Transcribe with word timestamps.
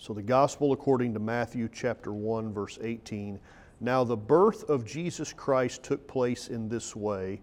So, 0.00 0.12
the 0.12 0.22
Gospel 0.22 0.72
according 0.72 1.14
to 1.14 1.20
Matthew 1.20 1.68
chapter 1.72 2.12
1, 2.12 2.52
verse 2.52 2.80
18. 2.82 3.38
Now, 3.78 4.02
the 4.02 4.16
birth 4.16 4.68
of 4.68 4.84
Jesus 4.84 5.32
Christ 5.32 5.84
took 5.84 6.08
place 6.08 6.48
in 6.48 6.68
this 6.68 6.96
way. 6.96 7.42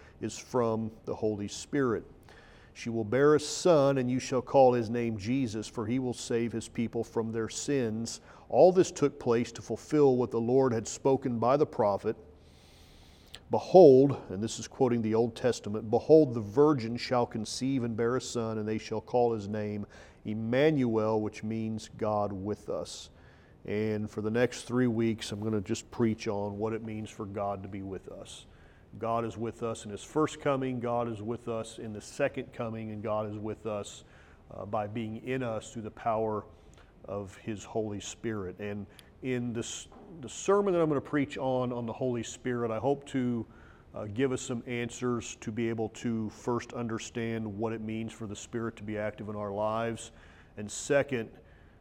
is 0.21 0.37
from 0.37 0.91
the 1.05 1.15
Holy 1.15 1.47
Spirit. 1.47 2.03
She 2.73 2.89
will 2.89 3.03
bear 3.03 3.35
a 3.35 3.39
son, 3.39 3.97
and 3.97 4.09
you 4.09 4.19
shall 4.19 4.41
call 4.41 4.73
his 4.73 4.89
name 4.89 5.17
Jesus, 5.17 5.67
for 5.67 5.85
he 5.85 5.99
will 5.99 6.13
save 6.13 6.51
his 6.51 6.69
people 6.69 7.03
from 7.03 7.31
their 7.31 7.49
sins. 7.49 8.21
All 8.49 8.71
this 8.71 8.91
took 8.91 9.19
place 9.19 9.51
to 9.53 9.61
fulfill 9.61 10.15
what 10.15 10.31
the 10.31 10.39
Lord 10.39 10.73
had 10.73 10.87
spoken 10.87 11.37
by 11.37 11.57
the 11.57 11.65
prophet. 11.65 12.15
Behold, 13.49 14.15
and 14.29 14.41
this 14.41 14.59
is 14.59 14.67
quoting 14.67 15.01
the 15.01 15.13
Old 15.13 15.35
Testament, 15.35 15.91
behold, 15.91 16.33
the 16.33 16.39
virgin 16.39 16.95
shall 16.95 17.25
conceive 17.25 17.83
and 17.83 17.97
bear 17.97 18.15
a 18.15 18.21
son, 18.21 18.57
and 18.57 18.67
they 18.67 18.77
shall 18.77 19.01
call 19.01 19.33
his 19.33 19.49
name 19.49 19.85
Emmanuel, 20.23 21.19
which 21.19 21.43
means 21.43 21.89
God 21.97 22.31
with 22.31 22.69
us. 22.69 23.09
And 23.65 24.09
for 24.09 24.21
the 24.21 24.31
next 24.31 24.61
three 24.61 24.87
weeks, 24.87 25.31
I'm 25.31 25.41
going 25.41 25.53
to 25.53 25.61
just 25.61 25.89
preach 25.91 26.27
on 26.27 26.57
what 26.57 26.73
it 26.73 26.83
means 26.83 27.09
for 27.09 27.25
God 27.25 27.61
to 27.63 27.69
be 27.69 27.81
with 27.81 28.09
us. 28.09 28.45
God 28.99 29.25
is 29.25 29.37
with 29.37 29.63
us 29.63 29.85
in 29.85 29.91
His 29.91 30.03
first 30.03 30.41
coming, 30.41 30.79
God 30.79 31.11
is 31.11 31.21
with 31.21 31.47
us 31.47 31.79
in 31.79 31.93
the 31.93 32.01
second 32.01 32.53
coming, 32.53 32.91
and 32.91 33.01
God 33.01 33.29
is 33.29 33.37
with 33.37 33.65
us 33.65 34.03
uh, 34.55 34.65
by 34.65 34.87
being 34.87 35.17
in 35.25 35.43
us 35.43 35.71
through 35.71 35.83
the 35.83 35.91
power 35.91 36.45
of 37.05 37.35
His 37.37 37.63
Holy 37.63 37.99
Spirit. 37.99 38.59
And 38.59 38.85
in 39.23 39.53
this, 39.53 39.87
the 40.21 40.29
sermon 40.29 40.73
that 40.73 40.81
I'm 40.81 40.89
going 40.89 41.01
to 41.01 41.07
preach 41.07 41.37
on, 41.37 41.71
on 41.71 41.85
the 41.85 41.93
Holy 41.93 42.23
Spirit, 42.23 42.71
I 42.71 42.79
hope 42.79 43.05
to 43.07 43.45
uh, 43.93 44.05
give 44.13 44.31
us 44.31 44.41
some 44.41 44.63
answers 44.67 45.37
to 45.41 45.51
be 45.51 45.69
able 45.69 45.89
to 45.89 46.29
first 46.29 46.73
understand 46.73 47.45
what 47.45 47.73
it 47.73 47.81
means 47.81 48.11
for 48.11 48.27
the 48.27 48.35
Spirit 48.35 48.75
to 48.77 48.83
be 48.83 48.97
active 48.97 49.29
in 49.29 49.35
our 49.35 49.51
lives, 49.51 50.11
and 50.57 50.69
second, 50.69 51.29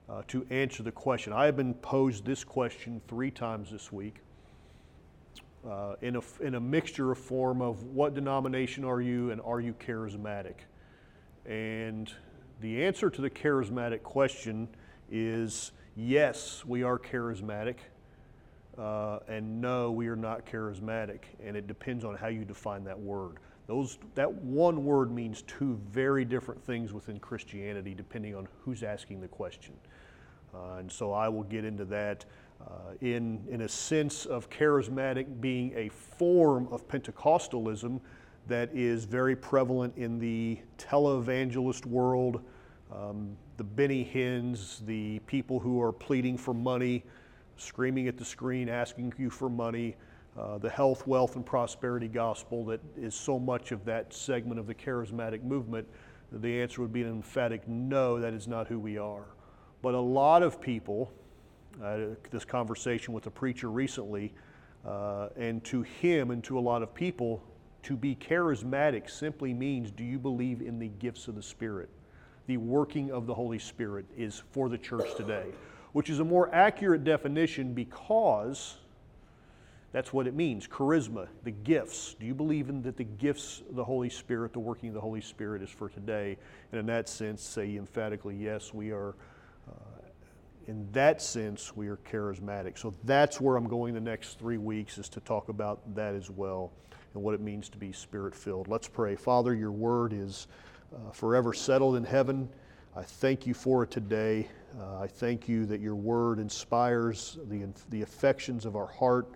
uh, 0.08 0.22
to 0.28 0.46
answer 0.50 0.82
the 0.82 0.92
question. 0.92 1.32
I 1.32 1.46
have 1.46 1.56
been 1.56 1.74
posed 1.74 2.24
this 2.24 2.42
question 2.44 3.00
three 3.08 3.30
times 3.30 3.70
this 3.70 3.92
week 3.92 4.16
uh, 5.68 5.94
in, 6.00 6.16
a, 6.16 6.20
in 6.40 6.54
a 6.54 6.60
mixture 6.60 7.12
of 7.12 7.18
form 7.18 7.60
of 7.60 7.82
what 7.84 8.14
denomination 8.14 8.84
are 8.84 9.00
you 9.00 9.30
and 9.30 9.40
are 9.42 9.60
you 9.60 9.74
charismatic? 9.74 10.54
And 11.46 12.12
the 12.60 12.84
answer 12.84 13.10
to 13.10 13.20
the 13.20 13.30
charismatic 13.30 14.02
question 14.02 14.68
is 15.10 15.72
yes, 15.96 16.64
we 16.64 16.82
are 16.82 16.98
charismatic, 16.98 17.76
uh, 18.78 19.18
and 19.28 19.60
no, 19.60 19.90
we 19.90 20.08
are 20.08 20.16
not 20.16 20.46
charismatic. 20.46 21.20
And 21.44 21.56
it 21.56 21.66
depends 21.66 22.04
on 22.04 22.16
how 22.16 22.28
you 22.28 22.44
define 22.44 22.84
that 22.84 22.98
word. 22.98 23.36
Those, 23.66 23.98
that 24.14 24.32
one 24.32 24.84
word 24.84 25.12
means 25.12 25.42
two 25.42 25.78
very 25.90 26.24
different 26.24 26.62
things 26.64 26.92
within 26.92 27.18
Christianity 27.20 27.94
depending 27.94 28.34
on 28.34 28.48
who's 28.64 28.82
asking 28.82 29.20
the 29.20 29.28
question. 29.28 29.74
Uh, 30.52 30.78
and 30.78 30.90
so 30.90 31.12
I 31.12 31.28
will 31.28 31.44
get 31.44 31.64
into 31.64 31.84
that 31.86 32.24
uh, 32.60 32.94
in, 33.00 33.44
in 33.50 33.62
a 33.62 33.68
sense 33.68 34.26
of 34.26 34.50
charismatic 34.50 35.40
being 35.40 35.72
a 35.76 35.88
form 35.88 36.68
of 36.70 36.86
Pentecostalism 36.88 38.00
that 38.46 38.70
is 38.74 39.04
very 39.04 39.36
prevalent 39.36 39.96
in 39.96 40.18
the 40.18 40.58
televangelist 40.76 41.86
world, 41.86 42.42
um, 42.92 43.36
the 43.56 43.64
Benny 43.64 44.04
Hinns, 44.04 44.84
the 44.86 45.20
people 45.20 45.60
who 45.60 45.80
are 45.80 45.92
pleading 45.92 46.36
for 46.36 46.54
money, 46.54 47.04
screaming 47.56 48.08
at 48.08 48.16
the 48.16 48.24
screen, 48.24 48.68
asking 48.68 49.12
you 49.18 49.30
for 49.30 49.48
money, 49.48 49.96
uh, 50.38 50.58
the 50.58 50.70
health, 50.70 51.06
wealth, 51.06 51.36
and 51.36 51.44
prosperity 51.44 52.08
gospel 52.08 52.64
that 52.64 52.80
is 52.96 53.14
so 53.14 53.38
much 53.38 53.72
of 53.72 53.84
that 53.84 54.12
segment 54.12 54.58
of 54.58 54.66
the 54.66 54.74
charismatic 54.74 55.42
movement. 55.42 55.86
The 56.32 56.62
answer 56.62 56.82
would 56.82 56.92
be 56.92 57.02
an 57.02 57.10
emphatic 57.10 57.66
no, 57.68 58.18
that 58.20 58.32
is 58.32 58.46
not 58.46 58.68
who 58.68 58.78
we 58.78 58.96
are. 58.96 59.24
But 59.82 59.94
a 59.94 60.00
lot 60.00 60.42
of 60.42 60.60
people, 60.60 61.12
uh, 61.82 61.98
this 62.30 62.44
conversation 62.44 63.14
with 63.14 63.26
a 63.26 63.30
preacher 63.30 63.70
recently, 63.70 64.32
uh, 64.86 65.28
and 65.36 65.62
to 65.64 65.82
him 65.82 66.30
and 66.30 66.42
to 66.44 66.58
a 66.58 66.60
lot 66.60 66.82
of 66.82 66.94
people, 66.94 67.42
to 67.82 67.96
be 67.96 68.14
charismatic 68.14 69.08
simply 69.10 69.54
means 69.54 69.90
do 69.90 70.04
you 70.04 70.18
believe 70.18 70.60
in 70.60 70.78
the 70.78 70.88
gifts 70.88 71.28
of 71.28 71.34
the 71.34 71.42
Spirit? 71.42 71.88
The 72.46 72.56
working 72.56 73.10
of 73.10 73.26
the 73.26 73.34
Holy 73.34 73.58
Spirit 73.58 74.06
is 74.16 74.42
for 74.52 74.68
the 74.68 74.78
church 74.78 75.14
today, 75.16 75.46
which 75.92 76.10
is 76.10 76.20
a 76.20 76.24
more 76.24 76.52
accurate 76.54 77.04
definition 77.04 77.72
because 77.72 78.76
that's 79.92 80.12
what 80.12 80.26
it 80.26 80.34
means 80.34 80.68
charisma, 80.68 81.28
the 81.42 81.50
gifts. 81.50 82.14
Do 82.18 82.26
you 82.26 82.34
believe 82.34 82.68
in 82.68 82.82
that 82.82 82.96
the 82.96 83.04
gifts 83.04 83.62
of 83.68 83.74
the 83.74 83.84
Holy 83.84 84.08
Spirit, 84.08 84.52
the 84.52 84.60
working 84.60 84.90
of 84.90 84.94
the 84.94 85.00
Holy 85.00 85.20
Spirit, 85.20 85.62
is 85.62 85.70
for 85.70 85.88
today? 85.88 86.36
And 86.70 86.80
in 86.80 86.86
that 86.86 87.08
sense, 87.08 87.42
say 87.42 87.76
emphatically, 87.76 88.36
yes, 88.36 88.72
we 88.72 88.92
are 88.92 89.14
in 90.70 90.86
that 90.92 91.20
sense, 91.20 91.74
we 91.74 91.88
are 91.88 91.96
charismatic. 91.96 92.78
So 92.78 92.94
that's 93.02 93.40
where 93.40 93.56
I'm 93.56 93.66
going 93.66 93.92
the 93.92 94.00
next 94.00 94.38
three 94.38 94.56
weeks 94.56 94.98
is 94.98 95.08
to 95.08 95.20
talk 95.20 95.48
about 95.48 95.80
that 95.96 96.14
as 96.14 96.30
well 96.30 96.70
and 97.12 97.22
what 97.24 97.34
it 97.34 97.40
means 97.40 97.68
to 97.70 97.76
be 97.76 97.90
spirit 97.90 98.36
filled. 98.36 98.68
Let's 98.68 98.86
pray. 98.86 99.16
Father, 99.16 99.52
your 99.52 99.72
word 99.72 100.12
is 100.12 100.46
uh, 100.94 101.10
forever 101.10 101.52
settled 101.52 101.96
in 101.96 102.04
heaven. 102.04 102.48
I 102.94 103.02
thank 103.02 103.48
you 103.48 103.54
for 103.54 103.82
it 103.82 103.90
today. 103.90 104.48
Uh, 104.78 105.00
I 105.00 105.08
thank 105.08 105.48
you 105.48 105.66
that 105.66 105.80
your 105.80 105.96
word 105.96 106.38
inspires 106.38 107.38
the, 107.48 107.66
the 107.88 108.02
affections 108.02 108.64
of 108.64 108.76
our 108.76 108.86
heart 108.86 109.26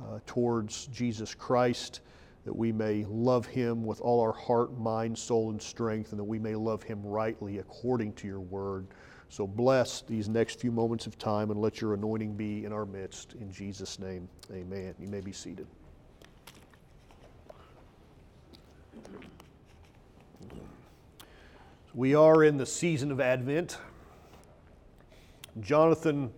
uh, 0.00 0.18
towards 0.26 0.86
Jesus 0.86 1.32
Christ, 1.32 2.00
that 2.44 2.54
we 2.56 2.72
may 2.72 3.04
love 3.08 3.46
him 3.46 3.84
with 3.84 4.00
all 4.00 4.20
our 4.20 4.32
heart, 4.32 4.76
mind, 4.76 5.16
soul, 5.16 5.50
and 5.50 5.62
strength, 5.62 6.10
and 6.10 6.18
that 6.18 6.24
we 6.24 6.40
may 6.40 6.56
love 6.56 6.82
him 6.82 7.00
rightly 7.04 7.58
according 7.58 8.14
to 8.14 8.26
your 8.26 8.40
word. 8.40 8.88
So 9.32 9.46
bless 9.46 10.02
these 10.02 10.28
next 10.28 10.60
few 10.60 10.70
moments 10.70 11.06
of 11.06 11.18
time 11.18 11.50
and 11.50 11.58
let 11.58 11.80
your 11.80 11.94
anointing 11.94 12.34
be 12.34 12.66
in 12.66 12.72
our 12.74 12.84
midst. 12.84 13.32
In 13.40 13.50
Jesus' 13.50 13.98
name, 13.98 14.28
amen. 14.52 14.94
You 15.00 15.08
may 15.08 15.22
be 15.22 15.32
seated. 15.32 15.66
We 21.94 22.14
are 22.14 22.44
in 22.44 22.58
the 22.58 22.66
season 22.66 23.10
of 23.10 23.22
Advent. 23.22 23.78
Jonathan 25.62 26.30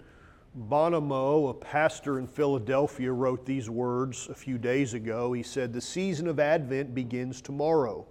Bonomo, 0.56 1.50
a 1.50 1.54
pastor 1.54 2.20
in 2.20 2.28
Philadelphia, 2.28 3.10
wrote 3.10 3.44
these 3.44 3.68
words 3.68 4.28
a 4.28 4.34
few 4.36 4.56
days 4.56 4.94
ago. 4.94 5.32
He 5.32 5.42
said, 5.42 5.72
The 5.72 5.80
season 5.80 6.28
of 6.28 6.38
Advent 6.38 6.94
begins 6.94 7.40
tomorrow. 7.40 8.06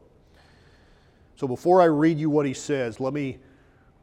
So 1.38 1.48
before 1.48 1.82
I 1.82 1.86
read 1.86 2.20
you 2.20 2.30
what 2.30 2.46
he 2.46 2.54
says, 2.54 3.00
let 3.00 3.14
me 3.14 3.40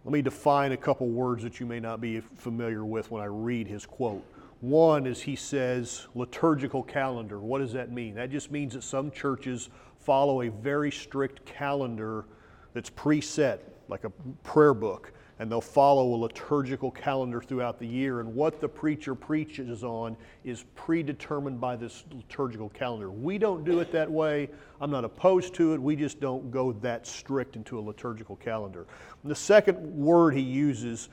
let 0.05 0.13
me 0.13 0.23
define 0.23 0.73
a 0.73 0.77
couple 0.77 1.09
words 1.09 1.43
that 1.43 1.61
you 1.61 1.67
may 1.67 1.81
not 1.81 2.01
be 2.01 2.21
familiar 2.21 2.85
with 2.85 3.11
when 3.11 3.23
I 3.23 3.27
read 3.27 3.67
his 3.69 3.85
quote. 3.85 4.25
One 4.61 5.07
is 5.07 5.23
he 5.23 5.37
says 5.37 6.07
liturgical 6.15 6.83
calendar. 6.83 7.39
What 7.39 7.59
does 7.59 7.73
that 7.75 7.93
mean? 7.93 8.15
That 8.15 8.31
just 8.31 8.51
means 8.51 8.75
that 8.75 8.83
some 8.83 9.11
churches 9.11 9.69
follow 9.99 10.43
a 10.43 10.49
very 10.49 10.91
strict 10.91 11.45
calendar 11.45 12.25
that's 12.73 12.91
preset, 12.91 13.59
like 13.89 14.05
a 14.05 14.11
prayer 14.43 14.75
book 14.75 15.13
and 15.41 15.51
they'll 15.51 15.59
follow 15.59 16.15
a 16.15 16.19
liturgical 16.19 16.91
calendar 16.91 17.41
throughout 17.41 17.79
the 17.79 17.87
year. 17.87 18.21
And 18.21 18.35
what 18.35 18.61
the 18.61 18.69
preacher 18.69 19.15
preaches 19.15 19.83
on 19.83 20.15
is 20.45 20.67
predetermined 20.75 21.59
by 21.59 21.77
this 21.77 22.05
liturgical 22.13 22.69
calendar. 22.69 23.11
We 23.11 23.39
don't 23.39 23.65
do 23.65 23.81
it 23.81 23.91
that 23.93 24.11
way. 24.11 24.51
I'm 24.83 24.91
not 24.91 25.03
opposed 25.03 25.55
to 25.55 25.73
it. 25.73 25.81
We 25.81 25.97
just 25.97 26.21
don't 26.21 26.51
go 26.51 26.73
that 26.73 27.07
strict 27.07 27.57
into 27.57 27.79
a 27.79 27.81
liturgical 27.81 28.37
calendar. 28.37 28.87
And 29.23 29.31
the 29.31 29.37
second 29.37 29.79
word 29.97 30.35
he 30.35 30.43
uses 30.43 31.09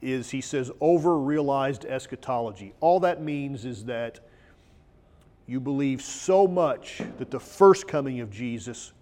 is 0.00 0.30
he 0.30 0.40
says 0.40 0.70
over 0.80 1.18
realized 1.18 1.84
eschatology. 1.84 2.74
All 2.78 3.00
that 3.00 3.22
means 3.22 3.64
is 3.64 3.84
that 3.86 4.20
you 5.48 5.58
believe 5.58 6.00
so 6.00 6.46
much 6.46 7.02
that 7.18 7.32
the 7.32 7.40
first 7.40 7.88
coming 7.88 8.20
of 8.20 8.30
Jesus 8.30 8.92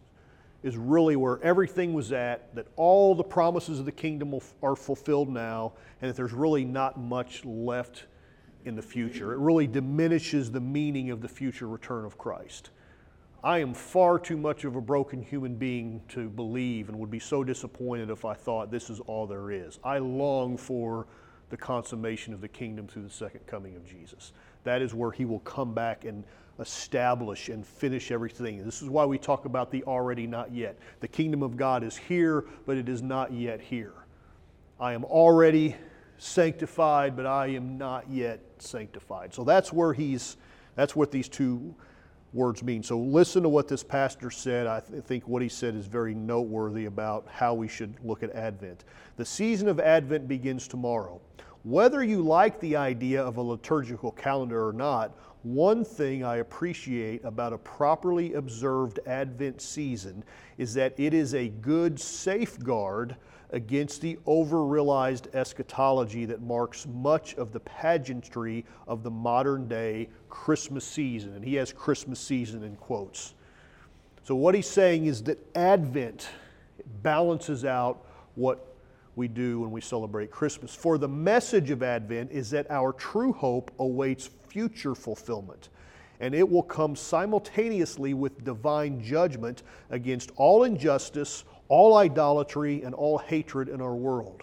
is 0.66 0.76
really 0.76 1.14
where 1.14 1.40
everything 1.44 1.94
was 1.94 2.10
at, 2.10 2.52
that 2.56 2.66
all 2.74 3.14
the 3.14 3.22
promises 3.22 3.78
of 3.78 3.84
the 3.84 3.92
kingdom 3.92 4.36
are 4.64 4.74
fulfilled 4.74 5.28
now, 5.28 5.72
and 6.02 6.10
that 6.10 6.16
there's 6.16 6.32
really 6.32 6.64
not 6.64 6.98
much 6.98 7.44
left 7.44 8.06
in 8.64 8.74
the 8.74 8.82
future. 8.82 9.32
It 9.32 9.38
really 9.38 9.68
diminishes 9.68 10.50
the 10.50 10.60
meaning 10.60 11.10
of 11.10 11.20
the 11.20 11.28
future 11.28 11.68
return 11.68 12.04
of 12.04 12.18
Christ. 12.18 12.70
I 13.44 13.58
am 13.58 13.74
far 13.74 14.18
too 14.18 14.36
much 14.36 14.64
of 14.64 14.74
a 14.74 14.80
broken 14.80 15.22
human 15.22 15.54
being 15.54 16.02
to 16.08 16.28
believe 16.28 16.88
and 16.88 16.98
would 16.98 17.12
be 17.12 17.20
so 17.20 17.44
disappointed 17.44 18.10
if 18.10 18.24
I 18.24 18.34
thought 18.34 18.72
this 18.72 18.90
is 18.90 18.98
all 18.98 19.28
there 19.28 19.52
is. 19.52 19.78
I 19.84 19.98
long 19.98 20.56
for 20.56 21.06
the 21.48 21.56
consummation 21.56 22.34
of 22.34 22.40
the 22.40 22.48
kingdom 22.48 22.88
through 22.88 23.04
the 23.04 23.10
second 23.10 23.46
coming 23.46 23.76
of 23.76 23.88
Jesus. 23.88 24.32
That 24.64 24.82
is 24.82 24.94
where 24.94 25.12
he 25.12 25.24
will 25.24 25.38
come 25.38 25.74
back 25.74 26.04
and 26.04 26.24
establish 26.58 27.48
and 27.48 27.66
finish 27.66 28.10
everything. 28.10 28.64
This 28.64 28.82
is 28.82 28.88
why 28.88 29.04
we 29.04 29.18
talk 29.18 29.44
about 29.44 29.70
the 29.70 29.84
already 29.84 30.26
not 30.26 30.52
yet. 30.52 30.78
The 31.00 31.08
kingdom 31.08 31.42
of 31.42 31.56
God 31.56 31.84
is 31.84 31.96
here, 31.96 32.44
but 32.64 32.76
it 32.76 32.88
is 32.88 33.02
not 33.02 33.32
yet 33.32 33.60
here. 33.60 33.92
I 34.80 34.92
am 34.92 35.04
already 35.04 35.76
sanctified, 36.18 37.16
but 37.16 37.26
I 37.26 37.48
am 37.48 37.78
not 37.78 38.08
yet 38.10 38.40
sanctified. 38.58 39.34
So 39.34 39.44
that's 39.44 39.72
where 39.72 39.92
he's 39.92 40.36
that's 40.74 40.94
what 40.94 41.10
these 41.10 41.28
two 41.28 41.74
words 42.34 42.62
mean. 42.62 42.82
So 42.82 42.98
listen 42.98 43.42
to 43.42 43.48
what 43.48 43.66
this 43.66 43.82
pastor 43.82 44.30
said. 44.30 44.66
I 44.66 44.80
th- 44.80 45.02
think 45.04 45.26
what 45.26 45.40
he 45.40 45.48
said 45.48 45.74
is 45.74 45.86
very 45.86 46.14
noteworthy 46.14 46.84
about 46.84 47.26
how 47.30 47.54
we 47.54 47.66
should 47.66 47.94
look 48.04 48.22
at 48.22 48.30
Advent. 48.32 48.84
The 49.16 49.24
season 49.24 49.68
of 49.68 49.80
Advent 49.80 50.28
begins 50.28 50.68
tomorrow. 50.68 51.20
Whether 51.62 52.04
you 52.04 52.22
like 52.22 52.60
the 52.60 52.76
idea 52.76 53.24
of 53.24 53.38
a 53.38 53.42
liturgical 53.42 54.12
calendar 54.12 54.68
or 54.68 54.72
not, 54.72 55.16
one 55.42 55.84
thing 55.84 56.24
I 56.24 56.36
appreciate 56.36 57.24
about 57.24 57.52
a 57.52 57.58
properly 57.58 58.34
observed 58.34 59.00
Advent 59.06 59.60
season 59.60 60.24
is 60.58 60.74
that 60.74 60.94
it 60.98 61.14
is 61.14 61.34
a 61.34 61.48
good 61.48 62.00
safeguard 62.00 63.16
against 63.50 64.00
the 64.00 64.18
over-realized 64.26 65.28
eschatology 65.34 66.24
that 66.24 66.42
marks 66.42 66.86
much 66.86 67.34
of 67.34 67.52
the 67.52 67.60
pageantry 67.60 68.64
of 68.88 69.02
the 69.02 69.10
modern 69.10 69.68
day 69.68 70.08
Christmas 70.28 70.84
season. 70.84 71.34
And 71.34 71.44
he 71.44 71.54
has 71.54 71.72
Christmas 71.72 72.18
season 72.18 72.64
in 72.64 72.76
quotes. 72.76 73.34
So, 74.24 74.34
what 74.34 74.54
he's 74.56 74.68
saying 74.68 75.06
is 75.06 75.22
that 75.24 75.38
Advent 75.54 76.28
balances 77.02 77.64
out 77.64 78.04
what 78.34 78.74
we 79.14 79.28
do 79.28 79.60
when 79.60 79.70
we 79.70 79.80
celebrate 79.80 80.30
Christmas. 80.30 80.74
For 80.74 80.98
the 80.98 81.08
message 81.08 81.70
of 81.70 81.82
Advent 81.82 82.32
is 82.32 82.50
that 82.50 82.70
our 82.70 82.92
true 82.92 83.32
hope 83.32 83.70
awaits 83.78 84.28
future 84.56 84.94
fulfillment 84.94 85.68
and 86.20 86.34
it 86.34 86.48
will 86.48 86.62
come 86.62 86.96
simultaneously 86.96 88.14
with 88.14 88.42
divine 88.42 89.02
judgment 89.02 89.62
against 89.90 90.32
all 90.36 90.64
injustice, 90.64 91.44
all 91.68 91.98
idolatry, 91.98 92.82
and 92.82 92.94
all 92.94 93.18
hatred 93.18 93.68
in 93.68 93.82
our 93.82 93.94
world. 93.94 94.42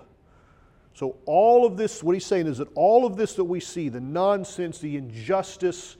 So, 0.94 1.16
all 1.26 1.66
of 1.66 1.78
this, 1.78 2.04
what 2.04 2.14
he's 2.14 2.28
saying 2.28 2.46
is 2.46 2.60
that 2.60 2.68
all 2.76 3.08
of 3.08 3.16
this 3.16 3.34
that 3.34 3.44
we 3.44 3.60
see, 3.60 3.90
the 3.90 4.00
nonsense, 4.00 4.78
the 4.78 4.98
injustice 4.98 5.98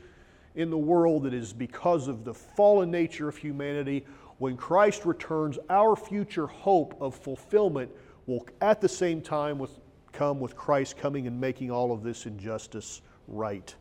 in 0.54 0.70
the 0.70 0.78
world 0.78 1.24
that 1.24 1.34
is 1.34 1.52
because 1.52 2.08
of 2.08 2.24
the 2.24 2.36
fallen 2.36 2.92
nature 2.92 3.28
of 3.28 3.36
humanity, 3.36 4.06
when 4.38 4.56
Christ 4.56 5.06
returns, 5.06 5.58
our 5.72 5.96
future 5.96 6.46
hope 6.46 6.96
of 7.02 7.16
fulfillment 7.16 7.90
will 8.28 8.48
at 8.62 8.80
the 8.80 8.90
same 8.90 9.22
time 9.22 9.58
with, 9.58 9.72
come 10.12 10.40
with 10.40 10.56
Christ 10.56 10.98
coming 10.98 11.26
and 11.26 11.42
making 11.42 11.72
all 11.72 11.92
of 11.92 12.04
this 12.04 12.28
injustice 12.28 13.02
right. 13.28 13.74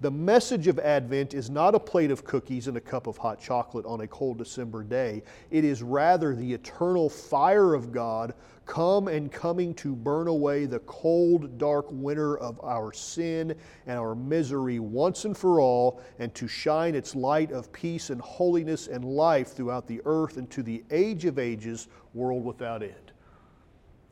The 0.00 0.10
message 0.10 0.66
of 0.66 0.78
Advent 0.80 1.34
is 1.34 1.48
not 1.48 1.74
a 1.74 1.80
plate 1.80 2.10
of 2.10 2.24
cookies 2.24 2.66
and 2.68 2.76
a 2.76 2.80
cup 2.80 3.06
of 3.06 3.16
hot 3.16 3.40
chocolate 3.40 3.86
on 3.86 4.00
a 4.00 4.06
cold 4.06 4.38
December 4.38 4.82
day. 4.82 5.22
It 5.50 5.64
is 5.64 5.82
rather 5.82 6.34
the 6.34 6.52
eternal 6.52 7.08
fire 7.08 7.74
of 7.74 7.92
God 7.92 8.34
come 8.66 9.08
and 9.08 9.30
coming 9.30 9.74
to 9.74 9.94
burn 9.94 10.26
away 10.26 10.66
the 10.66 10.80
cold, 10.80 11.58
dark 11.58 11.86
winter 11.90 12.38
of 12.38 12.60
our 12.64 12.92
sin 12.92 13.54
and 13.86 13.98
our 13.98 14.14
misery 14.14 14.78
once 14.78 15.24
and 15.24 15.36
for 15.36 15.60
all, 15.60 16.00
and 16.18 16.34
to 16.34 16.48
shine 16.48 16.94
its 16.94 17.14
light 17.14 17.52
of 17.52 17.72
peace 17.72 18.10
and 18.10 18.20
holiness 18.20 18.88
and 18.88 19.04
life 19.04 19.52
throughout 19.52 19.86
the 19.86 20.00
earth 20.06 20.38
and 20.38 20.50
to 20.50 20.62
the 20.62 20.82
age 20.90 21.24
of 21.24 21.38
ages, 21.38 21.88
world 22.14 22.44
without 22.44 22.82
end. 22.82 23.03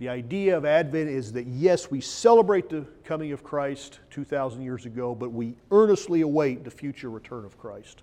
The 0.03 0.09
idea 0.09 0.57
of 0.57 0.65
Advent 0.65 1.09
is 1.09 1.31
that 1.35 1.47
yes, 1.47 1.89
we 1.89 2.01
celebrate 2.01 2.69
the 2.69 2.85
coming 3.05 3.31
of 3.31 3.45
Christ 3.45 4.01
2,000 4.11 4.61
years 4.61 4.85
ago, 4.85 5.15
but 5.15 5.31
we 5.31 5.55
earnestly 5.71 6.23
await 6.23 6.65
the 6.65 6.73
future 6.73 7.09
return 7.09 7.45
of 7.45 7.57
Christ. 7.57 8.03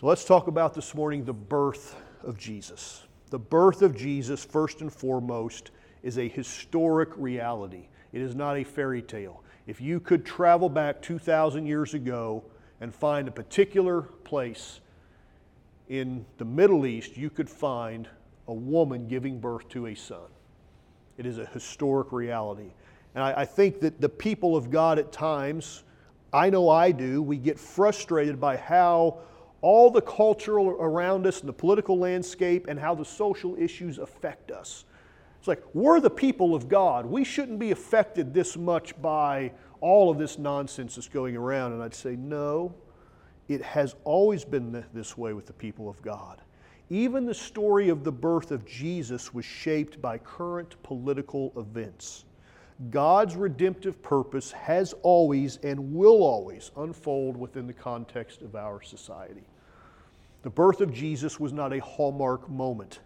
So 0.00 0.06
let's 0.06 0.24
talk 0.24 0.46
about 0.46 0.74
this 0.74 0.94
morning 0.94 1.24
the 1.24 1.32
birth 1.32 1.96
of 2.22 2.38
Jesus. 2.38 3.02
The 3.30 3.40
birth 3.40 3.82
of 3.82 3.96
Jesus, 3.96 4.44
first 4.44 4.80
and 4.80 4.92
foremost, 4.92 5.72
is 6.04 6.18
a 6.18 6.28
historic 6.28 7.08
reality. 7.16 7.88
It 8.12 8.20
is 8.20 8.36
not 8.36 8.56
a 8.56 8.62
fairy 8.62 9.02
tale. 9.02 9.42
If 9.66 9.80
you 9.80 9.98
could 9.98 10.24
travel 10.24 10.68
back 10.68 11.02
2,000 11.02 11.66
years 11.66 11.94
ago 11.94 12.44
and 12.80 12.94
find 12.94 13.26
a 13.26 13.32
particular 13.32 14.02
place 14.02 14.78
in 15.88 16.24
the 16.38 16.44
Middle 16.44 16.86
East, 16.86 17.16
you 17.16 17.28
could 17.28 17.50
find 17.50 18.08
a 18.48 18.54
woman 18.54 19.08
giving 19.08 19.40
birth 19.40 19.68
to 19.70 19.86
a 19.86 19.94
son. 19.94 20.28
It 21.18 21.26
is 21.26 21.38
a 21.38 21.46
historic 21.46 22.12
reality. 22.12 22.72
And 23.14 23.24
I, 23.24 23.40
I, 23.40 23.44
think 23.44 23.80
that 23.80 24.00
the 24.00 24.08
people 24.08 24.56
of 24.56 24.70
God 24.70 24.98
at 24.98 25.10
times, 25.10 25.84
I 26.32 26.50
know 26.50 26.68
I 26.68 26.92
do, 26.92 27.22
we 27.22 27.38
get 27.38 27.58
frustrated 27.58 28.38
by 28.38 28.56
how 28.56 29.20
all 29.62 29.90
the 29.90 30.02
cultural 30.02 30.68
around 30.68 31.26
us 31.26 31.40
and 31.40 31.48
the 31.48 31.52
political 31.52 31.98
landscape 31.98 32.66
and 32.68 32.78
how 32.78 32.94
the 32.94 33.04
social 33.04 33.56
issues 33.56 33.98
affect 33.98 34.50
us. 34.50 34.84
It's 35.38 35.48
like, 35.48 35.62
we're 35.74 36.00
the 36.00 36.10
people 36.10 36.54
of 36.54 36.68
God. 36.68 37.06
We 37.06 37.24
shouldn't 37.24 37.58
be 37.58 37.70
affected 37.70 38.34
this 38.34 38.56
much 38.56 39.00
by 39.00 39.52
all 39.80 40.10
of 40.10 40.18
this 40.18 40.38
nonsense 40.38 40.96
that's 40.96 41.08
going 41.08 41.36
around. 41.36 41.72
And 41.72 41.82
I'd 41.82 41.94
say, 41.94 42.16
no, 42.16 42.74
it 43.48 43.62
has 43.62 43.94
always 44.04 44.44
been 44.44 44.84
this 44.92 45.16
way 45.16 45.32
with 45.32 45.46
the 45.46 45.52
people 45.52 45.88
of 45.88 46.02
God. 46.02 46.42
Even 46.88 47.26
the 47.26 47.34
story 47.34 47.88
of 47.88 48.04
the 48.04 48.12
birth 48.12 48.52
of 48.52 48.64
Jesus 48.64 49.34
was 49.34 49.44
shaped 49.44 50.00
by 50.00 50.18
current 50.18 50.80
political 50.84 51.52
events. 51.56 52.24
God's 52.90 53.34
redemptive 53.34 54.00
purpose 54.02 54.52
has 54.52 54.94
always 55.02 55.56
and 55.62 55.94
will 55.94 56.22
always 56.22 56.70
unfold 56.76 57.36
within 57.36 57.66
the 57.66 57.72
context 57.72 58.42
of 58.42 58.54
our 58.54 58.82
society. 58.82 59.42
The 60.42 60.50
birth 60.50 60.80
of 60.80 60.92
Jesus 60.92 61.40
was 61.40 61.52
not 61.52 61.72
a 61.72 61.80
hallmark 61.80 62.48
moment. 62.48 63.00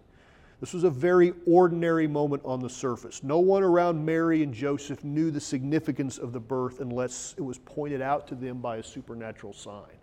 This 0.61 0.75
was 0.75 0.85
a 0.85 0.91
very 0.91 1.33
ordinary 1.47 2.07
moment 2.07 2.43
on 2.45 2.61
the 2.61 2.69
surface. 2.69 3.23
No 3.23 3.39
one 3.39 3.63
around 3.63 4.05
Mary 4.05 4.43
and 4.43 4.53
Joseph 4.53 5.03
knew 5.05 5.31
the 5.31 5.41
significance 5.41 6.19
of 6.19 6.35
the 6.35 6.41
birth 6.41 6.81
unless 6.81 7.35
it 7.39 7.41
was 7.41 7.57
pointed 7.57 8.03
out 8.03 8.29
to 8.29 8.35
them 8.35 8.59
by 8.59 8.77
a 8.77 8.83
supernatural 8.83 9.55
sign. 9.55 9.97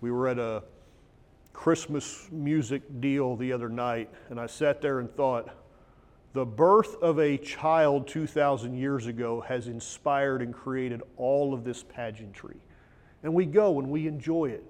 We 0.00 0.10
were 0.10 0.26
at 0.26 0.40
a 0.40 0.64
Christmas 1.60 2.26
music 2.32 2.80
deal 3.02 3.36
the 3.36 3.52
other 3.52 3.68
night, 3.68 4.08
and 4.30 4.40
I 4.40 4.46
sat 4.46 4.80
there 4.80 4.98
and 4.98 5.14
thought, 5.14 5.50
the 6.32 6.46
birth 6.46 6.94
of 7.02 7.18
a 7.18 7.36
child 7.36 8.08
2,000 8.08 8.74
years 8.78 9.06
ago 9.06 9.42
has 9.42 9.66
inspired 9.66 10.40
and 10.40 10.54
created 10.54 11.02
all 11.18 11.52
of 11.52 11.62
this 11.62 11.82
pageantry. 11.82 12.56
And 13.22 13.34
we 13.34 13.44
go 13.44 13.78
and 13.78 13.90
we 13.90 14.06
enjoy 14.06 14.46
it. 14.46 14.64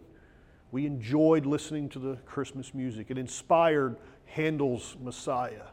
We 0.73 0.85
enjoyed 0.85 1.47
listening 1.47 1.91
to 1.91 2.01
the 2.01 2.17
Christmas 2.27 2.75
music. 2.75 3.07
It 3.09 3.19
inspired 3.19 3.97
Handel's 4.25 4.97
Messiah, 5.01 5.69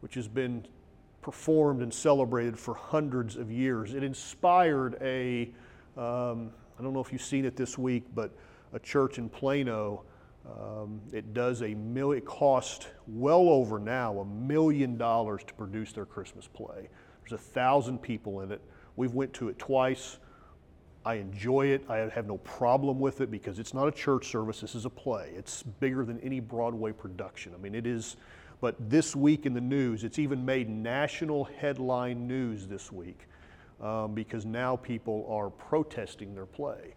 which 0.00 0.14
has 0.14 0.28
been 0.28 0.64
performed 1.20 1.82
and 1.82 1.92
celebrated 1.92 2.58
for 2.58 2.72
hundreds 2.72 3.36
of 3.36 3.52
years. 3.52 3.92
It 3.92 4.02
inspired 4.02 4.96
a 5.02 5.50
um, 5.98 6.52
I 6.78 6.82
don't 6.82 6.94
know 6.94 7.00
if 7.00 7.12
you've 7.12 7.20
seen 7.20 7.44
it 7.44 7.54
this 7.54 7.76
week, 7.76 8.04
but 8.14 8.30
a 8.72 8.78
church 8.78 9.18
in 9.18 9.28
Plano 9.28 10.04
um, 10.56 11.00
it 11.12 11.34
does 11.34 11.62
a 11.62 11.74
million, 11.74 12.18
it 12.18 12.26
costs 12.26 12.86
well 13.06 13.48
over 13.48 13.78
now 13.78 14.20
a 14.20 14.24
million 14.24 14.96
dollars 14.96 15.42
to 15.44 15.54
produce 15.54 15.92
their 15.92 16.06
Christmas 16.06 16.46
play. 16.46 16.88
There's 17.22 17.40
a 17.40 17.42
thousand 17.42 17.98
people 17.98 18.40
in 18.40 18.52
it. 18.52 18.60
We've 18.96 19.14
went 19.14 19.32
to 19.34 19.48
it 19.48 19.58
twice. 19.58 20.18
I 21.04 21.14
enjoy 21.14 21.66
it. 21.66 21.84
I 21.88 21.96
have 21.96 22.26
no 22.26 22.38
problem 22.38 22.98
with 22.98 23.20
it 23.20 23.30
because 23.30 23.58
it's 23.58 23.72
not 23.72 23.88
a 23.88 23.92
church 23.92 24.28
service. 24.28 24.60
This 24.60 24.74
is 24.74 24.84
a 24.84 24.90
play. 24.90 25.32
It's 25.36 25.62
bigger 25.62 26.04
than 26.04 26.20
any 26.20 26.40
Broadway 26.40 26.92
production. 26.92 27.52
I 27.54 27.58
mean, 27.58 27.74
it 27.74 27.86
is. 27.86 28.16
But 28.60 28.90
this 28.90 29.14
week 29.14 29.46
in 29.46 29.54
the 29.54 29.60
news, 29.60 30.02
it's 30.02 30.18
even 30.18 30.44
made 30.44 30.68
national 30.68 31.44
headline 31.44 32.26
news 32.26 32.66
this 32.66 32.90
week 32.90 33.28
um, 33.80 34.14
because 34.14 34.44
now 34.44 34.74
people 34.74 35.26
are 35.30 35.48
protesting 35.48 36.34
their 36.34 36.46
play 36.46 36.94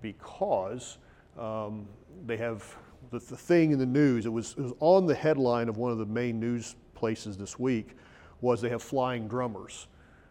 because 0.00 0.98
um, 1.38 1.86
they 2.26 2.38
have 2.38 2.76
the, 3.10 3.18
the 3.18 3.36
thing 3.36 3.72
in 3.72 3.78
the 3.78 3.86
news, 3.86 4.26
it 4.26 4.32
was, 4.32 4.54
it 4.58 4.62
was 4.62 4.72
on 4.80 5.06
the 5.06 5.14
headline 5.14 5.68
of 5.68 5.76
one 5.76 5.92
of 5.92 5.98
the 5.98 6.06
main 6.06 6.40
news 6.40 6.76
places 6.94 7.36
this 7.36 7.58
week, 7.58 7.96
was 8.40 8.60
they 8.60 8.68
have 8.68 8.82
flying 8.82 9.28
drummers. 9.28 9.88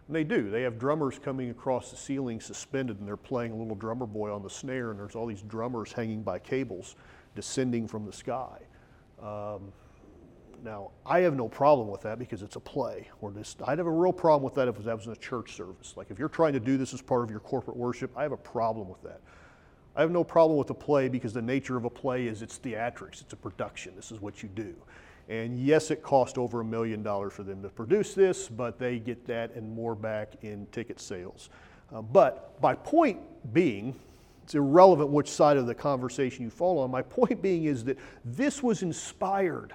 And 0.07 0.15
they 0.15 0.23
do. 0.23 0.49
They 0.49 0.63
have 0.63 0.77
drummers 0.77 1.17
coming 1.17 1.49
across 1.49 1.89
the 1.89 1.97
ceiling 1.97 2.41
suspended, 2.41 2.99
and 2.99 3.07
they're 3.07 3.15
playing 3.15 3.51
a 3.51 3.55
little 3.55 3.75
drummer 3.75 4.05
boy 4.05 4.33
on 4.33 4.43
the 4.43 4.49
snare, 4.49 4.91
and 4.91 4.99
there's 4.99 5.15
all 5.15 5.25
these 5.25 5.43
drummers 5.43 5.93
hanging 5.93 6.23
by 6.23 6.39
cables. 6.39 6.95
descending 7.35 7.87
from 7.87 8.05
the 8.05 8.13
sky. 8.13 8.59
Um, 9.21 9.71
now, 10.63 10.91
I 11.05 11.19
have 11.19 11.35
no 11.35 11.49
problem 11.49 11.89
with 11.89 12.01
that 12.01 12.19
because 12.19 12.41
it's 12.41 12.55
a 12.55 12.59
play. 12.59 13.09
Or 13.21 13.33
I'd 13.65 13.77
have 13.77 13.87
a 13.87 13.91
real 13.91 14.13
problem 14.13 14.43
with 14.43 14.55
that 14.55 14.67
if 14.67 14.77
that 14.83 14.95
was 14.95 15.07
in 15.07 15.11
a 15.11 15.17
church 15.17 15.55
service. 15.55 15.95
Like 15.97 16.09
if 16.09 16.19
you're 16.19 16.29
trying 16.29 16.53
to 16.53 16.59
do 16.59 16.77
this 16.77 16.93
as 16.93 17.01
part 17.01 17.23
of 17.23 17.29
your 17.29 17.41
corporate 17.41 17.75
worship, 17.75 18.11
I 18.15 18.23
have 18.23 18.31
a 18.31 18.37
problem 18.37 18.87
with 18.87 19.01
that. 19.03 19.21
I 19.95 20.01
have 20.01 20.11
no 20.11 20.23
problem 20.23 20.57
with 20.57 20.67
the 20.67 20.73
play 20.73 21.07
because 21.07 21.33
the 21.33 21.41
nature 21.41 21.77
of 21.77 21.85
a 21.85 21.89
play 21.89 22.27
is 22.27 22.41
it's 22.41 22.57
theatrics, 22.57 23.21
it's 23.21 23.33
a 23.33 23.37
production. 23.37 23.93
This 23.95 24.11
is 24.11 24.21
what 24.21 24.41
you 24.41 24.49
do. 24.49 24.75
And 25.29 25.59
yes, 25.59 25.91
it 25.91 26.03
cost 26.03 26.37
over 26.37 26.61
a 26.61 26.65
million 26.65 27.01
dollars 27.03 27.33
for 27.33 27.43
them 27.43 27.61
to 27.63 27.69
produce 27.69 28.13
this, 28.13 28.49
but 28.49 28.77
they 28.77 28.99
get 28.99 29.25
that 29.27 29.53
and 29.55 29.73
more 29.73 29.95
back 29.95 30.33
in 30.41 30.65
ticket 30.71 30.99
sales. 30.99 31.49
Uh, 31.93 32.01
but 32.01 32.57
my 32.61 32.73
point 32.73 33.19
being, 33.53 33.97
it's 34.43 34.55
irrelevant 34.55 35.09
which 35.11 35.29
side 35.29 35.55
of 35.55 35.67
the 35.67 35.75
conversation 35.75 36.43
you 36.43 36.49
fall 36.49 36.79
on. 36.79 36.91
My 36.91 37.03
point 37.03 37.41
being 37.41 37.65
is 37.65 37.83
that 37.85 37.97
this 38.25 38.61
was 38.61 38.81
inspired 38.81 39.73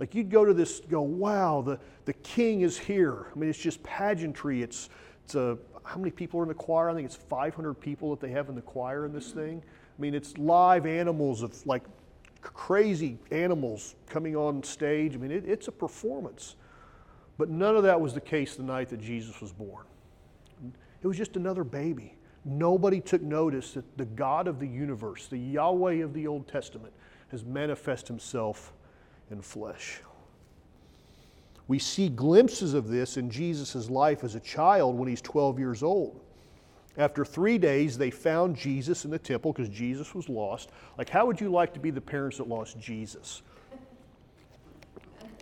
like 0.00 0.14
you'd 0.14 0.30
go 0.30 0.46
to 0.46 0.54
this, 0.54 0.80
go, 0.80 1.02
wow, 1.02 1.60
the, 1.60 1.78
the 2.06 2.14
king 2.14 2.62
is 2.62 2.78
here. 2.78 3.26
I 3.32 3.38
mean, 3.38 3.50
it's 3.50 3.58
just 3.58 3.82
pageantry. 3.82 4.62
It's, 4.62 4.88
it's 5.26 5.34
a, 5.34 5.58
how 5.90 5.98
many 5.98 6.12
people 6.12 6.38
are 6.38 6.44
in 6.44 6.48
the 6.48 6.54
choir? 6.54 6.88
I 6.88 6.94
think 6.94 7.04
it's 7.04 7.16
500 7.16 7.74
people 7.74 8.10
that 8.10 8.20
they 8.20 8.30
have 8.30 8.48
in 8.48 8.54
the 8.54 8.62
choir 8.62 9.06
in 9.06 9.12
this 9.12 9.32
thing. 9.32 9.60
I 9.60 10.00
mean, 10.00 10.14
it's 10.14 10.38
live 10.38 10.86
animals 10.86 11.42
of 11.42 11.66
like 11.66 11.82
crazy 12.42 13.18
animals 13.32 13.96
coming 14.08 14.36
on 14.36 14.62
stage. 14.62 15.14
I 15.14 15.16
mean, 15.16 15.32
it, 15.32 15.44
it's 15.44 15.66
a 15.66 15.72
performance. 15.72 16.54
But 17.38 17.48
none 17.48 17.74
of 17.74 17.82
that 17.82 18.00
was 18.00 18.14
the 18.14 18.20
case 18.20 18.54
the 18.54 18.62
night 18.62 18.88
that 18.90 19.00
Jesus 19.00 19.40
was 19.40 19.52
born. 19.52 19.84
It 21.02 21.08
was 21.08 21.16
just 21.16 21.34
another 21.34 21.64
baby. 21.64 22.14
Nobody 22.44 23.00
took 23.00 23.22
notice 23.22 23.72
that 23.72 23.98
the 23.98 24.04
God 24.04 24.46
of 24.46 24.60
the 24.60 24.68
universe, 24.68 25.26
the 25.26 25.38
Yahweh 25.38 26.04
of 26.04 26.14
the 26.14 26.28
Old 26.28 26.46
Testament, 26.46 26.92
has 27.32 27.42
manifest 27.42 28.06
himself 28.06 28.72
in 29.28 29.42
flesh. 29.42 30.02
We 31.70 31.78
see 31.78 32.08
glimpses 32.08 32.74
of 32.74 32.88
this 32.88 33.16
in 33.16 33.30
Jesus' 33.30 33.88
life 33.88 34.24
as 34.24 34.34
a 34.34 34.40
child 34.40 34.98
when 34.98 35.08
he's 35.08 35.20
12 35.20 35.60
years 35.60 35.84
old. 35.84 36.20
After 36.96 37.24
three 37.24 37.58
days, 37.58 37.96
they 37.96 38.10
found 38.10 38.56
Jesus 38.56 39.04
in 39.04 39.12
the 39.12 39.20
temple 39.20 39.52
because 39.52 39.68
Jesus 39.68 40.12
was 40.12 40.28
lost. 40.28 40.70
Like, 40.98 41.08
how 41.08 41.26
would 41.26 41.40
you 41.40 41.48
like 41.48 41.72
to 41.74 41.78
be 41.78 41.90
the 41.90 42.00
parents 42.00 42.38
that 42.38 42.48
lost 42.48 42.80
Jesus? 42.80 43.42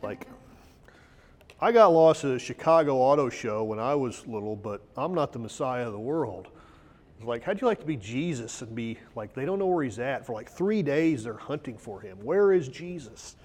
Like, 0.03 0.27
I 1.63 1.73
got 1.73 1.95
lost 1.95 2.27
at 2.27 2.33
a 2.33 2.39
Chicago 2.39 2.97
auto 2.97 3.31
show 3.31 3.65
when 3.65 3.79
I 3.79 3.95
was 3.95 4.27
little, 4.27 4.55
but 4.55 4.83
I'm 4.99 5.15
not 5.15 5.33
the 5.33 5.39
Messiah 5.39 5.87
of 5.87 5.95
the 5.95 5.99
world. 5.99 6.49
Like, 7.23 7.43
how'd 7.43 7.59
you 7.59 7.67
like 7.67 7.81
to 7.81 7.87
be 7.87 7.97
Jesus 7.97 8.61
and 8.61 8.75
be 8.75 8.99
like, 9.17 9.33
they 9.33 9.47
don't 9.47 9.59
know 9.59 9.67
where 9.67 9.83
he's 9.83 9.99
at? 9.99 10.27
For 10.27 10.35
like 10.35 10.51
three 10.51 10.83
days, 10.83 11.25
they're 11.25 11.39
hunting 11.39 11.79
for 11.79 12.03
him. 12.03 12.19
Where 12.23 12.53
is 12.53 12.69
Jesus? 12.69 13.37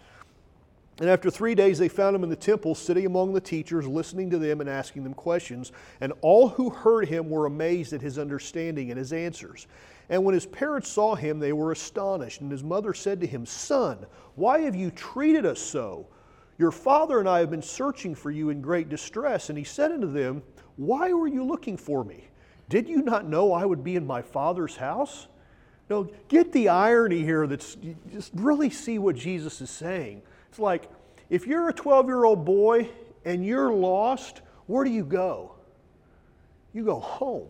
And 0.99 1.09
after 1.09 1.31
three 1.31 1.55
days, 1.55 1.79
they 1.79 1.89
found 1.89 2.15
him 2.15 2.23
in 2.23 2.29
the 2.29 2.35
temple, 2.35 2.75
sitting 2.75 3.05
among 3.05 3.33
the 3.33 3.41
teachers, 3.41 3.87
listening 3.87 4.29
to 4.29 4.37
them 4.37 4.61
and 4.61 4.69
asking 4.69 5.03
them 5.03 5.15
questions. 5.15 5.71
And 6.01 6.13
all 6.21 6.49
who 6.49 6.69
heard 6.69 7.07
him 7.07 7.29
were 7.29 7.47
amazed 7.47 7.93
at 7.93 8.01
his 8.01 8.19
understanding 8.19 8.91
and 8.91 8.97
his 8.97 9.11
answers. 9.11 9.67
And 10.09 10.23
when 10.23 10.35
his 10.35 10.45
parents 10.45 10.89
saw 10.89 11.15
him, 11.15 11.39
they 11.39 11.53
were 11.53 11.71
astonished. 11.71 12.41
And 12.41 12.51
his 12.51 12.63
mother 12.63 12.93
said 12.93 13.19
to 13.21 13.27
him, 13.27 13.45
Son, 13.45 14.05
why 14.35 14.59
have 14.59 14.75
you 14.75 14.91
treated 14.91 15.45
us 15.45 15.59
so? 15.59 16.07
Your 16.59 16.71
father 16.71 17.19
and 17.19 17.27
I 17.27 17.39
have 17.39 17.49
been 17.49 17.63
searching 17.63 18.13
for 18.13 18.29
you 18.29 18.49
in 18.49 18.61
great 18.61 18.89
distress. 18.89 19.49
And 19.49 19.57
he 19.57 19.63
said 19.63 19.91
unto 19.91 20.11
them, 20.11 20.43
Why 20.75 21.11
were 21.11 21.27
you 21.27 21.43
looking 21.43 21.77
for 21.77 22.03
me? 22.03 22.25
Did 22.69 22.87
you 22.87 23.01
not 23.01 23.27
know 23.27 23.51
I 23.51 23.65
would 23.65 23.83
be 23.83 23.95
in 23.95 24.05
my 24.05 24.21
father's 24.21 24.75
house? 24.75 25.27
Now, 25.89 26.07
get 26.27 26.51
the 26.51 26.69
irony 26.69 27.23
here 27.23 27.47
that's 27.47 27.77
just 28.11 28.31
really 28.35 28.69
see 28.69 28.99
what 28.99 29.15
Jesus 29.15 29.59
is 29.59 29.69
saying. 29.69 30.21
It's 30.53 30.59
like 30.59 30.87
if 31.31 31.47
you're 31.47 31.69
a 31.69 31.73
12 31.73 32.05
year 32.05 32.25
old 32.25 32.45
boy 32.45 32.87
and 33.25 33.43
you're 33.43 33.73
lost, 33.73 34.41
where 34.67 34.83
do 34.83 34.91
you 34.91 35.03
go? 35.03 35.55
You 36.73 36.85
go 36.85 36.99
home. 36.99 37.47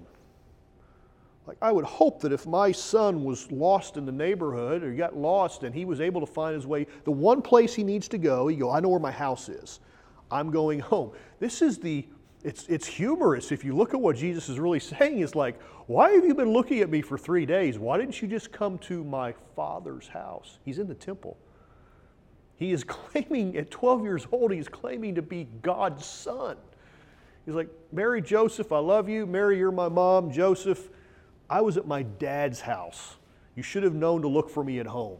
Like, 1.46 1.58
I 1.62 1.74
would 1.74 1.84
hope 1.84 2.22
that 2.22 2.32
if 2.32 2.48
my 2.48 2.72
son 2.72 3.26
was 3.26 3.52
lost 3.52 3.98
in 3.98 4.06
the 4.06 4.12
neighborhood 4.14 4.84
or 4.84 4.94
got 4.94 5.18
lost 5.18 5.64
and 5.64 5.76
he 5.76 5.84
was 5.84 6.00
able 6.00 6.22
to 6.22 6.26
find 6.26 6.56
his 6.56 6.66
way, 6.66 6.88
the 7.04 7.12
one 7.12 7.42
place 7.42 7.74
he 7.74 7.84
needs 7.84 8.08
to 8.08 8.18
go, 8.18 8.48
he 8.48 8.56
go, 8.56 8.72
I 8.72 8.80
know 8.80 8.88
where 8.88 9.02
my 9.02 9.12
house 9.12 9.50
is. 9.50 9.82
I'm 10.32 10.50
going 10.50 10.80
home. 10.80 11.12
This 11.42 11.62
is 11.62 11.80
the, 11.80 12.08
it's, 12.42 12.70
it's 12.70 12.88
humorous. 12.88 13.52
If 13.52 13.66
you 13.66 13.76
look 13.76 13.94
at 13.94 14.00
what 14.00 14.16
Jesus 14.16 14.48
is 14.48 14.60
really 14.60 14.80
saying, 14.80 15.20
is 15.20 15.36
like, 15.36 15.62
why 15.88 16.12
have 16.12 16.24
you 16.24 16.36
been 16.36 16.54
looking 16.54 16.80
at 16.80 16.90
me 16.90 17.02
for 17.02 17.18
three 17.18 17.46
days? 17.46 17.78
Why 17.78 17.98
didn't 17.98 18.22
you 18.22 18.30
just 18.30 18.54
come 18.54 18.78
to 18.78 19.04
my 19.04 19.34
father's 19.58 20.08
house? 20.08 20.60
He's 20.64 20.80
in 20.80 20.88
the 20.88 20.96
temple. 20.96 21.36
He 22.58 22.72
is 22.72 22.84
claiming, 22.88 23.58
at 23.58 23.72
12 23.72 24.04
years 24.04 24.28
old, 24.32 24.52
he's 24.52 24.68
claiming 24.68 25.16
to 25.16 25.22
be 25.22 25.48
God's 25.62 26.06
son. 26.06 26.58
He's 27.46 27.56
like, 27.56 27.70
Mary, 27.92 28.22
Joseph, 28.22 28.72
I 28.72 28.80
love 28.80 29.10
you. 29.10 29.26
Mary, 29.26 29.58
you're 29.58 29.72
my 29.72 29.90
mom. 29.90 30.32
Joseph, 30.32 30.90
I 31.50 31.62
was 31.62 31.78
at 31.78 31.86
my 31.86 32.04
dad's 32.04 32.62
house. 32.62 33.18
You 33.56 33.64
should 33.64 33.84
have 33.84 33.94
known 33.94 34.22
to 34.22 34.28
look 34.28 34.50
for 34.50 34.64
me 34.64 34.80
at 34.80 34.88
home. 34.88 35.20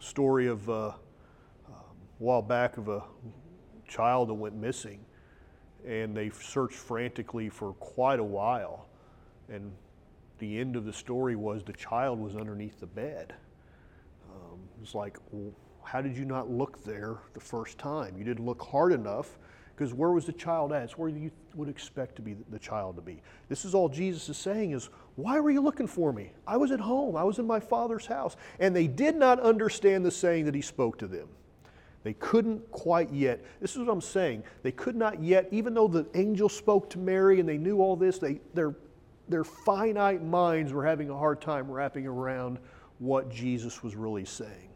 Story 0.00 0.48
of 0.48 0.68
uh, 0.68 0.88
um, 0.88 0.94
a 1.68 1.78
while 2.18 2.42
back 2.42 2.76
of 2.76 2.88
a 2.88 3.04
child 3.88 4.28
that 4.28 4.34
went 4.34 4.56
missing, 4.56 4.98
and 5.86 6.16
they 6.16 6.30
searched 6.30 6.76
frantically 6.76 7.48
for 7.48 7.72
quite 7.74 8.18
a 8.18 8.24
while. 8.24 8.86
And 9.48 9.70
the 10.38 10.58
end 10.58 10.74
of 10.74 10.84
the 10.84 10.92
story 10.92 11.36
was 11.36 11.62
the 11.62 11.72
child 11.72 12.18
was 12.18 12.34
underneath 12.34 12.80
the 12.80 12.86
bed. 12.86 13.34
It's 14.82 14.94
like, 14.94 15.18
well, 15.30 15.52
how 15.84 16.00
did 16.00 16.16
you 16.16 16.24
not 16.24 16.50
look 16.50 16.82
there 16.84 17.18
the 17.34 17.40
first 17.40 17.78
time? 17.78 18.16
You 18.16 18.24
didn't 18.24 18.44
look 18.44 18.62
hard 18.62 18.92
enough 18.92 19.38
because 19.74 19.94
where 19.94 20.10
was 20.10 20.26
the 20.26 20.32
child 20.32 20.72
at? 20.72 20.82
It's 20.82 20.98
where 20.98 21.08
you 21.08 21.30
would 21.54 21.68
expect 21.68 22.16
to 22.16 22.22
be 22.22 22.36
the 22.50 22.58
child 22.58 22.96
to 22.96 23.02
be. 23.02 23.22
This 23.48 23.64
is 23.64 23.74
all 23.74 23.88
Jesus 23.88 24.28
is 24.28 24.36
saying 24.36 24.72
is, 24.72 24.90
why 25.16 25.40
were 25.40 25.50
you 25.50 25.60
looking 25.60 25.86
for 25.86 26.12
me? 26.12 26.32
I 26.46 26.56
was 26.56 26.70
at 26.70 26.80
home. 26.80 27.16
I 27.16 27.24
was 27.24 27.38
in 27.38 27.46
my 27.46 27.60
father's 27.60 28.06
house. 28.06 28.36
And 28.58 28.74
they 28.74 28.86
did 28.86 29.16
not 29.16 29.40
understand 29.40 30.04
the 30.04 30.10
saying 30.10 30.44
that 30.46 30.54
he 30.54 30.62
spoke 30.62 30.98
to 30.98 31.06
them. 31.06 31.28
They 32.04 32.14
couldn't 32.14 32.68
quite 32.72 33.12
yet. 33.12 33.44
This 33.60 33.72
is 33.72 33.78
what 33.78 33.88
I'm 33.88 34.00
saying. 34.00 34.42
They 34.62 34.72
could 34.72 34.96
not 34.96 35.22
yet, 35.22 35.48
even 35.52 35.74
though 35.74 35.88
the 35.88 36.06
angel 36.14 36.48
spoke 36.48 36.90
to 36.90 36.98
Mary 36.98 37.38
and 37.38 37.48
they 37.48 37.58
knew 37.58 37.80
all 37.80 37.96
this, 37.96 38.18
they, 38.18 38.40
their, 38.54 38.74
their 39.28 39.44
finite 39.44 40.22
minds 40.22 40.72
were 40.72 40.84
having 40.84 41.10
a 41.10 41.16
hard 41.16 41.40
time 41.40 41.70
wrapping 41.70 42.06
around 42.06 42.58
what 42.98 43.30
Jesus 43.30 43.82
was 43.82 43.94
really 43.94 44.24
saying. 44.24 44.71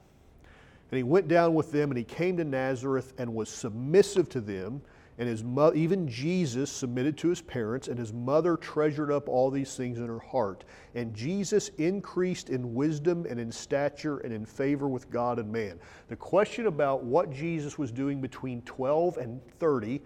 And 0.90 0.97
he 0.97 1.02
went 1.02 1.28
down 1.28 1.55
with 1.55 1.73
them, 1.73 1.90
and 1.90 1.99
he 1.99 2.05
came 2.05 2.37
to 2.37 2.45
Nazareth 2.45 3.12
and 3.19 3.35
was 3.35 3.49
submissive 3.49 4.28
to 4.31 4.40
them. 4.40 4.83
And 5.19 5.28
his 5.28 5.43
mo- 5.43 5.73
even 5.75 6.07
Jesus 6.07 6.71
submitted 6.71 7.16
to 7.19 7.28
his 7.28 7.40
parents, 7.40 7.88
and 7.88 7.99
his 7.99 8.12
mother 8.12 8.57
treasured 8.57 9.11
up 9.11 9.28
all 9.28 9.50
these 9.50 9.75
things 9.75 9.99
in 9.99 10.09
her 10.09 10.19
heart. 10.19 10.64
And 10.95 11.14
Jesus 11.14 11.69
increased 11.78 12.50
in 12.50 12.75
wisdom 12.75 13.26
and 13.28 13.40
in 13.40 13.50
stature 13.50 14.19
and 14.19 14.33
in 14.33 14.45
favor 14.45 14.88
with 14.88 15.11
God 15.11 15.38
and 15.38 15.50
man. 15.50 15.81
The 16.09 16.16
question 16.16 16.66
about 16.66 17.02
what 17.02 17.31
Jesus 17.31 17.78
was 17.78 17.90
doing 17.90 18.21
between 18.21 18.61
12 18.62 19.16
and 19.16 19.40
30 19.59 20.02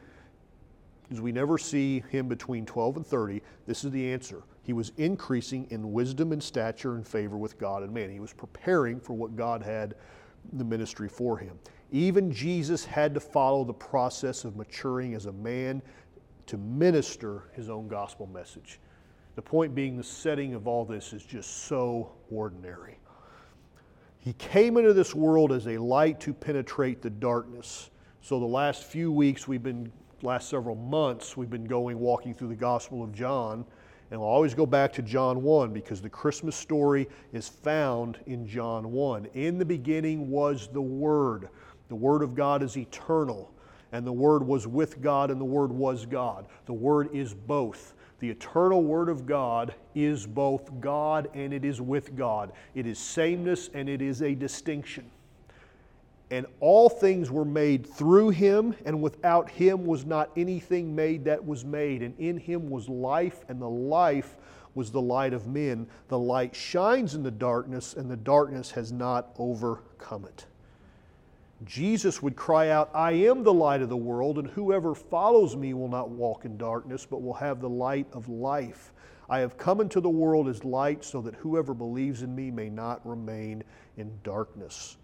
is 1.10 1.20
we 1.20 1.32
never 1.32 1.58
see 1.58 2.04
him 2.08 2.28
between 2.28 2.64
12 2.64 2.99
and 2.99 3.06
30. 3.06 3.42
This 3.66 3.84
is 3.84 3.90
the 3.90 4.12
answer. 4.12 4.44
He 4.62 4.72
was 4.72 4.92
increasing 4.96 5.66
in 5.70 5.92
wisdom 5.92 6.30
and 6.30 6.40
stature 6.40 6.94
and 6.94 7.04
favor 7.06 7.37
with 7.37 7.58
God 7.58 7.82
and 7.82 7.92
man. 7.92 8.10
He 8.10 8.20
was 8.20 8.32
preparing 8.32 9.00
for 9.00 9.14
what 9.14 9.34
God 9.34 9.62
had 9.62 9.96
the 10.54 10.64
ministry 10.64 11.09
for 11.09 11.38
him. 11.38 11.59
Even 11.92 12.30
Jesus 12.30 12.85
had 12.85 13.14
to 13.14 13.20
follow 13.20 13.64
the 13.64 13.73
process 13.73 14.44
of 14.44 14.56
maturing 14.56 15.14
as 15.14 15.26
a 15.26 15.32
man 15.32 15.82
to 16.47 16.56
minister 16.56 17.44
his 17.54 17.68
own 17.68 17.88
gospel 17.88 18.26
message. 18.26 18.80
The 19.37 19.42
point 19.42 19.75
being, 19.75 19.97
the 19.97 20.04
setting 20.04 20.54
of 20.54 20.66
all 20.66 20.85
this 20.85 21.12
is 21.12 21.25
just 21.25 21.64
so 21.64 22.12
ordinary. 22.30 22.99
He 24.18 24.35
came 24.35 24.76
into 24.76 24.92
this 24.92 25.14
world 25.14 25.50
as 25.52 25.66
a 25.66 25.78
light 25.78 26.20
to 26.20 26.35
penetrate 26.35 27.00
the 27.00 27.11
darkness. 27.11 27.90
So, 28.20 28.38
the 28.38 28.47
last 28.47 28.85
few 28.85 29.11
weeks, 29.11 29.49
we've 29.49 29.62
been, 29.62 29.90
last 30.23 30.50
several 30.50 30.75
months, 30.75 31.37
we've 31.37 31.49
been 31.49 31.64
going 31.64 31.99
walking 31.99 32.35
through 32.35 32.49
the 32.49 32.54
Gospel 32.54 33.02
of 33.02 33.12
John 33.12 33.64
and 34.10 34.20
we'll 34.20 34.28
always 34.28 34.54
go 34.54 34.66
back 34.66 34.92
to 34.94 35.02
John 35.02 35.42
1 35.42 35.72
because 35.72 36.02
the 36.02 36.10
Christmas 36.10 36.56
story 36.56 37.08
is 37.32 37.48
found 37.48 38.18
in 38.26 38.46
John 38.46 38.90
1. 38.90 39.26
In 39.34 39.58
the 39.58 39.64
beginning 39.64 40.30
was 40.30 40.68
the 40.68 40.82
Word. 40.82 41.48
The 41.88 41.94
Word 41.94 42.22
of 42.22 42.34
God 42.34 42.62
is 42.62 42.76
eternal, 42.76 43.52
and 43.92 44.06
the 44.06 44.12
Word 44.12 44.44
was 44.44 44.66
with 44.66 45.00
God, 45.00 45.30
and 45.30 45.40
the 45.40 45.44
Word 45.44 45.70
was 45.70 46.06
God. 46.06 46.46
The 46.66 46.72
Word 46.72 47.10
is 47.14 47.34
both. 47.34 47.94
The 48.20 48.30
eternal 48.30 48.82
Word 48.82 49.08
of 49.08 49.26
God 49.26 49.74
is 49.94 50.26
both 50.26 50.78
God 50.80 51.30
and 51.32 51.54
it 51.54 51.64
is 51.64 51.80
with 51.80 52.16
God. 52.16 52.52
It 52.74 52.86
is 52.86 52.98
sameness 52.98 53.70
and 53.72 53.88
it 53.88 54.02
is 54.02 54.20
a 54.20 54.34
distinction. 54.34 55.10
And 56.30 56.46
all 56.60 56.88
things 56.88 57.30
were 57.30 57.44
made 57.44 57.84
through 57.84 58.30
him, 58.30 58.75
and 58.84 59.02
without 59.02 59.50
him 59.50 59.84
was 59.84 60.06
not 60.06 60.30
anything 60.37 60.94
made 60.94 61.25
that 61.25 61.44
was 61.44 61.64
made. 61.64 62.02
And 62.02 62.16
in 62.20 62.37
him 62.37 62.70
was 62.70 62.88
life, 62.88 63.44
and 63.49 63.60
the 63.60 63.68
life 63.68 64.37
was 64.76 64.92
the 64.92 65.00
light 65.00 65.32
of 65.32 65.49
men. 65.49 65.88
The 66.06 66.18
light 66.18 66.54
shines 66.54 67.16
in 67.16 67.25
the 67.25 67.32
darkness, 67.32 67.94
and 67.94 68.08
the 68.08 68.16
darkness 68.16 68.70
has 68.70 68.92
not 68.92 69.30
overcome 69.38 70.25
it. 70.25 70.46
Jesus 71.64 72.22
would 72.22 72.37
cry 72.37 72.68
out, 72.68 72.90
I 72.94 73.12
am 73.12 73.42
the 73.42 73.52
light 73.52 73.82
of 73.82 73.88
the 73.88 73.96
world, 73.96 74.38
and 74.38 74.49
whoever 74.49 74.94
follows 74.94 75.56
me 75.56 75.75
will 75.75 75.88
not 75.88 76.08
walk 76.08 76.44
in 76.44 76.56
darkness, 76.56 77.04
but 77.04 77.22
will 77.22 77.34
have 77.34 77.60
the 77.60 77.68
light 77.68 78.06
of 78.12 78.28
life. 78.28 78.92
I 79.28 79.40
have 79.40 79.58
come 79.58 79.80
into 79.80 80.00
the 80.00 80.08
world 80.08 80.49
as 80.49 80.64
light, 80.64 81.04
so 81.04 81.20
that 81.22 81.34
whoever 81.34 81.75
believes 81.75 82.22
in 82.22 82.34
me 82.34 82.50
may 82.50 82.70
not 82.70 83.06
remain 83.06 83.62
in 83.96 84.10
darkness. 84.22 84.96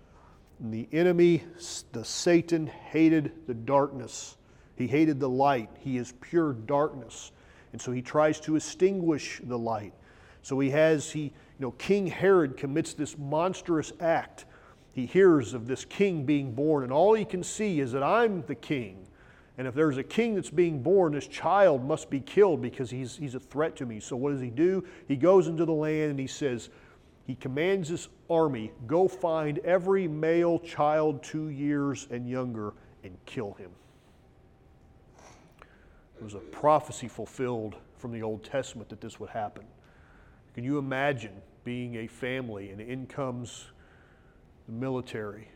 And 0.60 0.72
the 0.72 0.88
enemy, 0.92 1.44
the 1.92 2.04
Satan, 2.04 2.66
hated 2.66 3.32
the 3.46 3.54
darkness. 3.54 4.36
He 4.76 4.86
hated 4.86 5.20
the 5.20 5.28
light. 5.28 5.70
He 5.78 5.96
is 5.98 6.14
pure 6.20 6.52
darkness. 6.52 7.32
And 7.72 7.80
so 7.80 7.92
he 7.92 8.02
tries 8.02 8.40
to 8.40 8.56
extinguish 8.56 9.40
the 9.44 9.58
light. 9.58 9.92
So 10.42 10.58
he 10.60 10.70
has, 10.70 11.10
he, 11.10 11.24
you 11.24 11.32
know, 11.58 11.72
King 11.72 12.06
Herod 12.06 12.56
commits 12.56 12.94
this 12.94 13.18
monstrous 13.18 13.92
act 14.00 14.46
he 14.96 15.04
hears 15.04 15.52
of 15.52 15.66
this 15.66 15.84
king 15.84 16.24
being 16.24 16.52
born, 16.52 16.82
and 16.82 16.90
all 16.90 17.12
he 17.12 17.26
can 17.26 17.42
see 17.42 17.80
is 17.80 17.92
that 17.92 18.02
I'm 18.02 18.42
the 18.46 18.54
king. 18.54 19.06
And 19.58 19.68
if 19.68 19.74
there's 19.74 19.98
a 19.98 20.02
king 20.02 20.34
that's 20.34 20.48
being 20.48 20.82
born, 20.82 21.12
this 21.12 21.26
child 21.26 21.84
must 21.84 22.08
be 22.08 22.18
killed 22.18 22.62
because 22.62 22.88
he's, 22.88 23.14
he's 23.14 23.34
a 23.34 23.40
threat 23.40 23.76
to 23.76 23.84
me. 23.84 24.00
So 24.00 24.16
what 24.16 24.32
does 24.32 24.40
he 24.40 24.48
do? 24.48 24.86
He 25.06 25.16
goes 25.16 25.48
into 25.48 25.66
the 25.66 25.72
land 25.74 26.12
and 26.12 26.18
he 26.18 26.26
says, 26.26 26.70
he 27.26 27.34
commands 27.34 27.88
his 27.88 28.08
army, 28.30 28.72
go 28.86 29.08
find 29.08 29.58
every 29.58 30.06
male 30.08 30.58
child 30.58 31.22
two 31.22 31.48
years 31.48 32.06
and 32.10 32.28
younger 32.28 32.72
and 33.02 33.16
kill 33.26 33.54
him. 33.54 33.70
It 36.18 36.24
was 36.24 36.34
a 36.34 36.38
prophecy 36.38 37.08
fulfilled 37.08 37.76
from 37.98 38.12
the 38.12 38.22
Old 38.22 38.44
Testament 38.44 38.88
that 38.88 39.00
this 39.00 39.20
would 39.20 39.30
happen. 39.30 39.64
Can 40.54 40.64
you 40.64 40.78
imagine 40.78 41.32
being 41.64 41.96
a 41.96 42.06
family 42.06 42.70
and 42.70 42.80
in 42.80 43.06
comes 43.06 43.66
the 44.66 44.72
military. 44.72 45.48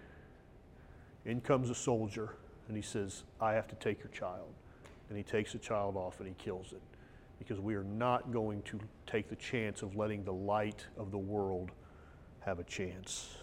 In 1.25 1.41
comes 1.41 1.71
a 1.71 1.75
soldier, 1.75 2.35
and 2.69 2.77
he 2.77 2.83
says, 2.83 3.25
I 3.41 3.53
have 3.53 3.69
to 3.69 3.75
take 3.77 3.99
your 3.99 4.13
child. 4.13 4.53
And 5.09 5.19
he 5.19 5.25
takes 5.25 5.53
the 5.53 5.59
child 5.59 5.97
off 5.97 6.21
and 6.21 6.29
he 6.29 6.35
kills 6.35 6.73
it 6.73 6.81
because 7.41 7.59
we 7.59 7.75
are 7.75 7.83
not 7.83 8.31
going 8.31 8.63
to 8.63 8.79
take 9.09 9.29
the 9.29 9.35
chance 9.35 9.83
of 9.83 9.97
letting 9.97 10.23
the 10.23 10.33
light 10.33 10.87
of 10.97 11.11
the 11.11 11.19
world 11.19 11.73
have 12.41 12.61
a 12.61 12.65
chance. 12.65 13.35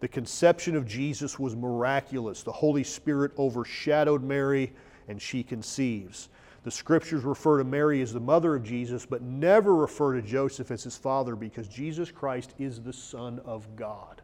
The 0.00 0.08
conception 0.08 0.76
of 0.76 0.86
Jesus 0.86 1.38
was 1.38 1.56
miraculous. 1.56 2.42
The 2.42 2.52
Holy 2.52 2.84
Spirit 2.84 3.32
overshadowed 3.38 4.22
Mary, 4.22 4.72
and 5.08 5.22
she 5.22 5.42
conceives. 5.42 6.28
The 6.64 6.70
scriptures 6.72 7.24
refer 7.24 7.58
to 7.58 7.64
Mary 7.64 8.02
as 8.02 8.12
the 8.12 8.20
mother 8.20 8.56
of 8.56 8.62
Jesus, 8.62 9.06
but 9.06 9.22
never 9.22 9.74
refer 9.74 10.14
to 10.14 10.22
Joseph 10.22 10.70
as 10.70 10.84
his 10.84 10.96
father 10.96 11.34
because 11.34 11.68
Jesus 11.68 12.10
Christ 12.10 12.52
is 12.58 12.80
the 12.82 12.92
Son 12.92 13.40
of 13.44 13.74
God. 13.76 14.20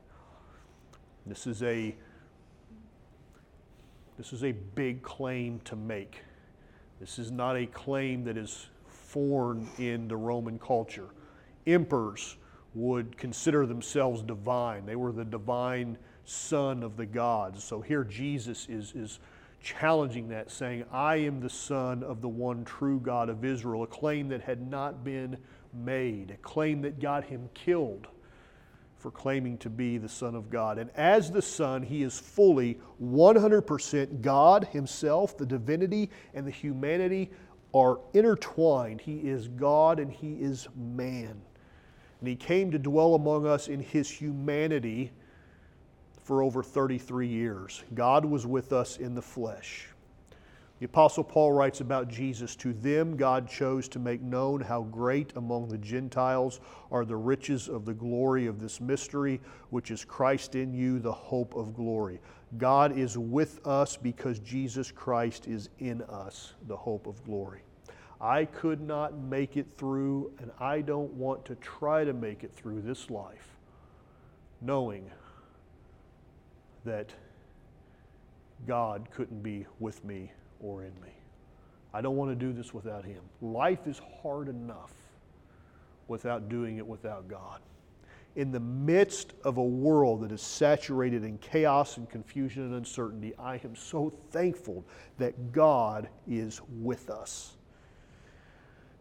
This 1.27 1.47
is 1.47 1.63
a 1.63 1.95
this 4.19 4.33
is 4.33 4.45
a 4.45 4.53
big 4.53 5.03
claim 5.03 5.59
to 5.65 5.75
make. 5.75 6.21
This 7.01 7.19
is 7.19 7.31
not 7.31 7.57
a 7.57 7.67
claim 7.67 8.25
that 8.25 8.37
is 8.37 8.67
foreign 8.87 9.69
in 9.79 10.09
the 10.09 10.17
Roman 10.17 10.59
culture. 10.59 11.09
Emperors 11.67 12.37
would 12.75 13.17
consider 13.17 13.67
themselves 13.67 14.23
divine. 14.23 14.87
They 14.87 14.97
were 14.97 15.13
the 15.13 15.25
divine 15.25 15.97
son 16.25 16.83
of 16.83 16.97
the 16.97 17.07
gods. 17.07 17.63
So 17.63 17.81
here 17.81 18.05
Jesus 18.05 18.67
is, 18.69 18.93
is 18.95 19.19
challenging 19.63 20.29
that, 20.29 20.51
saying, 20.51 20.85
I 20.93 21.17
am 21.17 21.41
the 21.41 21.51
son 21.51 22.03
of 22.03 22.21
the 22.21 22.29
one 22.29 22.65
true 22.65 23.01
God 23.01 23.29
of 23.29 23.45
Israel, 23.45 23.83
a 23.83 23.87
claim 23.87 24.29
that 24.29 24.43
had 24.43 24.69
not 24.71 25.05
been 25.05 25.37
made, 25.73 26.31
a 26.33 26.37
claim 26.39 26.83
that 26.83 27.01
got 27.01 27.25
him 27.25 27.49
killed 27.55 28.09
for 29.05 29.11
claiming 29.11 29.59
to 29.59 29.69
be 29.69 29.99
the 29.99 30.09
Son 30.09 30.35
of 30.35 30.49
God. 30.49 30.79
And 30.79 30.89
as 30.97 31.31
the 31.31 31.43
Son, 31.43 31.83
he 31.83 32.03
is 32.03 32.19
fully 32.19 32.79
100% 33.03 34.23
God 34.23 34.65
himself, 34.69 35.37
the 35.37 35.45
divinity 35.45 36.09
and 36.33 36.47
the 36.47 36.51
humanity 36.51 37.31
are 37.75 38.01
intertwined. 38.15 39.03
He 39.03 39.17
is 39.17 39.49
God 39.49 39.99
and 39.99 40.11
he 40.11 40.37
is 40.37 40.69
man. 40.75 41.39
And 42.21 42.29
he 42.29 42.35
came 42.35 42.71
to 42.71 42.79
dwell 42.79 43.15
among 43.15 43.47
us 43.47 43.69
in 43.69 43.79
his 43.79 44.09
humanity 44.09 45.13
for 46.23 46.43
over 46.43 46.63
33 46.63 47.29
years. 47.29 47.85
God 47.93 48.25
was 48.25 48.47
with 48.47 48.73
us 48.73 48.97
in 48.97 49.15
the 49.15 49.21
flesh. 49.21 49.87
The 50.85 50.91
Apostle 50.91 51.25
Paul 51.25 51.53
writes 51.53 51.81
about 51.81 52.09
Jesus 52.09 52.55
To 52.57 52.75
them 52.75 53.17
God 53.17 53.49
chose 53.49 53.89
to 53.89 53.99
make 53.99 54.21
known 54.21 54.61
how 54.61 54.83
great 54.83 55.33
among 55.35 55.69
the 55.69 55.79
Gentiles 55.79 56.61
are 56.93 57.07
the 57.07 57.17
riches 57.17 57.71
of 57.71 57.87
the 57.87 57.95
glory 57.95 58.47
of 58.47 58.61
this 58.61 58.83
mystery, 58.83 59.41
which 59.71 59.91
is 59.91 60.05
Christ 60.05 60.55
in 60.55 60.75
you, 60.75 60.99
the 60.99 61.11
hope 61.11 61.55
of 61.55 61.75
glory. 61.75 62.21
God 62.59 62.99
is 62.99 63.17
with 63.17 63.67
us 63.67 63.97
because 63.97 64.41
Jesus 64.41 64.93
Christ 64.93 65.49
is 65.49 65.71
in 65.79 66.03
us, 66.03 66.53
the 66.69 66.77
hope 66.77 67.07
of 67.07 67.25
glory. 67.25 67.63
I 68.21 68.45
could 68.45 68.83
not 68.83 69.17
make 69.17 69.57
it 69.57 69.73
through, 69.73 70.33
and 70.39 70.51
I 70.61 70.83
don't 70.83 71.15
want 71.15 71.47
to 71.47 71.55
try 71.55 72.05
to 72.05 72.13
make 72.13 72.45
it 72.45 72.53
through 72.53 72.83
this 72.83 73.09
life 73.09 73.57
knowing 74.61 75.11
that 76.85 77.09
God 78.67 79.09
couldn't 79.11 79.43
be 79.43 79.65
with 79.81 80.05
me 80.05 80.31
or 80.61 80.83
in 80.83 80.95
me. 81.01 81.11
I 81.93 82.01
don't 82.01 82.17
want 82.17 82.31
to 82.31 82.35
do 82.35 82.53
this 82.53 82.75
without 82.75 83.05
Him. 83.05 83.21
Life 83.41 83.87
is 83.87 84.01
hard 84.23 84.49
enough 84.49 84.93
without 86.09 86.49
doing 86.49 86.79
it 86.79 86.87
without 86.87 87.29
God. 87.29 87.61
In 88.37 88.51
the 88.51 88.61
midst 88.61 89.33
of 89.45 89.59
a 89.59 89.63
world 89.63 90.23
that 90.23 90.33
is 90.33 90.43
saturated 90.43 91.23
in 91.23 91.39
chaos 91.39 91.99
and 91.99 92.11
confusion 92.11 92.65
and 92.65 92.75
uncertainty, 92.75 93.33
I 93.39 93.61
am 93.65 93.77
so 93.77 94.11
thankful 94.31 94.85
that 95.19 95.53
God 95.53 96.09
is 96.27 96.61
with 96.81 97.11
us. 97.11 97.57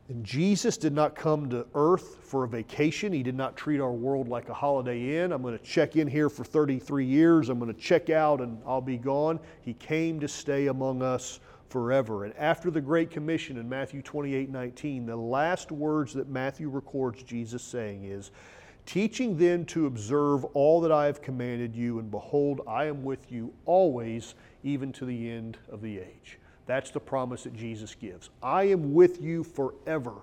And 0.10 0.26
Jesus 0.26 0.76
did 0.76 0.92
not 0.92 1.16
come 1.16 1.50
to 1.50 1.66
earth 1.76 2.18
for 2.24 2.44
a 2.44 2.48
vacation. 2.48 3.14
He 3.14 3.24
did 3.24 3.36
not 3.36 3.56
treat 3.56 3.80
our 3.80 3.94
world 3.94 4.28
like 4.28 4.50
a 4.50 4.54
holiday 4.54 5.24
inn. 5.24 5.32
I'm 5.32 5.42
going 5.42 5.58
to 5.58 5.64
check 5.64 5.96
in 5.96 6.08
here 6.08 6.30
for 6.30 6.44
33 6.44 7.06
years. 7.06 7.48
I'm 7.48 7.58
going 7.58 7.74
to 7.74 7.80
check 7.80 8.10
out 8.10 8.42
and 8.42 8.62
I'll 8.68 8.82
be 8.82 8.98
gone. 8.98 9.40
He 9.62 9.74
came 9.74 10.20
to 10.20 10.28
stay 10.28 10.68
among 10.68 11.02
us 11.02 11.40
forever. 11.70 12.26
And 12.26 12.36
after 12.38 12.70
the 12.70 12.82
Great 12.82 13.12
Commission 13.12 13.58
in 13.58 13.68
Matthew 13.70 14.02
28 14.02 14.50
19, 14.50 15.06
the 15.06 15.16
last 15.16 15.72
words 15.72 16.14
that 16.14 16.28
Matthew 16.28 16.70
records 16.70 17.24
Jesus 17.24 17.64
saying 17.64 18.04
is, 18.04 18.32
Teaching 18.86 19.38
them 19.38 19.64
to 19.68 19.86
observe 19.86 20.44
all 20.54 20.82
that 20.82 20.92
I 20.92 21.06
have 21.06 21.22
commanded 21.22 21.74
you, 21.74 22.00
and 22.00 22.12
behold, 22.12 22.60
I 22.68 22.86
am 22.86 23.06
with 23.06 23.32
you 23.32 23.54
always, 23.66 24.36
even 24.64 24.92
to 24.94 25.06
the 25.06 25.32
end 25.32 25.58
of 25.72 25.82
the 25.82 26.00
age. 26.00 26.38
That's 26.66 26.92
the 26.92 27.00
promise 27.00 27.44
that 27.44 27.56
Jesus 27.56 27.96
gives. 27.96 28.30
I 28.42 28.64
am 28.66 28.94
with 28.94 29.22
you 29.22 29.44
forever. 29.44 30.14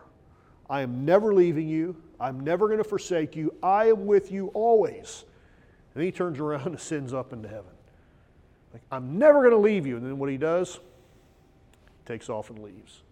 I 0.68 0.82
am 0.82 1.04
never 1.04 1.34
leaving 1.34 1.68
you. 1.68 1.96
I'm 2.18 2.40
never 2.40 2.66
going 2.66 2.78
to 2.78 2.84
forsake 2.84 3.36
you. 3.36 3.54
I 3.62 3.86
am 3.88 4.06
with 4.06 4.30
you 4.30 4.48
always. 4.48 5.24
And 5.94 6.04
he 6.04 6.12
turns 6.12 6.38
around 6.38 6.66
and 6.66 6.80
sends 6.80 7.12
up 7.12 7.32
into 7.32 7.48
heaven. 7.48 7.72
Like, 8.72 8.82
I'm 8.90 9.18
never 9.18 9.40
going 9.40 9.50
to 9.50 9.58
leave 9.58 9.86
you. 9.86 9.96
And 9.96 10.06
then 10.06 10.18
what 10.18 10.30
he 10.30 10.36
does, 10.36 10.78
takes 12.06 12.28
off 12.28 12.50
and 12.50 12.60
leaves. 12.60 13.02